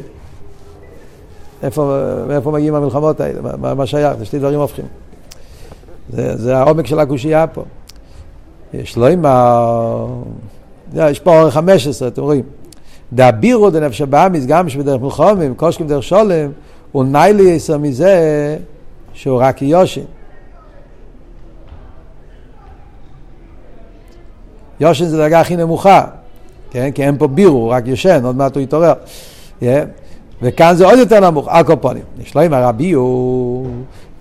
איפה, 1.63 1.95
מאיפה 2.29 2.51
מגיעים 2.51 2.75
המלחמות 2.75 3.21
האלה? 3.21 3.41
מה, 3.59 3.75
מה 3.75 3.87
שייך? 3.87 4.17
זה 4.19 4.25
שתי 4.25 4.39
דברים 4.39 4.61
הופכים. 4.61 4.85
זה, 6.11 6.37
זה 6.37 6.57
העומק 6.57 6.87
של 6.87 6.99
הקושייה 6.99 7.47
פה. 7.47 7.65
יש 8.75 8.97
לו 8.97 9.07
עם 9.07 9.27
ה... 9.27 10.07
יש 10.97 11.21
פה 11.21 11.41
אורך 11.41 11.55
15, 11.55 12.09
אתם 12.09 12.23
רואים. 12.23 12.43
דאבירו 13.13 13.71
דנפש 13.71 14.01
הבאמיס, 14.01 14.47
גם 14.47 14.69
שבדרך 14.69 15.01
מלחומים, 15.03 15.55
קושקים 15.55 15.87
דרך 15.87 16.03
שולם, 16.03 16.51
הוא 16.93 17.05
ניילי 17.05 17.43
יסר 17.43 17.79
מזה 17.79 18.57
שהוא 19.13 19.41
רק 19.43 19.63
יושן. 19.63 20.01
יושן 24.81 25.05
זה 25.05 25.17
דרגה 25.17 25.41
הכי 25.41 25.57
נמוכה, 25.57 26.05
כן? 26.71 26.91
כי 26.91 27.05
אין 27.05 27.19
פה 27.19 27.27
בירו, 27.27 27.71
רק 27.71 27.87
יושן, 27.87 28.25
עוד 28.25 28.37
מעט 28.37 28.55
הוא 28.55 28.63
יתעורר. 28.63 28.95
Yeah. 29.63 29.65
וכאן 30.43 30.75
זה 30.75 30.87
עוד 30.87 30.99
יותר 30.99 31.31
נמוך, 31.31 31.49
הקופונים. 31.49 32.03
עם 32.35 32.55
הרבי 32.55 32.93
הוא... 32.93 33.67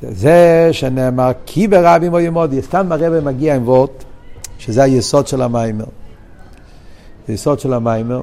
זה 0.01 0.69
שנאמר 0.71 1.31
כי 1.45 1.67
ברבי 1.67 2.09
מוי 2.09 2.29
מודי, 2.29 2.61
כאן 2.61 2.91
הרבי 2.91 3.19
מגיע 3.23 3.55
עם 3.55 3.67
וורט, 3.67 4.03
שזה 4.57 4.83
היסוד 4.83 5.27
של 5.27 5.41
המיימר. 5.41 5.85
זה 7.27 7.33
יסוד 7.33 7.59
של 7.59 7.73
המיימר, 7.73 8.21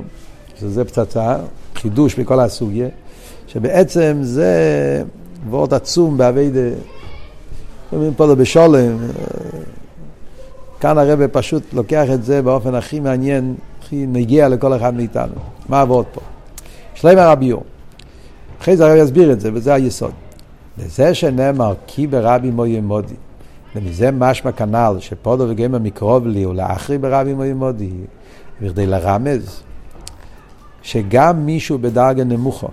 שזה 0.61 0.85
פצצה, 0.85 1.37
חידוש 1.75 2.19
מכל 2.19 2.41
הסוגיה, 2.41 2.89
שבעצם 3.47 4.19
זה 4.21 4.53
וורט 5.51 5.73
עצום 5.73 6.19
באביידה, 6.19 6.61
אומרים 7.93 8.15
פה 8.15 8.35
בשולם, 8.35 8.97
כאן 10.81 10.99
הרבי 10.99 11.29
פשוט 11.33 11.63
לוקח 11.73 12.05
את 12.15 12.25
זה 12.25 12.43
באופן 12.43 12.75
הכי 12.75 13.01
מעניין, 13.01 13.55
הכי 13.81 14.07
נגיע 14.07 14.49
לכל 14.49 14.77
אחד 14.77 14.95
מאיתנו. 14.95 15.35
מה 15.69 15.81
הוורד 15.81 16.05
פה? 16.13 16.21
שלמה 16.95 17.27
רבי 17.27 17.45
יור. 17.45 17.65
אחרי 18.61 18.77
זה 18.77 18.87
הרב 18.87 18.97
יסביר 18.97 19.33
את 19.33 19.41
זה, 19.41 19.51
וזה 19.55 19.75
היסוד. 19.75 20.11
לזה 20.79 21.15
שנאמר 21.15 21.75
כי 21.87 22.07
ברבי 22.07 22.51
מויה 22.51 22.81
מודי, 22.81 23.15
ומזה 23.77 24.11
משמע 24.11 24.53
כנ"ל 24.53 24.97
שפודו 25.01 25.45
וגמר 25.49 25.79
מקרוב 25.79 26.27
לי 26.27 26.47
ולאחרי 26.47 26.99
ברבי 26.99 27.35
מויה 27.35 27.55
מודי, 27.55 27.91
בכדי 28.63 28.87
לרמז 28.87 29.63
שגם 30.87 31.47
מישהו 31.47 31.79
בדרגה 31.79 32.25
נמוכו, 32.25 32.69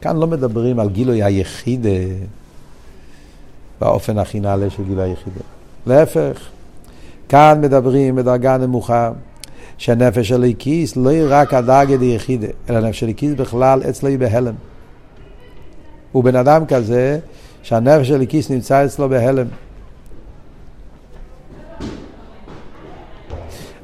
כאן 0.00 0.16
לא 0.16 0.26
מדברים 0.26 0.80
על 0.80 0.90
גילוי 0.90 1.22
היחיד 1.22 1.86
באופן 3.80 4.18
הכי 4.18 4.40
נעלה 4.40 4.70
של 4.70 4.84
גילוי 4.84 5.04
היחיד. 5.04 5.32
להפך, 5.86 6.48
כאן 7.28 7.58
מדברים 7.60 8.16
בדרגה 8.16 8.56
נמוכה 8.56 9.10
שהנפש 9.78 10.28
של 10.28 10.34
הליקיס 10.34 10.96
לא 10.96 11.10
היא 11.10 11.24
רק 11.28 11.54
הדאגה 11.54 11.96
דיחידה, 11.96 12.46
אלא 12.70 12.78
הנפש 12.78 13.00
של 13.00 13.06
הליקיס 13.06 13.34
בכלל 13.34 13.82
אצלו 13.88 14.08
היא 14.08 14.18
בהלם. 14.18 14.54
הוא 16.12 16.24
בן 16.24 16.36
אדם 16.36 16.66
כזה 16.66 17.18
שהנפש 17.62 18.08
של 18.08 18.14
הליקיס 18.14 18.50
נמצא 18.50 18.84
אצלו 18.84 19.08
בהלם. 19.08 19.46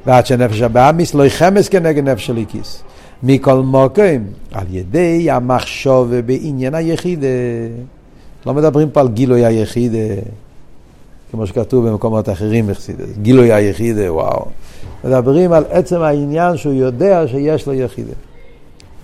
ועד 0.05 0.25
שנפש 0.25 0.61
הבאמיס 0.61 1.13
לא 1.13 1.25
יחמס 1.25 1.69
כנגד 1.69 2.09
נפש 2.09 2.29
הליקיס. 2.29 2.83
מכל 3.23 3.55
מוקם, 3.55 4.23
על 4.51 4.65
ידי 4.69 5.31
המחשוב 5.31 6.15
בעניין 6.15 6.75
היחיד. 6.75 7.23
לא 8.45 8.53
מדברים 8.53 8.89
פה 8.89 9.01
על 9.01 9.07
גילוי 9.07 9.45
היחיד, 9.45 9.91
כמו 11.31 11.47
שכתוב 11.47 11.89
במקומות 11.89 12.29
אחרים 12.29 12.69
גילוי 13.21 13.53
היחיד, 13.53 13.97
וואו. 14.07 14.45
מדברים 15.03 15.53
על 15.53 15.63
עצם 15.69 16.01
העניין 16.01 16.57
שהוא 16.57 16.73
יודע 16.73 17.27
שיש 17.27 17.67
לו 17.67 17.73
יחידה. 17.73 18.13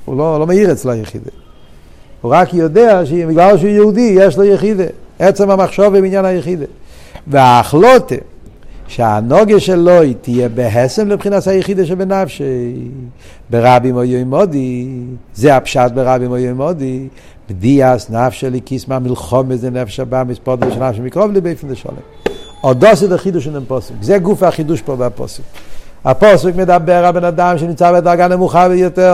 הוא 0.05 0.17
לא, 0.17 0.39
לא 0.39 0.47
מאיר 0.47 0.71
אצלו 0.71 0.93
יחידה. 0.93 1.31
הוא 2.21 2.31
רק 2.31 2.53
יודע 2.53 3.05
שבגלל 3.05 3.57
שהוא 3.57 3.69
יהודי 3.69 4.15
יש 4.15 4.37
לו 4.37 4.43
יחידה. 4.43 4.83
עצם 5.19 5.49
המחשוב 5.49 5.93
בעניין 5.93 6.25
היחידה. 6.25 6.65
וההחלוטה 7.27 8.15
שהנוגה 8.91 9.59
שלו 9.59 10.01
היא 10.01 10.15
תהיה 10.21 10.49
בהסם 10.49 11.07
לבחינת 11.07 11.47
היחידה 11.47 11.85
שבנפשי. 11.85 12.73
ברבי 13.49 13.91
מויו 13.91 14.25
מודי, 14.25 14.89
זה 15.33 15.55
הפשט 15.55 15.91
ברבי 15.91 16.27
מויו 16.27 16.55
מודי, 16.55 17.07
בדיאס 17.49 18.09
נפש 18.09 18.45
כיס 18.65 18.87
מה 18.87 18.99
מלחום 18.99 19.49
בזה 19.49 19.69
נפש 19.69 19.99
הבא 19.99 20.23
מספור 20.27 20.55
דבר 20.55 20.71
של 20.71 20.79
נפש 20.79 20.99
מקרוב 20.99 21.31
לבייפן 21.31 21.67
דשולם. 21.67 21.95
אודוס 22.63 23.03
את 23.03 23.11
החידוש 23.11 23.43
של 23.45 23.57
הפוסק, 23.57 23.93
זה 24.01 24.17
גוף 24.17 24.43
החידוש 24.43 24.81
פה 24.81 24.95
בפוסק. 24.95 25.43
הפוסק 26.05 26.55
מדבר 26.55 27.05
על 27.05 27.11
בן 27.11 27.23
אדם 27.23 27.57
שנמצא 27.57 27.91
בדרגה 27.91 28.27
נמוכה 28.27 28.69
ביותר. 28.69 29.13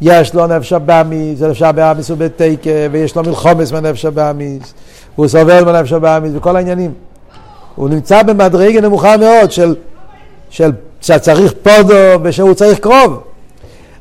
יש 0.00 0.34
לו 0.34 0.46
נפש 0.46 0.72
הבאמיס, 0.72 1.42
נפש 1.42 1.62
הבאמיס 1.62 2.10
הוא 2.10 2.18
בתקה, 2.18 2.70
ויש 2.92 3.16
לו 3.16 3.22
מלחומס 3.22 3.72
מהנפש 3.72 4.04
הבאמיס, 4.04 4.74
הוא 5.16 5.28
סובל 5.28 5.64
מהנפש 5.64 5.92
הבאמיס, 5.92 6.32
וכל 6.34 6.56
העניינים. 6.56 7.07
הוא 7.78 7.88
נמצא 7.88 8.22
במדרגה 8.22 8.80
נמוכה 8.80 9.16
מאוד 9.16 9.52
של, 9.52 9.74
של 10.50 10.72
שצריך 11.00 11.52
פודו 11.62 12.22
ושהוא 12.22 12.54
צריך 12.54 12.78
קרוב. 12.78 13.22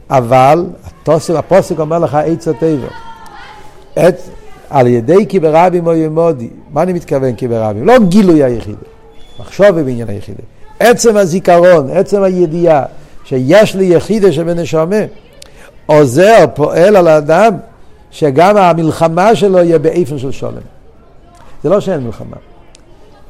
אבל 0.10 0.66
התוסק, 0.86 1.34
הפוסק 1.36 1.80
אומר 1.80 2.00
לך 2.00 2.18
עץ 2.26 2.48
הטבע. 2.48 2.88
את, 3.94 4.16
על 4.70 4.88
ידי 4.88 5.26
כי 5.30 5.40
ברבים 5.40 5.88
או. 5.88 6.50
מה 6.74 6.84
אני 6.84 6.94
מתכוון 6.94 7.36
כי? 7.36 7.48
לא 7.84 8.00
גילוי 8.00 8.44
היחידה, 8.44 8.78
מחשוב 9.40 9.80
בעניין 9.80 10.10
היחידה. 10.10 10.44
עצם 10.80 11.18
הזיכרון, 11.18 11.90
עצם 11.90 12.24
הידיעה 12.24 12.84
שיש 13.24 13.76
לי 13.76 13.86
יחידה 13.86 14.32
שבנשמה, 14.32 14.96
עוזר, 15.86 16.46
פועל 16.54 16.96
על 16.96 17.08
האדם, 17.08 17.54
שגם 18.12 18.58
המלחמה 18.58 19.36
שלו 19.36 19.58
יהיה 19.58 19.80
באיפן 19.80 20.18
של 20.18 20.32
שולם. 20.32 20.54
זה 21.64 21.70
לא 21.70 21.80
שאין 21.80 22.04
מלחמה. 22.04 22.38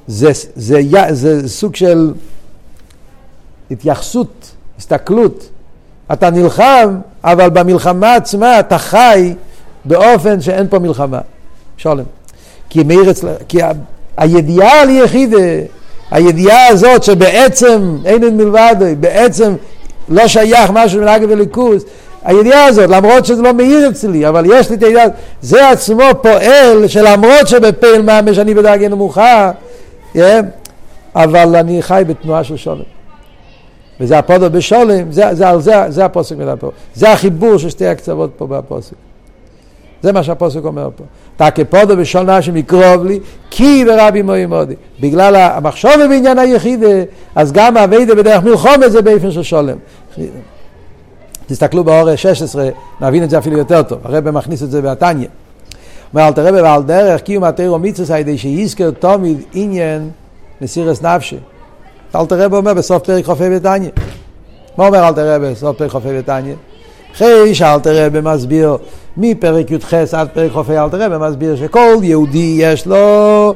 זה, 0.08 0.32
זה, 0.56 0.80
זה, 1.10 1.14
זה 1.14 1.50
סוג 1.50 1.76
של 1.76 2.14
התייחסות, 3.72 4.52
הסתכלות. 4.78 5.50
אתה 6.14 6.30
נלחם, 6.30 6.96
אבל 7.24 7.50
במלחמה 7.50 8.16
עצמה 8.16 8.60
אתה 8.60 8.78
חי 8.78 9.34
באופן 9.86 10.42
שאין 10.42 10.68
פה 10.70 10.80
מלחמה. 10.80 11.20
שולם. 11.78 12.04
כי 12.70 12.84
אצל... 13.12 13.28
כי 13.48 13.58
הידיעה 14.18 14.82
על 14.82 14.90
יחידה, 14.90 15.38
הידיעה 16.12 16.68
הזאת 16.68 17.04
שבעצם 17.04 17.98
אין 18.06 18.24
אין 18.24 18.38
מלבד, 18.38 18.76
בעצם 19.00 19.56
לא 20.10 20.28
שייך 20.28 20.72
משהו 20.74 21.02
מנהג 21.02 21.26
וליכוז, 21.30 21.86
הידיעה 22.24 22.66
הזאת, 22.66 22.90
למרות 22.90 23.26
שזה 23.26 23.42
לא 23.42 23.54
מאיר 23.54 23.90
אצלי, 23.90 24.28
אבל 24.28 24.46
יש 24.46 24.70
לי 24.70 24.76
את 24.76 24.84
הידיעה, 24.84 25.06
זה 25.42 25.70
עצמו 25.70 26.04
פועל 26.22 26.88
שלמרות 26.88 27.48
שבפעיל 27.48 28.02
ממש 28.02 28.40
אני 28.40 28.54
בדרגה 28.54 28.88
נמוכה, 28.88 29.52
אבל 31.16 31.56
אני 31.56 31.82
חי 31.82 32.04
בתנועה 32.08 32.44
של 32.44 32.58
שולם. 32.58 32.82
וזה 34.00 34.18
הפודו 34.18 34.50
בשולם, 34.50 35.12
זה, 35.12 35.36
זה, 35.36 35.60
זה, 35.60 35.86
זה, 35.90 36.06
הפוסק 36.06 36.36
מדבר. 36.38 36.70
זה 36.94 37.12
החיבור 37.12 37.58
של 37.58 37.70
שתי 37.70 37.88
הקצוות 37.88 38.32
פה 38.38 38.48
בפוסק. 38.48 38.96
זה 40.04 40.12
מה 40.12 40.24
שהפוסק 40.24 40.66
אומר 40.66 40.90
פה. 40.96 41.04
תקה 41.38 41.66
פודו 41.66 41.98
בשולנה 41.98 42.42
שמקרוב 42.42 43.06
לי, 43.06 43.20
כי 43.50 43.86
ברבי 43.86 44.22
מוי 44.22 44.46
מודי. 44.46 44.76
בגלל 45.00 45.36
המחשוב 45.36 45.92
בעניין 46.10 46.40
היחיד, 46.40 46.84
אז 47.36 47.52
גם 47.52 47.78
האביידה 47.78 48.16
בדרך 48.16 48.44
מלחומת 48.44 48.92
זה 48.92 49.02
באופן 49.02 49.32
של 49.32 49.44
שולם. 49.44 49.78
תסתכלו 51.48 51.84
באור 51.84 52.16
16, 52.16 52.70
נבין 53.02 53.24
את 53.24 53.30
זה 53.30 53.38
אפילו 53.38 53.58
יותר 53.58 53.84
טוב. 53.84 54.00
הרב 54.04 54.30
מכניס 54.30 54.64
את 54.64 54.72
זה 54.72 54.82
בעתניה. 54.82 55.30
אומר, 56.14 56.28
אל 56.28 56.34
תראה 56.34 56.64
ועל 56.64 56.84
דרך 56.84 57.22
קיום 57.22 57.44
התירו 57.44 57.80
מצווה 57.80 58.16
על 58.16 58.22
ידי 58.22 58.38
שיזכר 58.38 58.92
תמיד 58.92 59.42
עניין 59.54 60.10
מסירס 60.62 61.02
נפשי. 61.02 61.38
אל 62.16 62.26
תראה 62.26 62.46
אומר 62.46 62.74
בסוף 62.74 63.04
פרק 63.04 63.26
חופי 63.26 63.50
בתניא. 63.50 63.90
מה 64.78 64.88
אומר 64.88 65.08
אל 65.08 65.14
תראה 65.14 65.40
בסוף 65.40 65.78
פרק 65.78 65.92
חופי 65.92 66.18
בתניא? 66.18 66.56
אחרי 67.14 67.56
שאל 67.56 67.80
תראה 67.80 68.10
במסביר 68.10 68.78
מפרק 69.18 69.72
י"ח 69.72 69.94
עד 69.94 70.28
פרק 70.34 70.52
חופי 70.52 70.78
אל 70.78 70.90
תראה 70.90 71.10
במסביר 71.10 71.56
שכל 71.56 71.96
יהודי 72.04 72.56
יש 72.60 72.86
לו 72.86 73.54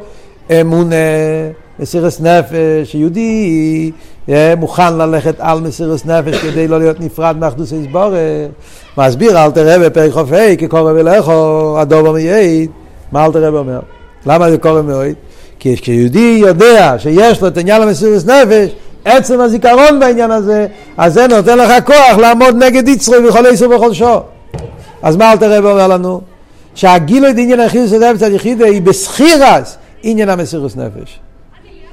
אמונה, 0.61 0.95
מסירס 1.79 2.21
נפש, 2.21 2.95
יהודי 2.95 3.91
מוכן 4.57 4.97
ללכת 4.97 5.35
על 5.39 5.59
מסירס 5.59 6.05
נפש 6.05 6.37
כדי 6.37 6.67
לא 6.67 6.79
להיות 6.79 6.99
נפרד 6.99 7.37
מאחדוס 7.39 7.73
הסבורת. 7.73 8.17
מסביר 8.97 9.45
אל 9.45 9.51
תראה 9.51 9.79
בפרק 9.79 10.11
חופי 10.11 10.57
כי 10.57 10.67
קורא 10.67 10.91
ולכו 10.91 11.75
הדובר 11.79 12.11
מייעד. 12.11 12.69
מה 13.11 13.25
אל 13.25 13.31
תראה 13.31 13.49
אומר? 13.49 13.79
למה 14.25 14.51
זה 14.51 14.57
קורא 14.57 14.81
מאוד? 14.81 15.13
כי 15.59 15.77
כשיהודי 15.77 16.37
יודע 16.39 16.95
שיש 16.97 17.41
לו 17.41 17.47
את 17.47 17.57
עניין 17.57 17.81
המסירות 17.81 18.25
נפש, 18.25 18.75
עצם 19.05 19.41
הזיכרון 19.41 19.99
בעניין 19.99 20.31
הזה, 20.31 20.67
אז 20.97 21.13
זה 21.13 21.27
נותן 21.27 21.57
לך 21.57 21.71
כוח 21.85 22.17
לעמוד 22.17 22.63
נגד 22.63 22.87
יצרו 22.87 23.15
וכל 23.29 23.45
איסור 23.45 23.93
שור. 23.93 24.21
אז 25.01 25.15
מה 25.15 25.31
אלתר 25.31 25.57
רב 25.57 25.65
אומר 25.65 25.87
לנו? 25.87 26.21
שהגילוי 26.75 27.33
דעניין 27.33 27.59
היחיד 27.59 27.89
של 27.89 27.97
נפש 27.97 28.23
היחיד 28.23 28.61
היא 28.61 28.81
בסחירס 28.81 29.77
עניין 30.03 30.29
המסירות 30.29 30.77
נפש. 30.77 31.19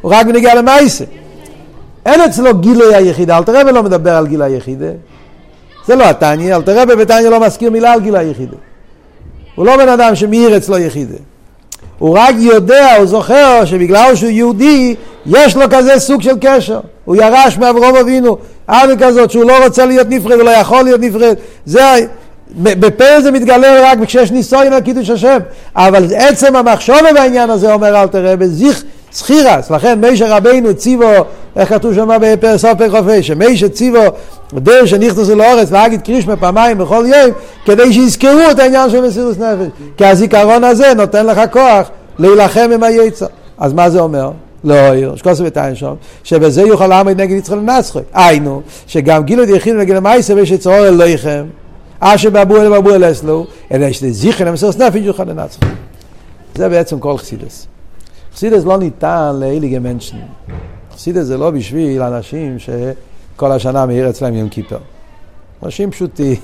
הוא 0.01 0.12
רק 0.14 0.26
בנגיע 0.26 0.55
למעשה. 0.55 1.05
אין 2.09 2.21
אצלו 2.21 2.55
גילוי 2.55 2.95
היחידה, 2.95 3.39
אלתר 3.39 3.61
רב 3.61 3.67
לא 3.67 3.83
מדבר 3.83 4.17
על 4.17 4.27
גיל 4.27 4.43
היחידה. 4.43 4.91
זה 5.87 5.97
לא 5.97 6.05
התניא, 6.05 6.57
אלתר 6.57 6.81
רב 6.81 6.93
בתניא 6.93 7.29
לא 7.29 7.41
מזכיר 7.41 7.71
מילה 7.71 7.93
על 7.93 8.01
גיל 8.01 8.17
היחידה. 8.17 8.57
הוא 9.55 9.67
לא 9.67 9.77
בן 9.77 9.89
אדם 9.89 10.15
שמאיר 10.15 10.57
אצלו 10.57 10.79
יחידה. 10.79 11.17
הוא 11.99 12.19
רק 12.19 12.35
יודע, 12.39 12.95
הוא 12.97 13.07
זוכר 13.07 13.65
שבגלל 13.65 14.15
שהוא 14.15 14.31
יהודי, 14.31 14.95
יש 15.27 15.57
לו 15.57 15.65
כזה 15.71 15.99
סוג 15.99 16.23
של 16.23 16.35
קשר. 16.41 16.81
הוא 17.05 17.17
ירש 17.17 17.59
מאברום 17.59 17.97
אבינו, 17.97 18.37
עד 18.67 19.03
כזאת 19.03 19.31
שהוא 19.31 19.45
לא 19.45 19.65
רוצה 19.65 19.87
להיות 19.87 20.07
נפרד, 20.11 20.33
הוא 20.33 20.43
לא 20.43 20.51
יכול 20.51 20.83
להיות 20.83 21.01
נפרד. 21.01 21.35
זה, 21.65 22.07
בפה 22.57 23.21
זה 23.23 23.31
מתגלה 23.31 23.91
רק 23.93 23.99
כשיש 24.05 24.31
ניסויים 24.31 24.73
על 24.73 24.81
קידוש 24.81 25.11
השם. 25.11 25.39
אבל 25.77 26.05
עצם 26.17 26.57
המחשוב 26.57 26.97
בעניין 27.15 27.51
הזה, 27.51 27.73
אומר 27.73 28.03
אל 28.03 28.09
תראה, 28.09 28.37
בזיך 28.37 28.85
סחירס. 29.13 29.71
לכן 29.71 30.01
מישה 30.01 30.37
רבינו 30.37 30.75
ציבו, 30.75 31.13
איך 31.57 31.69
כתוב 31.69 31.95
שם 31.95 32.09
בסוף 32.41 32.79
פרק 32.79 32.91
חופש, 32.91 33.27
שמישה 33.27 33.69
ציבו, 33.69 34.03
דרך 34.55 34.89
שנכנסו 34.89 35.35
לאורץ 35.35 35.73
להגיד 35.73 36.03
קרישמה 36.03 36.37
פעמיים 36.37 36.79
בכל 36.79 37.05
יום, 37.09 37.31
כדי 37.65 37.93
שיזכרו 37.93 38.51
את 38.51 38.59
העניין 38.59 38.91
של 38.91 39.01
מסירות 39.01 39.39
נפש. 39.39 39.69
כי 39.97 40.05
הזיכרון 40.05 40.65
הזה 40.65 40.95
נותן 40.95 41.27
לך 41.27 41.41
כוח 41.53 41.91
להילחם 42.19 42.71
עם 42.75 42.83
היצר. 42.83 43.27
אז 43.59 43.73
מה 43.73 43.91
זה 43.91 44.01
אומר? 44.01 44.31
לא 44.65 44.75
העיר, 44.75 45.17
שקוסו 45.17 45.45
ותאין 45.45 45.75
שם, 45.75 45.95
שבזה 46.25 46.63
יוכל 46.63 46.87
לעמוד 46.87 47.21
נגד 47.21 47.37
יצחק 47.37 47.57
לנצחק. 47.57 48.03
היינו, 48.15 48.63
שגם 48.87 49.23
גילו 49.23 49.47
דיחיד 49.47 49.75
נגד 49.75 49.97
המייסר 49.97 50.37
ויש 50.37 50.51
יצרור 50.51 50.87
אל 50.87 50.95
לא 50.95 51.05
יכם, 51.05 51.45
אשר 52.01 52.31
באבו 52.31 52.57
אל 52.57 52.71
באבו 52.71 52.95
אל 52.95 53.11
אסלו, 53.11 53.47
אלא 53.73 53.93
שזיכר 53.93 54.45
למסורת 54.45 54.79
נפש 54.79 55.01
יוכל 55.03 55.25
לנצחק. 55.25 55.69
זה 56.55 56.69
בעצם 56.69 56.99
כל 56.99 57.19
חסידס. 57.19 57.67
חסידס 58.39 58.64
לא 58.64 58.78
ניתן 58.78 59.36
לאיליגי 59.41 59.78
מנשן. 59.78 60.16
חסידס 60.95 61.22
זה 61.22 61.39
לא 61.39 61.51
בשביל 61.51 62.03
אנשים 62.03 62.57
שכל 62.59 63.53
השנה 63.53 63.86
מאיר 63.86 64.11
אצלם 64.11 64.34
יום 64.34 64.49
כיפר. 64.49 64.78
אנשים 65.62 65.91
פשוטים, 65.91 66.36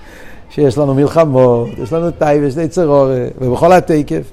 שיש 0.54 0.78
לנו 0.78 0.94
מלחמות, 0.94 1.68
יש 1.82 1.92
לנו 1.92 2.10
טייב, 2.10 2.42
יש 2.42 2.54
צרור, 2.68 3.06
ובכל 3.40 3.72
התקף. 3.72 4.30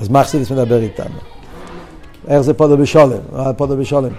אז 0.00 0.08
מה 0.08 0.24
חסידס 0.24 0.50
מדבר 0.50 0.82
איתנו? 0.82 1.16
איך 2.28 2.40
זה 2.40 2.54
פודו 2.54 2.76
בשולם? 2.76 3.18
מה 3.32 3.52
פודו 3.52 3.76
בשולם? 3.76 4.12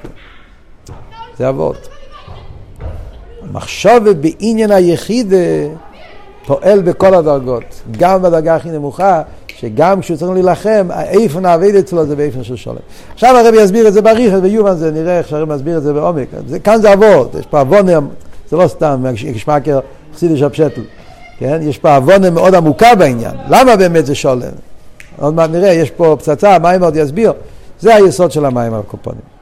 זה 1.37 1.49
אבות. 1.49 1.87
המחשבת 3.41 4.15
בעניין 4.15 4.71
היחיד 4.71 5.33
פועל 6.45 6.81
בכל 6.81 7.13
הדרגות, 7.13 7.81
גם 7.91 8.21
בדרגה 8.21 8.55
הכי 8.55 8.69
נמוכה, 8.69 9.21
שגם 9.59 10.01
כשהוא 10.01 10.17
צריך 10.17 10.31
להילחם, 10.31 10.87
איפה 10.91 11.39
נעבד 11.39 11.75
אצלו 11.75 12.05
זה 12.05 12.15
באיפה 12.15 12.43
של 12.43 12.55
שולם. 12.55 12.75
עכשיו 13.13 13.37
הרבי 13.37 13.61
יסביר 13.61 13.87
את 13.87 13.93
זה 13.93 14.01
בריחס 14.01 14.39
ויובן 14.41 14.75
זה, 14.75 14.91
נראה 14.91 15.17
איך 15.17 15.27
שהרבי 15.27 15.53
מסביר 15.53 15.77
את 15.77 15.83
זה 15.83 15.93
בעומק. 15.93 16.27
זה, 16.47 16.59
כאן 16.59 16.81
זה 16.81 16.93
אבות, 16.93 17.35
יש 17.39 17.45
פה 17.45 17.61
אבונם, 17.61 18.07
זה 18.49 18.57
לא 18.57 18.67
סתם, 18.67 19.05
כשמקר 19.15 19.79
חסידש 20.15 20.41
הפשטל. 20.41 20.81
כן? 21.37 21.59
יש 21.61 21.77
פה 21.77 21.97
אבונם 21.97 22.33
מאוד 22.33 22.55
עמוקה 22.55 22.95
בעניין. 22.95 23.35
למה 23.49 23.75
באמת 23.75 24.05
זה 24.05 24.15
שולם? 24.15 24.41
עוד 25.19 25.33
מעט 25.33 25.49
נראה, 25.49 25.73
יש 25.73 25.91
פה 25.91 26.15
פצצה, 26.19 26.59
מים 26.59 26.83
עוד 26.83 26.95
יסביר. 26.95 27.33
זה 27.79 27.95
היסוד 27.95 28.31
של 28.31 28.45
המים 28.45 28.73
הקופונים. 28.73 29.34